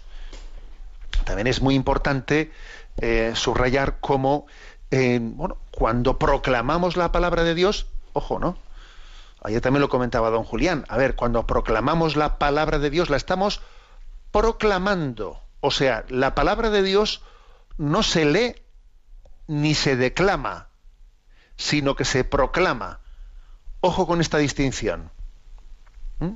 También 1.24 1.46
es 1.46 1.62
muy 1.62 1.74
importante 1.74 2.50
eh, 2.98 3.32
subrayar 3.34 3.98
cómo, 4.00 4.46
bueno, 4.90 5.56
cuando 5.70 6.18
proclamamos 6.18 6.96
la 6.96 7.12
palabra 7.12 7.44
de 7.44 7.54
Dios, 7.54 7.86
ojo, 8.12 8.38
¿no? 8.38 8.56
Ayer 9.44 9.60
también 9.60 9.80
lo 9.80 9.88
comentaba 9.88 10.30
don 10.30 10.44
Julián. 10.44 10.84
A 10.88 10.96
ver, 10.96 11.16
cuando 11.16 11.46
proclamamos 11.46 12.14
la 12.14 12.38
palabra 12.38 12.78
de 12.78 12.90
Dios, 12.90 13.10
la 13.10 13.16
estamos 13.16 13.60
proclamando. 14.30 15.42
O 15.60 15.70
sea, 15.70 16.04
la 16.08 16.34
palabra 16.34 16.70
de 16.70 16.82
Dios 16.82 17.22
no 17.76 18.02
se 18.02 18.24
lee 18.24 18.54
ni 19.48 19.74
se 19.74 19.96
declama, 19.96 20.68
sino 21.56 21.96
que 21.96 22.04
se 22.04 22.22
proclama. 22.24 23.00
Ojo 23.80 24.06
con 24.06 24.20
esta 24.20 24.38
distinción. 24.38 25.10
¿Mm? 26.20 26.34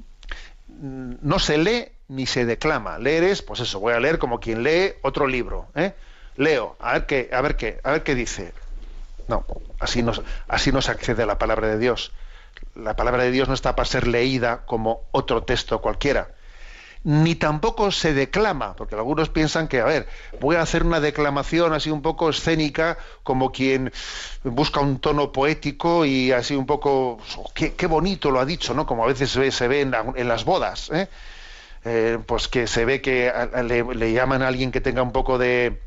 No 1.22 1.38
se 1.38 1.58
lee 1.58 1.92
ni 2.08 2.26
se 2.26 2.44
declama. 2.44 2.98
Leer 2.98 3.24
es, 3.24 3.42
pues 3.42 3.60
eso, 3.60 3.80
voy 3.80 3.94
a 3.94 4.00
leer 4.00 4.18
como 4.18 4.40
quien 4.40 4.62
lee 4.62 4.94
otro 5.02 5.26
libro. 5.26 5.66
¿eh? 5.74 5.94
Leo, 6.36 6.76
a 6.80 6.94
ver 6.94 7.06
qué, 7.06 7.30
a 7.32 7.40
ver 7.40 7.56
qué, 7.56 7.80
a 7.82 7.92
ver 7.92 8.02
qué 8.02 8.14
dice. 8.14 8.52
No, 9.28 9.44
así 9.80 10.02
no, 10.02 10.12
así 10.48 10.72
no 10.72 10.82
se 10.82 10.90
accede 10.90 11.22
a 11.22 11.26
la 11.26 11.38
palabra 11.38 11.68
de 11.68 11.78
Dios. 11.78 12.12
La 12.74 12.94
palabra 12.96 13.24
de 13.24 13.30
Dios 13.30 13.48
no 13.48 13.54
está 13.54 13.74
para 13.74 13.86
ser 13.86 14.06
leída 14.06 14.64
como 14.66 15.02
otro 15.12 15.42
texto 15.42 15.80
cualquiera 15.80 16.28
ni 17.06 17.36
tampoco 17.36 17.92
se 17.92 18.14
declama, 18.14 18.74
porque 18.74 18.96
algunos 18.96 19.28
piensan 19.28 19.68
que, 19.68 19.80
a 19.80 19.84
ver, 19.84 20.08
voy 20.40 20.56
a 20.56 20.62
hacer 20.62 20.82
una 20.82 20.98
declamación 20.98 21.72
así 21.72 21.88
un 21.88 22.02
poco 22.02 22.30
escénica, 22.30 22.98
como 23.22 23.52
quien 23.52 23.92
busca 24.42 24.80
un 24.80 24.98
tono 24.98 25.30
poético 25.30 26.04
y 26.04 26.32
así 26.32 26.56
un 26.56 26.66
poco, 26.66 27.18
qué, 27.54 27.86
bonito 27.86 28.32
lo 28.32 28.40
ha 28.40 28.44
dicho, 28.44 28.74
¿no? 28.74 28.86
Como 28.86 29.04
a 29.04 29.06
veces 29.06 29.30
se 29.30 29.38
ve, 29.38 29.52
se 29.52 29.68
ve 29.68 29.82
en, 29.82 30.28
las 30.28 30.44
bodas, 30.44 30.90
¿eh? 30.92 31.08
¿Eh? 31.86 32.18
pues 32.26 32.48
que 32.48 32.66
se 32.66 32.84
ve 32.84 33.00
que 33.00 33.32
le, 33.62 34.12
llaman 34.12 34.42
a 34.42 34.48
alguien 34.48 34.72
que 34.72 34.80
tenga 34.80 35.02
un 35.02 35.12
poco 35.12 35.38
de, 35.38 35.80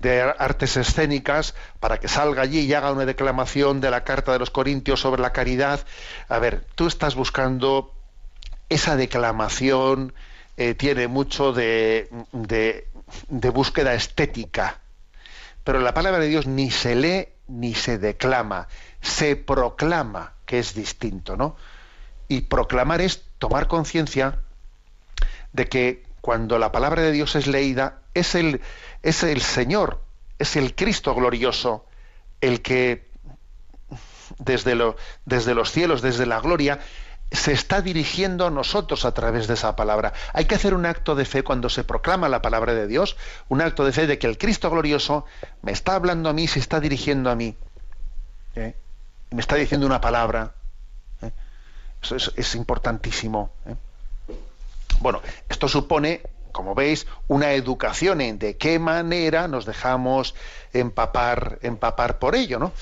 de 0.00 0.22
artes 0.22 0.76
escénicas 0.76 1.54
para 1.80 2.00
que 2.00 2.08
salga 2.08 2.42
allí 2.42 2.60
y 2.60 2.74
haga 2.74 2.90
una 2.90 3.04
declamación 3.04 3.80
de 3.80 3.90
la 3.90 4.04
carta 4.04 4.32
de 4.32 4.38
los 4.38 4.50
Corintios 4.50 5.00
sobre 5.00 5.22
la 5.22 5.32
caridad. 5.32 5.80
A 6.28 6.38
ver, 6.38 6.64
tú 6.74 6.86
estás 6.86 7.14
buscando 7.14 7.92
esa 8.70 8.96
declamación, 8.96 10.14
eh, 10.56 10.74
tiene 10.74 11.08
mucho 11.08 11.52
de, 11.52 12.08
de, 12.32 13.50
búsqueda 13.50 13.94
estética. 13.94 14.80
Pero 15.62 15.80
la 15.80 15.94
palabra 15.94 16.20
de 16.20 16.28
Dios 16.28 16.46
ni 16.46 16.70
se 16.70 16.94
lee 16.94 17.28
ni 17.46 17.74
se 17.74 17.98
declama, 17.98 18.68
se 19.02 19.36
proclama, 19.36 20.32
que 20.46 20.58
es 20.58 20.74
distinto, 20.74 21.36
¿no? 21.36 21.56
Y 22.28 22.42
proclamar 22.42 23.02
es 23.02 23.22
tomar 23.38 23.68
conciencia 23.68 24.38
de 25.54 25.66
que 25.66 26.02
cuando 26.20 26.58
la 26.58 26.72
palabra 26.72 27.00
de 27.00 27.12
Dios 27.12 27.36
es 27.36 27.46
leída, 27.46 28.00
es 28.12 28.34
el, 28.34 28.60
es 29.02 29.22
el 29.22 29.40
Señor, 29.40 30.02
es 30.38 30.56
el 30.56 30.74
Cristo 30.74 31.14
glorioso, 31.14 31.86
el 32.40 32.60
que 32.60 33.08
desde, 34.38 34.76
desde 35.24 35.54
los 35.54 35.70
cielos, 35.70 36.02
desde 36.02 36.26
la 36.26 36.40
gloria, 36.40 36.80
se 37.30 37.52
está 37.52 37.82
dirigiendo 37.82 38.46
a 38.46 38.50
nosotros 38.50 39.04
a 39.04 39.14
través 39.14 39.46
de 39.46 39.54
esa 39.54 39.76
palabra. 39.76 40.12
Hay 40.32 40.46
que 40.46 40.56
hacer 40.56 40.74
un 40.74 40.86
acto 40.86 41.14
de 41.14 41.24
fe 41.24 41.44
cuando 41.44 41.68
se 41.68 41.84
proclama 41.84 42.28
la 42.28 42.42
palabra 42.42 42.74
de 42.74 42.86
Dios, 42.86 43.16
un 43.48 43.60
acto 43.60 43.84
de 43.84 43.92
fe 43.92 44.06
de 44.06 44.18
que 44.18 44.26
el 44.26 44.38
Cristo 44.38 44.70
glorioso 44.70 45.24
me 45.62 45.72
está 45.72 45.94
hablando 45.94 46.28
a 46.28 46.32
mí, 46.32 46.48
se 46.48 46.58
está 46.58 46.80
dirigiendo 46.80 47.30
a 47.30 47.36
mí. 47.36 47.56
¿eh? 48.56 48.74
Me 49.30 49.40
está 49.40 49.54
diciendo 49.54 49.86
una 49.86 50.00
palabra. 50.00 50.54
¿eh? 51.22 51.30
Eso 52.02 52.16
es, 52.16 52.54
importantísimo. 52.56 53.52
¿eh? 53.66 53.76
Bueno, 55.00 55.20
esto 55.48 55.68
supone, 55.68 56.22
como 56.52 56.74
veis, 56.74 57.06
una 57.28 57.52
educación 57.52 58.20
en 58.20 58.38
de 58.38 58.56
qué 58.56 58.78
manera 58.78 59.48
nos 59.48 59.66
dejamos 59.66 60.34
empapar, 60.72 61.58
empapar 61.62 62.18
por 62.18 62.34
ello, 62.34 62.58
¿no? 62.58 62.72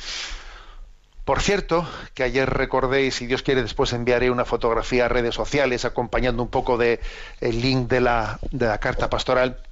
Por 1.24 1.40
cierto, 1.40 1.88
que 2.14 2.24
ayer 2.24 2.50
recordéis, 2.50 3.14
si 3.14 3.26
Dios 3.26 3.42
quiere, 3.42 3.62
después 3.62 3.92
enviaré 3.92 4.30
una 4.30 4.44
fotografía 4.44 5.04
a 5.04 5.08
redes 5.08 5.36
sociales 5.36 5.84
acompañando 5.84 6.42
un 6.42 6.48
poco 6.48 6.76
de 6.78 7.00
link 7.40 7.88
de 7.88 8.00
la, 8.00 8.40
de 8.50 8.66
la 8.66 8.78
carta 8.78 9.08
pastoral. 9.08 9.62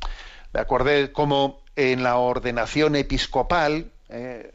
Me 0.53 0.61
acordé 0.61 1.11
cómo 1.11 1.61
en 1.75 2.05
la 2.05 2.19
ordenación 2.19 2.95
episcopal, 2.95 3.91
eh, 4.11 4.53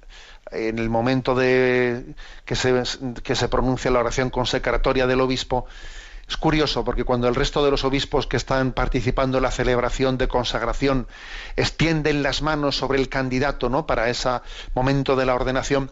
en 0.51 0.79
el 0.79 0.89
momento 0.89 1.35
de 1.35 2.15
que 2.45 2.55
se, 2.55 2.81
que 3.23 3.35
se 3.35 3.49
pronuncia 3.49 3.91
la 3.91 3.99
oración 3.99 4.29
consecratoria 4.29 5.05
del 5.05 5.19
obispo, 5.19 5.65
es 6.27 6.37
curioso 6.37 6.83
porque 6.83 7.03
cuando 7.03 7.27
el 7.27 7.35
resto 7.35 7.63
de 7.63 7.69
los 7.69 7.83
obispos 7.83 8.25
que 8.25 8.37
están 8.37 8.71
participando 8.71 9.37
en 9.37 9.43
la 9.43 9.51
celebración 9.51 10.17
de 10.17 10.27
consagración 10.27 11.07
extienden 11.55 12.23
las 12.23 12.41
manos 12.41 12.77
sobre 12.77 12.99
el 12.99 13.09
candidato, 13.09 13.69
¿no? 13.69 13.85
Para 13.85 14.09
ese 14.09 14.41
momento 14.73 15.15
de 15.15 15.25
la 15.27 15.35
ordenación, 15.35 15.91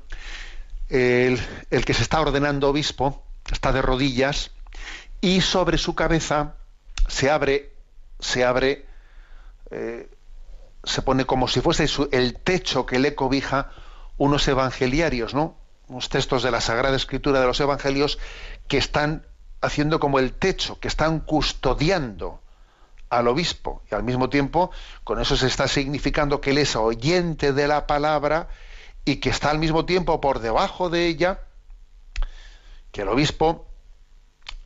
el, 0.90 1.40
que 1.86 1.94
se 1.94 2.02
está 2.02 2.20
ordenando 2.22 2.70
obispo 2.70 3.24
está 3.52 3.72
de 3.72 3.82
rodillas 3.82 4.52
y 5.22 5.42
sobre 5.42 5.78
su 5.78 5.94
cabeza 5.96 6.56
se 7.08 7.30
abre, 7.30 7.74
se 8.20 8.44
abre, 8.44 8.86
eh, 9.70 10.10
se 10.84 11.02
pone 11.04 11.26
como 11.26 11.48
si 11.48 11.62
fuese 11.62 11.88
el 12.12 12.36
techo 12.40 12.86
que 12.86 13.00
le 13.00 13.14
cobija 13.16 13.72
unos 14.18 14.48
evangeliarios, 14.48 15.34
¿no? 15.34 15.58
Unos 15.88 16.10
textos 16.10 16.42
de 16.42 16.52
la 16.52 16.62
Sagrada 16.62 16.96
Escritura 16.96 17.40
de 17.40 17.48
los 17.48 17.60
Evangelios 17.60 18.18
que 18.68 18.78
están 18.78 19.26
haciendo 19.64 20.00
como 20.00 20.20
el 20.20 20.34
techo, 20.34 20.80
que 20.80 20.88
están 20.88 21.20
custodiando 21.22 22.42
al 23.10 23.28
obispo. 23.28 23.82
Y 23.90 23.96
al 23.96 24.04
mismo 24.04 24.30
tiempo, 24.30 24.72
con 25.04 25.20
eso 25.20 25.36
se 25.38 25.48
está 25.48 25.68
significando 25.68 26.42
que 26.42 26.52
él 26.52 26.58
es 26.58 26.76
oyente 26.76 27.54
de 27.54 27.68
la 27.68 27.88
palabra 27.88 28.50
y 29.06 29.18
que 29.18 29.30
está 29.30 29.50
al 29.50 29.60
mismo 29.60 29.86
tiempo 29.86 30.20
por 30.22 30.40
debajo 30.40 30.90
de 30.90 31.08
ella, 31.08 31.40
que 32.92 33.02
el 33.02 33.10
obispo 33.10 33.66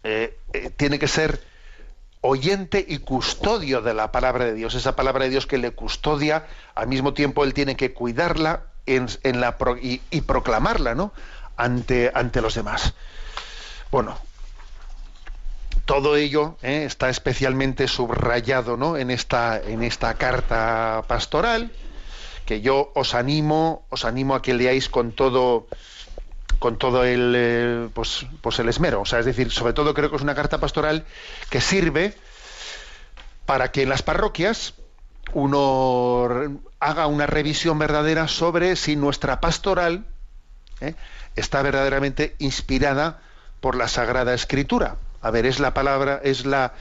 eh, 0.03 0.37
eh, 0.53 0.69
tiene 0.75 0.99
que 0.99 1.07
ser 1.07 1.41
oyente 2.21 2.83
y 2.87 2.99
custodio 2.99 3.81
de 3.81 3.93
la 3.93 4.11
palabra 4.11 4.45
de 4.45 4.53
Dios, 4.53 4.75
esa 4.75 4.95
palabra 4.95 5.25
de 5.25 5.29
Dios 5.29 5.47
que 5.47 5.57
le 5.57 5.71
custodia, 5.71 6.47
al 6.75 6.87
mismo 6.87 7.13
tiempo 7.13 7.43
él 7.43 7.53
tiene 7.53 7.75
que 7.75 7.93
cuidarla 7.93 8.63
en, 8.85 9.07
la 9.39 9.55
y, 9.81 10.21
proclamarla 10.21 10.95
¿no? 10.95 11.13
ante, 11.55 12.11
ante 12.13 12.41
los 12.41 12.55
demás. 12.55 12.93
Bueno, 13.91 14.17
todo 15.87 16.17
ello 16.17 16.57
eh, 16.61 16.83
está 16.85 17.09
especialmente 17.09 17.87
subrayado 17.87 18.77
¿no? 18.77 18.97
en, 18.97 19.09
esta, 19.09 19.59
en 19.59 19.81
esta 19.81 20.13
carta 20.13 21.03
pastoral 21.07 21.71
que 22.45 22.61
yo 22.61 22.91
os 22.93 23.15
animo, 23.15 23.87
os 23.89 24.05
animo 24.05 24.35
a 24.35 24.41
que 24.43 24.53
leáis 24.53 24.89
con 24.89 25.11
todo 25.11 25.67
con 26.59 26.77
todo 26.77 27.03
el 27.03 27.33
eh, 27.35 27.89
pues, 27.93 28.25
pues 28.41 28.59
el 28.59 28.69
esmero. 28.69 29.01
O 29.01 29.05
sea, 29.05 29.19
es 29.19 29.25
decir, 29.25 29.51
sobre 29.51 29.73
todo 29.73 29.93
creo 29.93 30.09
que 30.09 30.15
es 30.15 30.21
una 30.21 30.35
carta 30.35 30.59
pastoral 30.59 31.05
que 31.49 31.61
sirve 31.61 32.13
para 33.45 33.71
que 33.71 33.83
en 33.83 33.89
las 33.89 34.01
parroquias 34.01 34.73
uno 35.33 36.27
haga 36.79 37.07
una 37.07 37.27
revisión 37.27 37.79
verdadera 37.79 38.27
sobre 38.27 38.75
si 38.75 38.95
nuestra 38.95 39.39
pastoral 39.39 40.05
eh, 40.81 40.95
está 41.35 41.61
verdaderamente 41.61 42.35
inspirada 42.39 43.21
por 43.61 43.75
la 43.75 43.87
Sagrada 43.87 44.33
Escritura. 44.33 44.97
A 45.21 45.31
ver, 45.31 45.45
es 45.45 45.59
la 45.59 45.73
palabra, 45.73 46.21
es 46.23 46.45
la, 46.45 46.73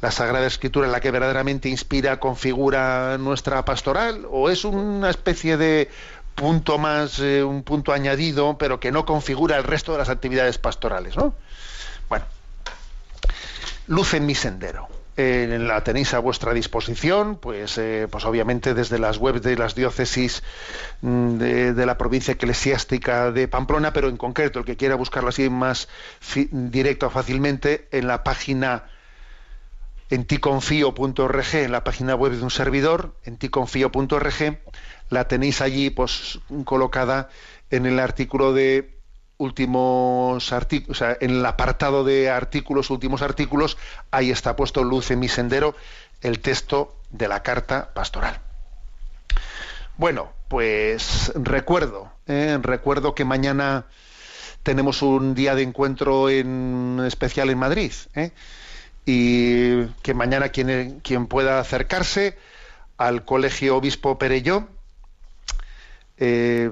la 0.00 0.10
Sagrada 0.10 0.46
Escritura 0.46 0.88
la 0.88 1.00
que 1.00 1.10
verdaderamente 1.10 1.68
inspira, 1.68 2.20
configura 2.20 3.18
nuestra 3.18 3.64
pastoral? 3.64 4.26
¿O 4.30 4.50
es 4.50 4.64
una 4.64 5.10
especie 5.10 5.56
de 5.56 5.90
punto 6.34 6.78
más, 6.78 7.18
eh, 7.18 7.44
un 7.44 7.62
punto 7.62 7.92
añadido, 7.92 8.56
pero 8.58 8.80
que 8.80 8.92
no 8.92 9.04
configura 9.04 9.56
el 9.56 9.64
resto 9.64 9.92
de 9.92 9.98
las 9.98 10.08
actividades 10.08 10.58
pastorales? 10.58 11.16
¿no? 11.16 11.34
Bueno, 12.08 12.24
luz 13.86 14.14
en 14.14 14.26
mi 14.26 14.34
sendero. 14.34 14.88
Eh, 15.22 15.58
la 15.58 15.84
tenéis 15.84 16.14
a 16.14 16.18
vuestra 16.18 16.54
disposición, 16.54 17.36
pues, 17.36 17.76
eh, 17.76 18.08
pues 18.10 18.24
obviamente 18.24 18.72
desde 18.72 18.98
las 18.98 19.18
webs 19.18 19.42
de 19.42 19.54
las 19.54 19.74
diócesis 19.74 20.42
mm, 21.02 21.36
de, 21.36 21.84
la 21.84 21.98
provincia 21.98 22.32
eclesiástica 22.32 23.30
de 23.30 23.46
Pamplona, 23.46 23.92
pero 23.92 24.08
en 24.08 24.16
concreto 24.16 24.60
el 24.60 24.64
que 24.64 24.78
quiera 24.78 24.94
buscarlo 24.94 25.28
así 25.28 25.50
más 25.50 25.88
directo 26.50 27.10
fácilmente 27.10 27.86
en 27.92 28.06
la 28.06 28.24
página 28.24 28.84
en 30.08 30.24
ticonfío.org, 30.24 31.54
en 31.54 31.72
la 31.72 31.84
página 31.84 32.14
web 32.14 32.32
de 32.32 32.42
un 32.42 32.50
servidor, 32.50 33.14
en 33.24 33.36
ticonfío.org, 33.36 34.58
la 35.10 35.28
tenéis 35.28 35.60
allí 35.60 35.90
pues 35.90 36.40
colocada 36.64 37.28
en 37.68 37.84
el 37.84 37.98
artículo 37.98 38.54
de 38.54 38.99
últimos 39.40 40.52
artículos, 40.52 40.96
o 40.96 40.98
sea, 40.98 41.16
en 41.20 41.30
el 41.30 41.46
apartado 41.46 42.04
de 42.04 42.30
artículos, 42.30 42.90
últimos 42.90 43.22
artículos, 43.22 43.78
ahí 44.10 44.30
está 44.30 44.54
puesto 44.54 44.84
luz 44.84 45.10
en 45.10 45.18
mi 45.18 45.28
sendero 45.28 45.74
el 46.20 46.40
texto 46.40 46.94
de 47.10 47.26
la 47.26 47.42
carta 47.42 47.90
pastoral. 47.94 48.38
Bueno, 49.96 50.30
pues 50.48 51.32
recuerdo, 51.34 52.12
eh, 52.26 52.58
recuerdo 52.60 53.14
que 53.14 53.24
mañana 53.24 53.86
tenemos 54.62 55.00
un 55.00 55.34
día 55.34 55.54
de 55.54 55.62
encuentro 55.62 56.28
en 56.28 57.00
especial 57.06 57.48
en 57.48 57.58
Madrid. 57.58 57.92
¿eh? 58.14 58.32
Y 59.06 59.86
que 60.02 60.12
mañana 60.12 60.50
quien, 60.50 61.00
quien 61.00 61.26
pueda 61.26 61.60
acercarse 61.60 62.36
al 62.98 63.24
Colegio 63.24 63.76
Obispo 63.76 64.18
Perelló, 64.18 64.68
eh, 66.18 66.70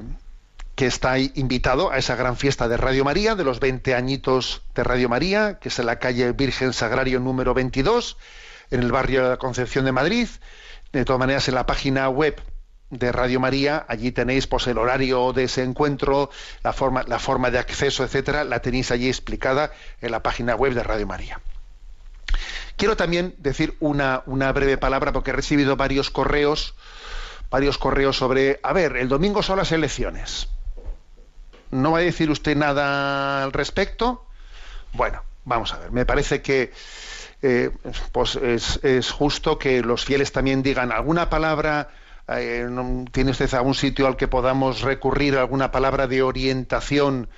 que 0.79 0.87
está 0.87 1.19
invitado 1.19 1.91
a 1.91 1.99
esa 1.99 2.15
gran 2.15 2.37
fiesta 2.37 2.69
de 2.69 2.77
Radio 2.77 3.05
María, 3.05 3.35
de 3.35 3.43
los 3.43 3.59
20 3.59 3.97
añitos 3.97 4.63
de 4.77 4.85
Radio 4.85 5.09
María, 5.09 5.59
que 5.59 5.71
es 5.71 5.79
en 5.81 5.87
la 5.87 5.99
calle 5.99 6.31
Virgen 6.31 6.73
Sagrario 6.73 7.19
número 7.19 7.53
22, 7.53 8.17
en 8.71 8.85
el 8.85 8.93
barrio 8.93 9.25
de 9.25 9.31
la 9.31 9.37
Concepción 9.39 9.87
de 9.87 9.91
Madrid. 9.91 10.29
De 10.93 11.05
todas 11.05 11.19
maneras, 11.19 11.49
en 11.49 11.57
la 11.57 11.67
página 11.67 12.09
web 12.09 12.41
de 12.91 13.11
Radio 13.11 13.41
María, 13.41 13.87
allí 13.89 14.13
tenéis 14.13 14.47
pues, 14.47 14.69
el 14.69 14.79
horario 14.79 15.33
de 15.33 15.45
ese 15.45 15.65
encuentro, 15.65 16.31
la 16.63 16.73
forma, 16.73 17.03
la 17.09 17.19
forma 17.19 17.51
de 17.51 17.59
acceso, 17.59 18.05
etcétera, 18.05 18.45
la 18.45 18.61
tenéis 18.61 18.93
allí 18.93 19.09
explicada 19.09 19.73
en 20.01 20.13
la 20.13 20.23
página 20.23 20.55
web 20.55 20.75
de 20.75 20.85
Radio 20.85 21.09
María. 21.09 21.41
Quiero 22.77 22.97
también 22.97 23.35
decir 23.39 23.77
una, 23.81 24.23
una 24.27 24.53
breve 24.53 24.79
palabra 24.79 25.13
porque 25.13 25.31
he 25.31 25.35
recibido 25.35 25.75
varios 25.75 26.13
correos, 26.13 26.77
varios 27.51 27.79
correos 27.79 28.17
sobre, 28.17 28.61
a 28.63 28.73
ver, 28.73 28.97
el 28.97 29.09
domingo 29.09 29.43
son 29.43 29.59
las 29.59 29.73
elecciones. 29.73 30.49
¿No 31.71 31.93
va 31.93 31.99
a 31.99 32.03
decir 32.03 32.31
usted 32.31 32.57
nada 32.57 33.45
al 33.45 33.53
respecto? 33.53 34.25
Bueno, 34.93 35.23
vamos 35.45 35.73
a 35.73 35.79
ver. 35.79 35.93
Me 35.93 36.07
parece 36.07 36.43
que 36.43 36.73
eh, 37.43 37.71
pues 38.13 38.37
es, 38.37 39.11
justo 39.11 39.59
que 39.59 39.83
los 39.83 40.05
fieles 40.05 40.33
también 40.33 40.63
digan 40.63 40.93
alguna 40.93 41.31
palabra. 41.31 41.89
Eh, 42.29 42.69
¿Tiene 43.13 43.31
usted 43.31 43.53
algún 43.55 43.75
sitio 43.75 44.07
al 44.07 44.17
que 44.17 44.29
podamos 44.29 44.83
recurrir, 44.83 45.37
alguna 45.37 45.71
palabra 45.71 46.07
de 46.07 46.23
orientación 46.23 47.29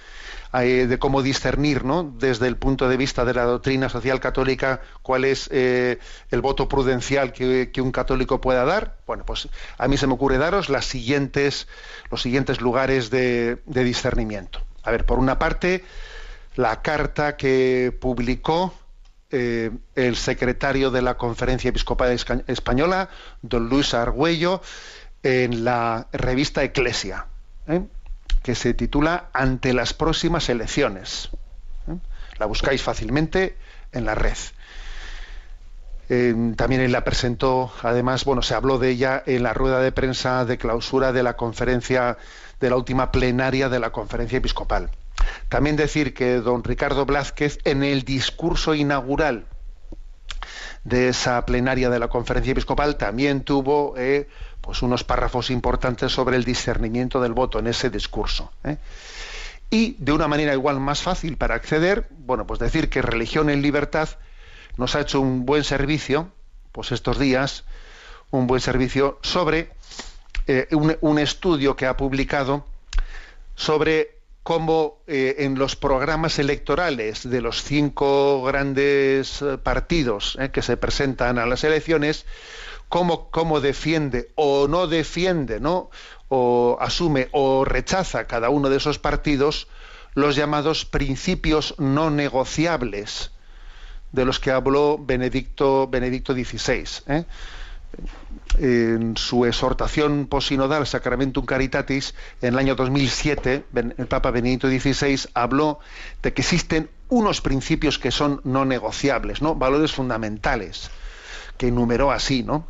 eh, 0.52 0.86
de 0.86 0.98
cómo 0.98 1.22
discernir, 1.22 1.84
¿no? 1.84 2.02
desde 2.18 2.46
el 2.46 2.56
punto 2.56 2.88
de 2.88 2.96
vista 2.96 3.24
de 3.24 3.34
la 3.34 3.44
doctrina 3.44 3.88
social 3.88 4.20
católica, 4.20 4.80
cuál 5.02 5.24
es 5.24 5.48
el 5.50 5.98
voto 6.40 6.68
prudencial 6.68 7.32
que, 7.32 7.70
un 7.80 7.92
católico 7.92 8.40
pueda 8.40 8.64
dar? 8.64 8.96
Bueno, 9.06 9.24
pues 9.24 9.48
a 9.78 9.88
mí 9.88 9.96
se 9.96 10.06
me 10.06 10.14
ocurre 10.14 10.38
daros 10.38 10.68
los 10.68 10.86
siguientes 10.86 11.66
lugares 12.60 13.10
de, 13.10 13.58
discernimiento. 13.66 14.60
A 14.82 14.90
ver, 14.90 15.04
por 15.04 15.18
una 15.18 15.38
parte, 15.38 15.84
la 16.56 16.82
carta 16.82 17.36
que 17.36 17.96
publicó 18.00 18.74
eh, 19.30 19.70
el 19.94 20.16
secretario 20.16 20.90
de 20.90 21.02
la 21.02 21.16
Conferencia 21.16 21.68
Episcopal 21.68 22.18
Española, 22.46 23.10
don 23.42 23.68
Luis 23.68 23.94
Argüello, 23.94 24.60
en 25.22 25.64
la 25.64 26.08
revista 26.12 26.64
Eclesia, 26.64 27.26
¿eh? 27.68 27.82
Que 28.42 28.54
se 28.54 28.74
titula 28.74 29.28
Ante 29.32 29.72
las 29.72 29.94
próximas 29.94 30.48
elecciones. 30.48 31.30
¿eh? 31.88 31.96
La 32.38 32.46
buscáis 32.46 32.82
fácilmente 32.82 33.56
en 33.92 34.04
la 34.04 34.14
red. 34.14 34.36
también 36.56 36.80
él 36.80 36.92
la 36.92 37.04
presentó, 37.04 37.72
además, 37.82 38.24
bueno, 38.24 38.42
se 38.42 38.54
habló 38.54 38.78
de 38.78 38.90
ella 38.90 39.22
en 39.26 39.42
la 39.42 39.54
rueda 39.54 39.80
de 39.80 39.92
prensa 39.92 40.44
de 40.44 40.58
clausura 40.58 41.12
de 41.12 41.22
la 41.22 41.36
conferencia, 41.36 42.18
de 42.60 42.70
la 42.70 42.76
última 42.76 43.12
plenaria 43.12 43.68
de 43.68 43.78
la 43.78 43.90
conferencia 43.90 44.38
episcopal. 44.38 44.90
También 45.48 45.76
decir 45.76 46.14
que 46.14 46.36
don 46.36 46.64
Ricardo 46.64 47.06
Blázquez, 47.06 47.58
en 47.64 47.82
el 47.82 48.04
discurso 48.04 48.74
inaugural 48.74 49.46
de 50.84 51.08
esa 51.08 51.44
plenaria 51.44 51.90
de 51.90 51.98
la 51.98 52.08
conferencia 52.08 52.52
episcopal, 52.52 52.96
también 52.96 53.42
tuvo 53.42 53.94
eh, 53.96 54.28
pues 54.70 54.82
unos 54.82 55.02
párrafos 55.02 55.50
importantes 55.50 56.12
sobre 56.12 56.36
el 56.36 56.44
discernimiento 56.44 57.20
del 57.20 57.32
voto 57.32 57.58
en 57.58 57.66
ese 57.66 57.90
discurso. 57.90 58.52
Eh. 58.62 58.76
Y 59.68 59.96
de 59.98 60.12
una 60.12 60.28
manera 60.28 60.52
igual 60.52 60.78
más 60.78 61.02
fácil 61.02 61.36
para 61.36 61.56
acceder, 61.56 62.06
bueno, 62.10 62.46
pues 62.46 62.60
decir 62.60 62.88
que 62.88 63.02
Religión 63.02 63.50
en 63.50 63.62
Libertad 63.62 64.10
nos 64.76 64.94
ha 64.94 65.00
hecho 65.00 65.20
un 65.20 65.44
buen 65.44 65.64
servicio, 65.64 66.30
pues 66.70 66.92
estos 66.92 67.18
días, 67.18 67.64
un 68.30 68.46
buen 68.46 68.60
servicio 68.60 69.18
sobre 69.22 69.72
eh, 70.46 70.68
un 71.00 71.18
estudio 71.18 71.74
que 71.74 71.86
ha 71.86 71.96
publicado 71.96 72.64
sobre 73.56 74.18
cómo 74.44 74.98
eh, 75.08 75.34
en 75.38 75.58
los 75.58 75.74
programas 75.74 76.38
electorales 76.38 77.28
de 77.28 77.40
los 77.40 77.64
cinco 77.64 78.44
grandes 78.44 79.42
partidos 79.64 80.38
que 80.52 80.62
se 80.62 80.76
presentan 80.76 81.40
a 81.40 81.46
las 81.46 81.64
elecciones, 81.64 82.24
cómo, 82.90 83.30
cómo, 83.30 83.60
defiende 83.60 84.30
o 84.34 84.68
no 84.68 84.86
defiende, 84.86 85.60
¿no? 85.60 85.88
o 86.28 86.76
asume 86.80 87.28
o 87.32 87.64
rechaza 87.64 88.26
cada 88.26 88.50
uno 88.50 88.68
de 88.68 88.76
esos 88.76 88.98
partidos 88.98 89.66
los 90.14 90.36
llamados 90.36 90.84
principios 90.84 91.74
no 91.78 92.10
negociables 92.10 93.32
de 94.12 94.24
los 94.24 94.38
que 94.38 94.50
habló 94.50 94.98
Benedicto, 94.98 95.88
Benedicto 95.88 96.34
XVI 96.34 97.24
en 98.58 99.16
su 99.16 99.46
exhortación 99.46 100.26
posinodal 100.26 100.86
Sacramentum 100.86 101.44
Caritatis 101.46 102.14
en 102.42 102.54
el 102.54 102.58
año 102.58 102.74
2007, 102.74 103.64
el 103.74 104.06
Papa 104.06 104.30
Benedicto 104.30 104.68
XVI 104.68 105.28
habló 105.34 105.80
de 106.22 106.32
que 106.32 106.42
existen 106.42 106.90
unos 107.08 107.40
principios 107.40 107.98
que 107.98 108.10
son 108.10 108.40
no 108.44 108.64
negociables, 108.64 109.42
¿no? 109.42 109.54
valores 109.54 109.92
fundamentales, 109.92 110.90
que 111.56 111.68
enumeró 111.68 112.10
así, 112.12 112.42
¿no? 112.42 112.66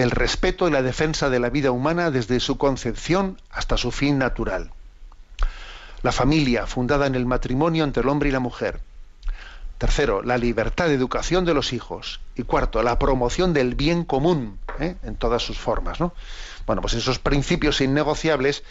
El 0.00 0.10
respeto 0.10 0.66
y 0.66 0.70
la 0.70 0.82
defensa 0.82 1.28
de 1.28 1.40
la 1.40 1.50
vida 1.50 1.72
humana 1.72 2.10
desde 2.10 2.40
su 2.40 2.56
concepción 2.56 3.40
hasta 3.50 3.76
su 3.76 3.90
fin 3.90 4.18
natural. 4.18 4.72
La 6.02 6.10
familia, 6.10 6.66
fundada 6.66 7.06
en 7.06 7.14
el 7.14 7.26
matrimonio 7.26 7.84
entre 7.84 8.02
el 8.02 8.08
hombre 8.08 8.30
y 8.30 8.32
la 8.32 8.40
mujer 8.40 8.80
Tercero, 9.80 10.22
la 10.22 10.36
libertad 10.36 10.88
de 10.88 10.94
educación 10.94 11.46
de 11.46 11.54
los 11.54 11.72
hijos. 11.72 12.20
Y 12.36 12.42
cuarto, 12.42 12.82
la 12.82 12.98
promoción 12.98 13.54
del 13.54 13.74
bien 13.74 14.04
común 14.04 14.58
¿eh? 14.78 14.96
en 15.02 15.16
todas 15.16 15.42
sus 15.42 15.58
formas. 15.58 16.00
¿no? 16.00 16.12
Bueno, 16.66 16.82
pues 16.82 16.92
esos 16.92 17.18
principios 17.18 17.80
innegociables, 17.80 18.62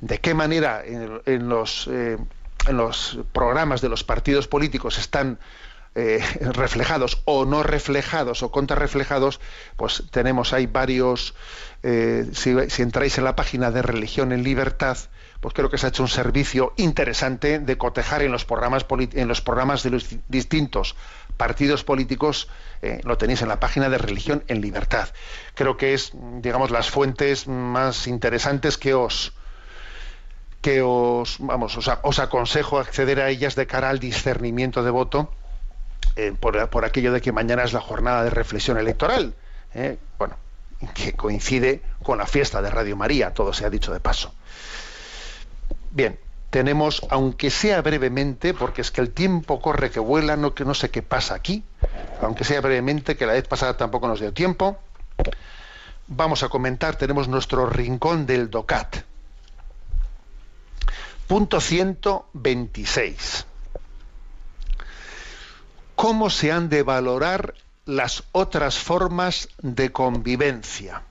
¿de 0.00 0.18
qué 0.18 0.34
manera 0.34 0.82
en, 0.84 1.48
los, 1.48 1.88
eh, 1.88 2.18
en 2.66 2.76
los 2.76 3.20
programas 3.32 3.80
de 3.80 3.90
los 3.90 4.02
partidos 4.02 4.48
políticos 4.48 4.98
están 4.98 5.38
eh, 5.94 6.22
reflejados 6.40 7.22
o 7.24 7.44
no 7.44 7.62
reflejados 7.62 8.42
o 8.42 8.50
contrarreflejados, 8.50 9.40
pues 9.76 10.04
tenemos 10.10 10.52
ahí 10.52 10.66
varios, 10.66 11.34
si, 11.82 12.54
si, 12.68 12.82
entráis 12.82 13.16
en 13.16 13.24
la 13.24 13.36
página 13.36 13.70
de 13.70 13.80
Religión 13.80 14.32
en 14.32 14.42
Libertad, 14.42 14.98
pues 15.40 15.54
creo 15.54 15.70
que 15.70 15.78
se 15.78 15.86
ha 15.86 15.88
hecho 15.88 16.02
un 16.02 16.08
servicio 16.08 16.74
interesante 16.76 17.58
de 17.58 17.78
cotejar 17.78 18.22
en 18.22 18.30
los 18.30 18.44
programas, 18.44 18.84
en 19.14 19.28
los 19.28 19.40
programas 19.40 19.82
de 19.82 19.90
los 19.90 20.06
distintos 20.28 20.94
partidos 21.40 21.84
políticos, 21.84 22.48
eh, 22.82 23.00
lo 23.04 23.16
tenéis 23.16 23.40
en 23.40 23.48
la 23.48 23.58
página 23.58 23.88
de 23.88 23.96
Religión 23.96 24.44
en 24.48 24.60
Libertad. 24.60 25.08
Creo 25.54 25.78
que 25.78 25.94
es, 25.94 26.12
digamos, 26.42 26.70
las 26.70 26.90
fuentes 26.90 27.48
más 27.48 28.06
interesantes 28.06 28.76
que 28.76 28.92
os 28.92 29.32
que 30.60 30.82
os 30.82 31.36
vamos 31.38 31.78
os, 31.78 32.18
aconsejo 32.18 32.78
acceder 32.78 33.18
a 33.22 33.30
ellas 33.30 33.56
de 33.56 33.66
cara 33.66 33.88
al 33.88 33.98
discernimiento 33.98 34.82
de 34.82 34.90
voto 34.90 35.32
eh, 36.16 36.34
por, 36.38 36.84
aquello 36.84 37.12
de 37.12 37.20
que 37.20 37.32
mañana 37.32 37.62
es 37.62 37.72
la 37.72 37.80
jornada 37.80 38.24
de 38.24 38.30
reflexión 38.30 38.78
electoral. 38.78 39.34
Eh, 39.74 39.98
bueno, 40.18 40.36
que 40.94 41.14
coincide 41.14 41.82
con 42.02 42.18
la 42.18 42.26
fiesta 42.26 42.62
de 42.62 42.70
Radio 42.70 42.96
María, 42.96 43.32
todo 43.32 43.52
se 43.52 43.64
ha 43.64 43.70
dicho 43.70 43.92
de 43.92 44.00
paso. 44.00 44.34
Bien, 45.90 46.18
tenemos, 46.50 47.06
aunque 47.10 47.50
sea 47.50 47.80
brevemente, 47.82 48.54
porque 48.54 48.80
es 48.80 48.90
que 48.90 49.00
el 49.00 49.10
tiempo 49.10 49.60
corre 49.60 49.90
que 49.90 50.00
vuela, 50.00 50.36
no, 50.36 50.54
que 50.54 50.64
no 50.64 50.74
sé 50.74 50.90
qué 50.90 51.02
pasa 51.02 51.34
aquí, 51.34 51.64
aunque 52.22 52.44
sea 52.44 52.60
brevemente, 52.60 53.16
que 53.16 53.26
la 53.26 53.34
vez 53.34 53.46
pasada 53.46 53.76
tampoco 53.76 54.08
nos 54.08 54.20
dio 54.20 54.32
tiempo, 54.32 54.78
vamos 56.08 56.42
a 56.42 56.48
comentar, 56.48 56.96
tenemos 56.96 57.28
nuestro 57.28 57.66
rincón 57.66 58.26
del 58.26 58.50
DOCAT. 58.50 58.96
Punto 61.26 61.60
126. 61.60 63.46
¿Cómo 66.00 66.30
se 66.30 66.50
han 66.50 66.70
de 66.70 66.82
valorar 66.82 67.52
las 67.84 68.24
otras 68.32 68.78
formas 68.78 69.50
de 69.60 69.92
convivencia? 69.92 71.02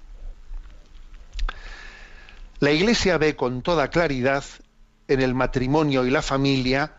La 2.60 2.72
Iglesia 2.72 3.20
ve 3.20 3.36
con 3.36 3.62
toda 3.62 3.92
claridad 3.92 4.44
en 5.08 5.22
el 5.22 5.36
matrimonio 5.36 6.08
y 6.08 6.10
la 6.10 6.24
familia 6.24 6.94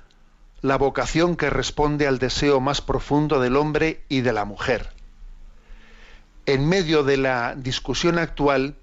la 0.62 0.78
vocación 0.78 1.34
que 1.34 1.50
responde 1.50 2.06
al 2.06 2.20
deseo 2.20 2.60
más 2.60 2.80
profundo 2.80 3.40
del 3.40 3.56
hombre 3.56 4.04
y 4.08 4.20
de 4.20 4.34
la 4.34 4.44
mujer. 4.44 4.90
En 6.46 6.68
medio 6.68 7.02
de 7.02 7.16
la 7.16 7.56
discusión 7.56 8.20
actual, 8.20 8.76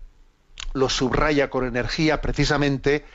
lo 0.74 0.90
subraya 0.90 1.50
con 1.50 1.66
energía 1.66 2.20
precisamente 2.20 3.06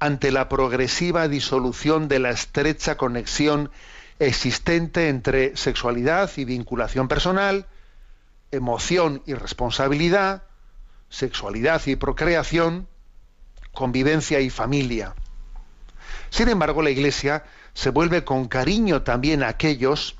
ante 0.00 0.32
la 0.32 0.48
progresiva 0.48 1.28
disolución 1.28 2.08
de 2.08 2.18
la 2.18 2.30
estrecha 2.30 2.96
conexión 2.96 3.70
existente 4.18 5.08
entre 5.08 5.56
sexualidad 5.56 6.30
y 6.36 6.44
vinculación 6.44 7.08
personal, 7.08 7.66
emoción 8.50 9.22
y 9.26 9.34
responsabilidad, 9.34 10.44
sexualidad 11.08 11.82
y 11.86 11.96
procreación, 11.96 12.88
convivencia 13.72 14.40
y 14.40 14.50
familia 14.50 15.14
Sin 16.30 16.48
embargo, 16.48 16.82
la 16.82 16.90
Iglesia 16.90 17.44
se 17.74 17.90
vuelve 17.90 18.24
con 18.24 18.48
cariño 18.48 19.02
también 19.02 19.42
a 19.42 19.48
aquellos 19.48 20.16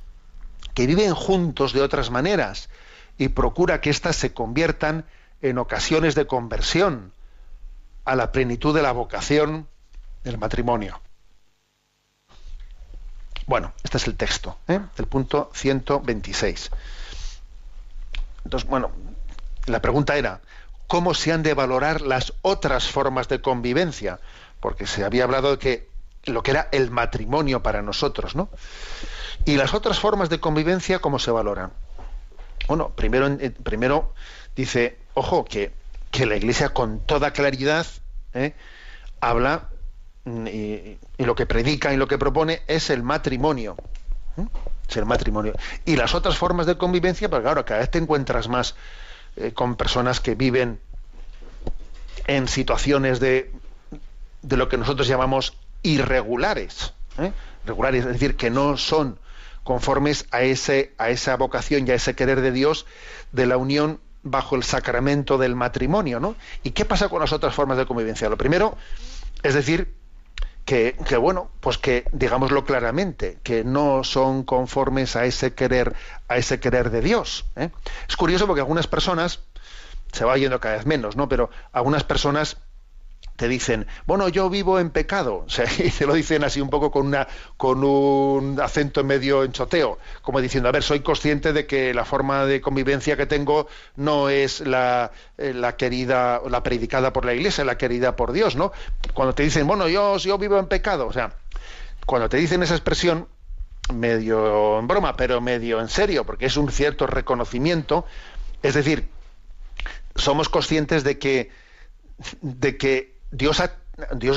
que 0.75 0.87
viven 0.87 1.15
juntos 1.15 1.73
de 1.73 1.81
otras 1.81 2.11
maneras 2.11 2.69
y 3.17 3.29
procura 3.29 3.81
que 3.81 3.91
éstas 3.91 4.17
se 4.17 4.35
conviertan 4.35 5.07
en 5.41 5.59
ocasiones 5.59 6.15
de 6.15 6.27
conversión 6.27 7.13
a 8.05 8.15
la 8.15 8.31
plenitud 8.31 8.75
de 8.75 8.83
la 8.83 8.93
vocación 8.93 9.69
del 10.23 10.39
matrimonio. 10.39 11.01
Bueno, 13.47 13.73
este 13.85 13.99
es 13.99 14.07
el 14.09 14.17
texto, 14.17 14.59
¿eh? 14.67 14.81
el 14.97 15.07
punto 15.07 15.51
126. 15.55 16.71
Entonces, 18.45 18.69
bueno, 18.69 18.91
la 19.67 19.81
pregunta 19.81 20.17
era, 20.17 20.41
¿cómo 20.89 21.15
se 21.15 21.33
han 21.33 21.43
de 21.43 21.55
valorar 21.55 22.01
las 22.01 22.33
otras 22.43 22.89
formas 22.89 23.29
de 23.29 23.41
convivencia? 23.41 24.19
Porque 24.61 24.87
se 24.87 25.05
había 25.05 25.25
hablado 25.25 25.53
de 25.53 25.59
que 25.59 25.89
lo 26.25 26.43
que 26.43 26.51
era 26.51 26.69
el 26.73 26.91
matrimonio 26.91 27.63
para 27.63 27.83
nosotros, 27.83 28.35
¿no? 28.35 28.49
Y 29.45 29.57
las 29.57 29.75
otras 29.75 30.01
formas 30.01 30.29
de 30.29 30.41
convivencia, 30.41 30.99
¿cómo 30.99 31.21
se 31.21 31.31
valoran? 31.31 31.71
Bueno, 32.67 32.91
primero, 32.91 33.29
eh, 33.29 33.51
primero 33.51 34.13
dice, 34.57 34.99
ojo, 35.15 35.45
que, 35.45 35.73
que 36.11 36.27
la 36.27 36.37
Iglesia 36.37 36.71
con 36.71 36.99
toda 36.99 37.33
claridad 37.33 37.87
¿eh? 38.35 38.55
habla 39.21 39.69
mm, 40.27 40.47
y, 40.47 40.99
lo 41.19 41.35
que 41.35 41.47
predica 41.47 41.95
y 41.95 41.97
lo 41.97 42.07
que 42.07 42.19
propone 42.19 42.63
es 42.67 42.91
el 42.91 43.03
matrimonio. 43.03 43.77
¿eh? 44.37 44.45
Es 44.89 44.97
el 44.99 45.07
matrimonio. 45.07 45.55
Y 45.87 45.97
las 45.97 46.15
otras 46.15 46.37
formas 46.37 46.67
de 46.67 46.77
convivencia, 46.77 47.31
pues 47.31 47.43
claro, 47.43 47.65
cada 47.65 47.81
vez 47.81 47.91
te 47.91 47.99
encuentras 47.99 48.49
más 48.49 48.75
con 49.55 49.77
personas 49.77 50.21
que 50.21 50.35
viven 50.35 50.81
en 52.27 52.49
situaciones 52.49 53.21
de, 53.21 53.53
de 54.43 54.57
lo 54.57 54.69
que 54.69 54.79
nosotros 54.79 55.09
llamamos 55.09 55.57
irregulares, 55.83 56.93
¿eh? 57.19 57.33
regulares, 57.65 58.05
es 58.05 58.13
decir, 58.13 58.37
que 58.37 58.51
no 58.51 58.77
son 58.77 59.19
conformes 59.63 60.27
a, 60.31 60.43
ese, 60.43 60.93
a 60.99 61.11
esa 61.11 61.37
vocación 61.37 61.87
y 61.87 61.91
a 61.91 61.95
ese 61.95 62.15
querer 62.15 62.41
de 62.41 62.53
Dios 62.53 62.87
de 63.33 63.47
la 63.47 63.57
unión 63.57 64.01
bajo 64.23 64.57
el 64.57 64.63
sacramento 64.63 65.39
del 65.39 65.55
matrimonio, 65.55 66.21
¿no? 66.21 66.37
¿Y 66.63 66.71
qué 66.71 66.85
pasa 66.85 67.09
con 67.09 67.21
las 67.21 67.33
otras 67.33 67.55
formas 67.55 67.79
de 67.79 67.87
convivencia? 67.87 68.29
Lo 68.29 68.37
primero 68.37 68.77
es 69.43 69.55
decir 69.55 69.95
que, 70.67 71.17
bueno, 71.17 71.49
pues 71.61 71.79
que 71.79 72.05
digámoslo 72.11 72.65
claramente, 72.65 73.39
que 73.45 73.63
no 73.63 74.03
son 74.03 74.43
conformes 74.43 75.15
a 75.15 75.25
ese 75.25 75.55
querer, 75.55 75.95
a 76.27 76.37
ese 76.39 76.59
querer 76.59 76.91
de 76.91 77.03
Dios. 77.03 77.47
¿eh? 77.55 77.71
Es 78.09 78.17
curioso 78.17 78.49
porque 78.49 78.61
algunas 78.61 78.89
personas 78.89 79.41
se 80.11 80.25
va 80.25 80.37
yendo 80.37 80.59
cada 80.59 80.77
vez 80.77 80.85
menos, 80.85 81.17
¿no? 81.17 81.29
Pero 81.29 81.51
algunas 81.73 82.03
personas 82.03 82.57
te 83.37 83.49
dicen, 83.49 83.87
bueno, 84.07 84.29
yo 84.29 84.51
vivo 84.51 84.81
en 84.81 84.91
pecado, 84.91 85.45
o 85.47 85.51
sea, 85.51 85.67
y 85.79 85.91
te 85.91 86.07
lo 86.07 86.15
dicen 86.15 86.45
así 86.45 86.61
un 86.61 86.71
poco 86.71 86.91
con, 86.91 87.07
una, 87.07 87.29
con 87.57 87.85
un 87.85 88.61
acento 88.61 89.05
medio 89.05 89.45
enchoteo, 89.45 89.99
como 90.23 90.41
diciendo, 90.41 90.69
a 90.69 90.73
ver, 90.73 90.83
soy 90.83 91.01
consciente 91.01 91.53
de 91.53 91.67
que 91.67 91.95
la 91.95 92.05
forma 92.05 92.47
de 92.47 92.61
convivencia 92.61 93.17
que 93.17 93.27
tengo 93.27 93.69
no 93.97 94.29
es 94.29 94.61
la, 94.61 95.13
eh, 95.39 95.53
la 95.55 95.77
querida, 95.77 96.41
la 96.49 96.63
predicada 96.63 97.13
por 97.13 97.25
la 97.25 97.35
iglesia, 97.35 97.65
la 97.65 97.79
querida 97.79 98.17
por 98.17 98.33
Dios, 98.33 98.57
¿no? 98.57 98.73
Cuando 99.15 99.35
te 99.35 99.43
dicen, 99.43 99.67
bueno, 99.67 99.89
yo, 99.89 100.17
yo 100.19 100.39
vivo 100.39 100.59
en 100.59 100.67
pecado, 100.67 101.07
o 101.07 101.13
sea, 101.13 101.35
cuando 102.07 102.29
te 102.29 102.37
dicen 102.37 102.63
esa 102.63 102.75
expresión, 102.75 103.29
medio 103.93 104.79
en 104.79 104.89
broma, 104.89 105.17
pero 105.17 105.41
medio 105.41 105.81
en 105.81 105.89
serio, 105.89 106.25
porque 106.25 106.47
es 106.47 106.57
un 106.57 106.71
cierto 106.71 107.07
reconocimiento, 107.07 108.05
es 108.63 108.75
decir, 108.75 109.09
somos 110.17 110.49
conscientes 110.49 111.05
de 111.05 111.19
que, 111.19 111.51
de 112.41 112.77
que 112.77 113.16
Dios, 113.31 113.61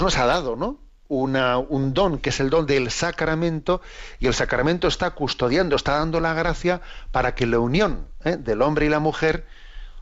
nos 0.01 0.17
ha 0.17 0.25
dado, 0.25 0.55
¿no? 0.55 0.79
Una, 1.07 1.57
un 1.57 1.93
don, 1.93 2.19
que 2.19 2.29
es 2.29 2.39
el 2.39 2.49
don 2.49 2.65
del 2.65 2.91
sacramento, 2.91 3.81
y 4.19 4.27
el 4.27 4.33
sacramento 4.33 4.87
está 4.87 5.11
custodiando, 5.11 5.75
está 5.75 5.97
dando 5.97 6.19
la 6.19 6.33
gracia 6.33 6.81
para 7.11 7.33
que 7.33 7.47
la 7.47 7.59
unión 7.59 8.07
¿eh? 8.23 8.37
del 8.37 8.61
hombre 8.61 8.85
y 8.85 8.89
la 8.89 8.99
mujer 8.99 9.47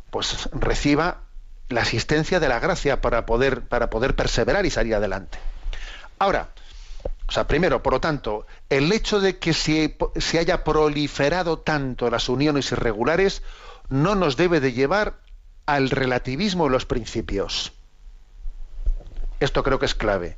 pues 0.09 0.49
reciba 0.51 1.21
la 1.69 1.81
asistencia 1.81 2.39
de 2.39 2.49
la 2.49 2.59
gracia 2.59 3.01
para 3.01 3.25
poder, 3.25 3.61
para 3.61 3.89
poder 3.89 4.15
perseverar 4.15 4.65
y 4.65 4.69
salir 4.69 4.95
adelante. 4.95 5.37
Ahora, 6.19 6.49
o 7.27 7.31
sea, 7.31 7.47
primero, 7.47 7.83
por 7.83 7.93
lo 7.93 8.01
tanto, 8.01 8.45
el 8.69 8.91
hecho 8.91 9.19
de 9.19 9.37
que 9.37 9.53
se, 9.53 9.97
se 10.15 10.39
haya 10.39 10.63
proliferado 10.63 11.59
tanto 11.59 12.09
las 12.09 12.29
uniones 12.29 12.71
irregulares 12.71 13.43
no 13.89 14.15
nos 14.15 14.37
debe 14.37 14.59
de 14.59 14.73
llevar 14.73 15.19
al 15.65 15.89
relativismo 15.89 16.65
de 16.65 16.71
los 16.71 16.85
principios. 16.85 17.73
Esto 19.39 19.63
creo 19.63 19.79
que 19.79 19.85
es 19.85 19.95
clave. 19.95 20.37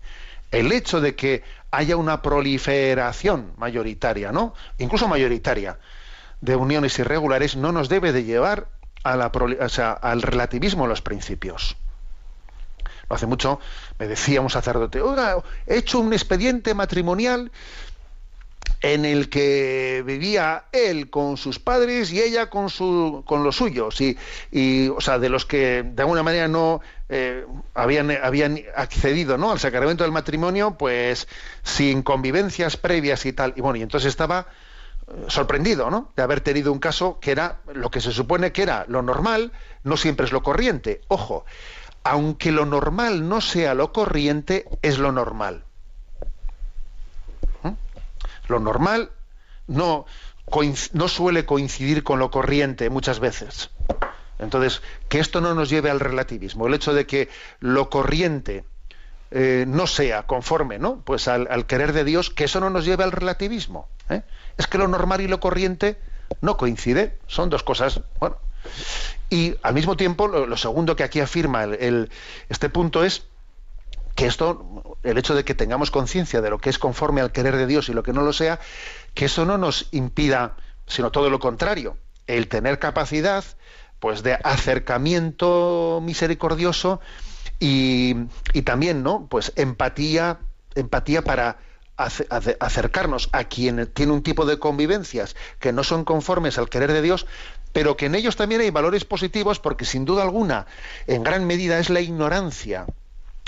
El 0.51 0.71
hecho 0.71 0.99
de 0.99 1.15
que 1.15 1.43
haya 1.71 1.95
una 1.95 2.21
proliferación 2.21 3.53
mayoritaria, 3.57 4.31
¿no? 4.31 4.53
Incluso 4.77 5.07
mayoritaria, 5.07 5.77
de 6.41 6.55
uniones 6.55 6.97
irregulares 6.99 7.55
no 7.55 7.71
nos 7.71 7.89
debe 7.89 8.11
de 8.11 8.23
llevar 8.23 8.69
al 9.03 10.21
relativismo 10.21 10.83
de 10.83 10.89
los 10.89 11.01
principios. 11.01 11.75
No 13.09 13.15
hace 13.15 13.25
mucho 13.25 13.59
me 13.97 14.07
decía 14.07 14.41
un 14.41 14.49
sacerdote, 14.49 15.01
he 15.65 15.77
hecho 15.77 15.99
un 15.99 16.13
expediente 16.13 16.73
matrimonial 16.73 17.51
en 18.81 19.03
el 19.03 19.29
que 19.29 20.03
vivía 20.05 20.65
él 20.71 21.09
con 21.09 21.35
sus 21.37 21.59
padres 21.59 22.11
y 22.13 22.21
ella 22.21 22.49
con 22.49 22.69
su 22.69 23.23
con 23.25 23.43
los 23.43 23.57
suyos 23.57 23.99
y, 23.99 24.17
y 24.51 24.87
o 24.87 25.01
sea 25.01 25.19
de 25.19 25.27
los 25.27 25.45
que 25.45 25.83
de 25.83 26.01
alguna 26.01 26.23
manera 26.23 26.47
no 26.47 26.79
eh, 27.09 27.45
habían 27.73 28.11
habían 28.11 28.61
accedido 28.75 29.37
no 29.37 29.51
al 29.51 29.59
sacramento 29.59 30.03
del 30.03 30.11
matrimonio 30.11 30.77
pues 30.77 31.27
sin 31.63 32.03
convivencias 32.03 32.77
previas 32.77 33.25
y 33.25 33.33
tal. 33.33 33.53
Y 33.55 33.61
bueno 33.61 33.77
y 33.77 33.81
entonces 33.81 34.09
estaba 34.09 34.45
eh, 35.07 35.25
sorprendido 35.27 35.89
¿no? 35.89 36.11
de 36.15 36.23
haber 36.23 36.41
tenido 36.41 36.71
un 36.71 36.79
caso 36.79 37.19
que 37.19 37.31
era 37.31 37.57
lo 37.73 37.89
que 37.89 37.99
se 37.99 38.11
supone 38.11 38.51
que 38.51 38.61
era 38.61 38.85
lo 38.87 39.01
normal 39.01 39.51
no 39.83 39.97
siempre 39.97 40.25
es 40.25 40.31
lo 40.31 40.43
corriente. 40.43 41.01
Ojo 41.07 41.45
aunque 42.03 42.51
lo 42.51 42.65
normal 42.65 43.27
no 43.27 43.41
sea 43.41 43.73
lo 43.73 43.91
corriente 43.91 44.67
es 44.81 44.97
lo 44.99 45.11
normal. 45.11 45.63
Lo 48.47 48.59
normal 48.59 49.11
no, 49.67 50.05
no 50.93 51.07
suele 51.07 51.45
coincidir 51.45 52.03
con 52.03 52.17
lo 52.17 52.31
corriente 52.31 52.89
muchas 52.89 53.19
veces. 53.19 53.69
Entonces, 54.39 54.81
que 55.09 55.19
esto 55.19 55.41
no 55.41 55.53
nos 55.53 55.69
lleve 55.69 55.89
al 55.89 55.99
relativismo, 55.99 56.67
el 56.67 56.73
hecho 56.73 56.93
de 56.93 57.05
que 57.05 57.29
lo 57.59 57.89
corriente 57.89 58.63
eh, 59.31 59.65
no 59.67 59.85
sea 59.85 60.23
conforme 60.23 60.79
¿no? 60.79 61.01
Pues 61.01 61.27
al, 61.27 61.65
querer 61.67 61.93
de 61.93 62.03
Dios, 62.03 62.31
que 62.31 62.45
eso 62.45 62.59
no 62.59 62.69
nos 62.69 62.85
lleve 62.85 63.03
al 63.03 63.11
relativismo. 63.11 63.87
¿eh? 64.09 64.23
Es 64.57 64.65
que 64.65 64.77
lo 64.77 64.87
normal 64.87 65.21
y 65.21 65.27
lo 65.27 65.39
corriente 65.39 65.97
no 66.41 66.57
coincide, 66.57 67.19
son 67.27 67.49
dos 67.49 67.63
cosas. 67.63 68.01
Bueno, 68.19 68.37
y 69.29 69.55
al 69.61 69.73
mismo 69.73 69.95
tiempo, 69.95 70.27
lo, 70.27 70.57
segundo 70.57 70.95
que 70.95 71.03
aquí 71.03 71.19
afirma 71.19 71.63
el, 71.63 72.09
este 72.49 72.69
punto 72.69 73.03
es 73.03 73.25
que 74.15 74.25
esto, 74.25 74.97
el 75.03 75.17
hecho 75.17 75.35
de 75.35 75.45
que 75.45 75.53
tengamos 75.53 75.91
conciencia 75.91 76.41
de 76.41 76.49
lo 76.49 76.57
que 76.57 76.69
es 76.69 76.79
conforme 76.79 77.21
al 77.21 77.31
querer 77.31 77.55
de 77.55 77.67
Dios 77.67 77.89
y 77.89 77.93
lo 77.93 78.03
que 78.03 78.13
no 78.13 78.23
lo 78.23 78.33
sea, 78.33 78.59
que 79.13 79.25
eso 79.25 79.45
no 79.45 79.57
nos 79.57 79.87
impida, 79.91 80.57
sino 80.87 81.11
todo 81.11 81.29
lo 81.29 81.39
contrario, 81.39 81.97
el 82.27 82.47
tener 82.47 82.79
capacidad 82.79 83.43
pues 83.99 84.23
de 84.23 84.33
acercamiento 84.43 86.01
misericordioso 86.03 86.99
y, 87.59 88.15
también, 88.63 89.03
¿no? 89.03 89.27
Pues 89.29 89.51
empatía, 89.55 90.39
empatía 90.75 91.23
para 91.23 91.57
acercarnos 91.97 93.27
a 93.33 93.43
quien 93.43 93.87
tiene 93.87 94.13
un 94.13 94.23
tipo 94.23 94.45
de 94.45 94.57
convivencias 94.57 95.35
que 95.59 95.73
no 95.73 95.83
son 95.83 96.05
conformes 96.05 96.57
al 96.57 96.69
querer 96.69 96.93
de 96.93 97.01
Dios, 97.01 97.27
pero 97.73 97.97
que 97.97 98.05
en 98.05 98.15
ellos 98.15 98.37
también 98.37 98.61
hay 98.61 98.69
valores 98.69 99.03
positivos 99.03 99.59
porque 99.59 99.83
sin 99.83 100.05
duda 100.05 100.23
alguna, 100.23 100.65
en 101.07 101.23
gran 101.23 101.45
medida 101.45 101.77
es 101.77 101.89
la 101.89 101.99
ignorancia 101.99 102.85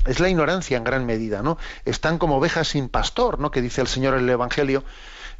es 0.05 0.19
la 0.19 0.29
ignorancia 0.29 0.77
en 0.77 0.83
gran 0.83 1.05
medida, 1.05 1.41
¿no? 1.43 1.57
Están 1.85 2.17
como 2.17 2.37
ovejas 2.37 2.69
sin 2.69 2.89
pastor, 2.89 3.39
¿no? 3.39 3.51
Que 3.51 3.61
dice 3.61 3.81
el 3.81 3.87
Señor 3.87 4.15
en 4.15 4.21
el 4.21 4.29
Evangelio. 4.29 4.83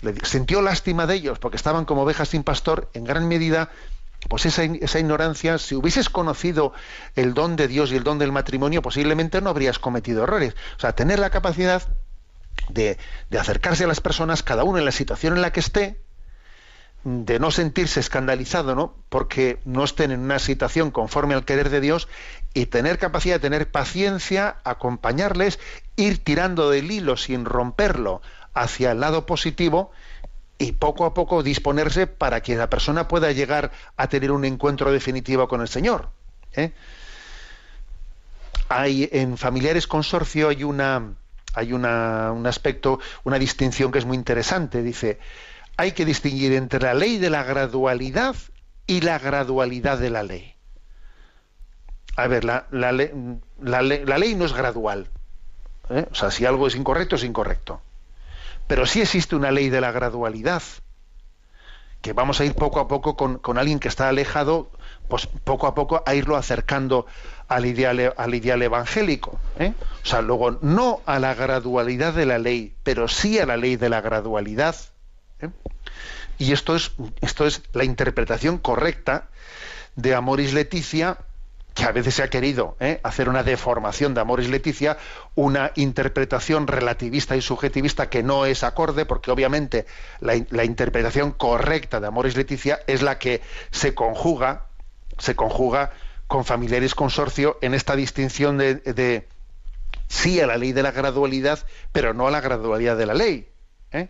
Le 0.02 0.14
sintió 0.24 0.62
lástima 0.62 1.08
de 1.08 1.16
ellos 1.16 1.40
porque 1.40 1.58
estaban 1.58 1.86
como 1.86 2.04
ovejas 2.04 2.30
sin 2.30 2.44
pastor, 2.44 2.90
en 2.94 3.04
gran 3.04 3.28
medida, 3.28 3.70
pues 4.30 4.46
esa, 4.46 4.64
esa, 4.64 5.00
ignorancia, 5.00 5.58
si 5.58 5.76
hubieses 5.76 6.10
conocido 6.10 6.74
el 7.16 7.34
don 7.34 7.56
de 7.56 7.68
Dios 7.68 7.92
y 7.92 7.96
el 7.96 8.04
don 8.04 8.20
del 8.20 8.32
matrimonio, 8.32 8.82
posiblemente 8.82 9.42
no 9.42 9.50
habrías 9.50 9.80
cometido 9.80 10.24
errores. 10.24 10.56
O 10.78 10.80
sea, 10.80 10.94
tener 10.94 11.20
la 11.20 11.30
capacidad 11.30 11.82
de, 12.70 12.98
de 13.30 13.40
acercarse 13.40 13.84
a 13.84 13.88
las 13.88 14.02
personas, 14.02 14.44
cada 14.44 14.64
uno 14.64 14.78
en 14.78 14.86
la 14.86 14.92
situación 14.92 15.36
en 15.36 15.42
la 15.42 15.52
que 15.52 15.60
esté, 15.60 16.02
de 17.04 17.40
no 17.40 17.50
sentirse 17.50 18.00
escandalizado, 18.00 18.76
¿no? 18.76 18.96
Porque 19.10 19.60
no 19.66 19.84
estén 19.84 20.12
en 20.12 20.20
una 20.20 20.38
situación 20.38 20.92
conforme 20.92 21.34
al 21.34 21.46
querer 21.46 21.70
de 21.70 21.82
Dios 21.82 22.08
y 22.54 22.68
tener 22.68 23.00
capacidad 23.00 23.36
de 23.36 23.40
tener 23.40 23.72
paciencia, 23.72 24.58
acompañarles, 24.64 25.60
ir 25.96 26.24
tirando 26.24 26.70
del 26.70 26.92
hilo 26.92 27.18
sin 27.18 27.46
romperlo 27.46 28.22
hacia 28.54 28.92
el 28.92 29.00
lado 29.00 29.26
positivo 29.26 29.92
y 30.62 30.74
poco 30.74 31.06
a 31.06 31.14
poco 31.16 31.42
disponerse 31.42 32.06
para 32.06 32.42
que 32.42 32.56
la 32.56 32.70
persona 32.70 33.08
pueda 33.08 33.32
llegar 33.32 33.72
a 33.98 34.08
tener 34.08 34.32
un 34.32 34.46
encuentro 34.46 34.92
definitivo 34.92 35.48
con 35.48 35.62
el 35.62 35.68
Señor. 35.68 36.10
¿eh? 36.54 36.72
Hay 38.70 39.10
en 39.12 39.38
familiares 39.38 39.88
consorcio 39.88 40.50
hay 40.50 40.64
una 40.64 41.16
hay 41.54 41.74
una, 41.74 42.32
un 42.32 42.46
aspecto, 42.46 43.00
una 43.24 43.38
distinción 43.40 43.92
que 43.92 44.00
es 44.00 44.06
muy 44.06 44.16
interesante. 44.16 44.84
Dice, 44.84 45.20
hay 45.78 45.94
que 45.94 46.06
distinguir 46.06 46.54
entre 46.54 46.80
la 46.80 46.94
ley 46.94 47.18
de 47.18 47.30
la 47.30 47.44
gradualidad 47.44 48.36
y 48.88 49.02
la 49.02 49.18
gradualidad 49.18 49.98
de 49.98 50.10
la 50.12 50.24
ley. 50.24 50.56
A 52.16 52.28
ver, 52.28 52.46
la, 52.46 52.68
la, 52.72 53.02
ley 53.82 54.36
no 54.36 54.46
es 54.46 54.54
gradual. 54.54 55.08
¿eh? 55.90 56.06
O 56.10 56.16
sea, 56.16 56.30
si 56.30 56.46
algo 56.46 56.68
es 56.68 56.76
incorrecto, 56.76 57.16
es 57.16 57.24
incorrecto. 57.24 57.82
Pero 58.68 58.86
sí 58.86 59.02
existe 59.02 59.36
una 59.36 59.52
ley 59.52 59.70
de 59.70 59.82
la 59.82 59.92
gradualidad, 59.92 60.64
que 62.02 62.14
vamos 62.14 62.40
a 62.40 62.46
ir 62.46 62.56
poco 62.56 62.80
a 62.80 62.88
poco 62.88 63.16
con, 63.16 63.58
alguien 63.58 63.80
que 63.80 63.88
está 63.88 64.10
alejado, 64.10 64.72
pues 65.08 65.28
poco 65.28 65.68
a 65.68 65.76
poco 65.76 66.04
a 66.06 66.16
irlo 66.16 66.36
acercando 66.36 67.06
al 67.48 67.66
ideal, 67.66 68.14
al 68.18 68.34
ideal 68.34 68.62
evangélico. 68.62 69.40
¿eh? 69.60 69.74
O 70.04 70.06
sea, 70.06 70.22
luego 70.22 70.58
no 70.62 71.02
a 71.06 71.20
la 71.20 71.36
gradualidad 71.36 72.14
de 72.14 72.26
la 72.26 72.40
ley, 72.40 72.76
pero 72.84 73.08
sí 73.08 73.40
a 73.40 73.46
la 73.46 73.58
ley 73.58 73.76
de 73.76 73.90
la 73.90 74.02
gradualidad. 74.02 74.76
¿eh? 75.42 75.50
Y 76.40 76.54
esto 76.54 76.76
es, 76.76 76.94
esto 77.22 77.46
es 77.46 77.62
la 77.74 77.84
interpretación 77.84 78.58
correcta 78.58 79.28
de 79.96 80.16
Amoris 80.16 80.54
Leticia 80.54 81.18
que 81.82 81.88
a 81.88 81.92
veces 81.92 82.14
se 82.14 82.22
ha 82.22 82.30
querido 82.30 82.78
¿eh? 82.80 83.00
hacer 83.02 83.28
una 83.28 83.42
deformación 83.42 84.14
de 84.14 84.22
Amoris 84.22 84.50
Leticia, 84.50 84.98
una 85.34 85.72
interpretación 85.74 86.68
relativista 86.68 87.36
y 87.36 87.42
subjetivista 87.42 88.08
que 88.08 88.22
no 88.22 88.46
es 88.46 88.64
acorde, 88.64 89.06
porque 89.06 89.32
obviamente 89.32 89.88
la, 90.20 90.36
interpretación 90.64 91.32
correcta 91.32 92.00
de 92.00 92.06
Amoris 92.06 92.38
Leticia 92.38 92.82
es 92.86 93.02
la 93.02 93.18
que 93.18 93.42
se 93.72 93.96
conjuga, 93.96 94.66
se 95.18 95.36
conjuga 95.36 95.92
con 96.28 96.46
familiares 96.46 96.94
consorcio 96.94 97.58
en 97.62 97.74
esta 97.74 97.96
distinción 97.96 98.60
de, 98.60 98.76
de 98.76 99.28
sí 100.08 100.40
a 100.40 100.46
la 100.46 100.58
ley 100.58 100.74
de 100.74 100.84
la 100.84 100.92
gradualidad, 100.92 101.66
pero 101.92 102.14
no 102.14 102.28
a 102.28 102.32
la 102.32 102.42
gradualidad 102.42 102.96
de 102.96 103.06
la 103.08 103.16
ley. 103.16 103.50
¿eh? 103.92 104.10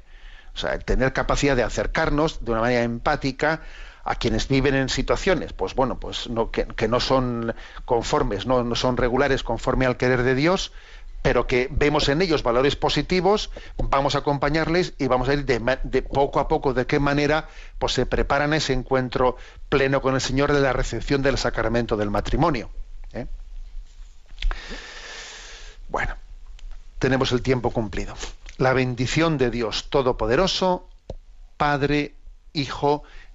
O 0.53 0.57
sea, 0.57 0.77
tener 0.77 1.13
capacidad 1.13 1.55
de 1.55 1.63
acercarnos 1.63 2.43
de 2.43 2.51
una 2.51 2.59
manera 2.59 2.83
empática 2.83 3.61
a 4.03 4.15
quienes 4.15 4.47
viven 4.47 4.75
en 4.75 4.89
situaciones, 4.89 5.53
pues 5.53 5.75
bueno, 5.75 5.99
pues 5.99 6.29
que, 6.51 6.87
no 6.87 6.99
son 6.99 7.53
conformes, 7.85 8.45
no, 8.45 8.75
son 8.75 8.97
regulares 8.97 9.43
conforme 9.43 9.85
al 9.85 9.97
querer 9.97 10.23
de 10.23 10.35
Dios, 10.35 10.71
pero 11.21 11.45
que 11.45 11.67
vemos 11.69 12.09
en 12.09 12.21
ellos 12.21 12.41
valores 12.41 12.75
positivos, 12.75 13.51
vamos 13.77 14.15
a 14.15 14.19
acompañarles 14.19 14.93
y 14.97 15.07
vamos 15.07 15.29
a 15.29 15.33
ir 15.33 15.45
de, 15.45 15.77
de 15.83 16.01
poco 16.01 16.39
a 16.39 16.47
poco 16.47 16.73
de 16.73 16.87
qué 16.87 16.99
manera 16.99 17.47
pues 17.77 17.93
se 17.93 18.07
preparan 18.07 18.53
ese 18.53 18.73
encuentro 18.73 19.37
pleno 19.69 20.01
con 20.01 20.15
el 20.15 20.21
Señor 20.21 20.51
de 20.51 20.61
la 20.61 20.73
recepción 20.73 21.21
del 21.21 21.37
sacramento 21.37 21.95
del 21.95 22.09
matrimonio. 22.09 22.71
¿eh? 23.13 23.27
Bueno, 25.89 26.15
tenemos 26.97 27.31
el 27.31 27.41
tiempo 27.43 27.69
cumplido. 27.69 28.15
La 28.57 28.73
bendición 28.73 29.37
de 29.37 29.51
Dios 29.51 29.89
Todopoderoso, 29.89 30.87
Padre, 31.57 32.15
Hijo 32.53 33.03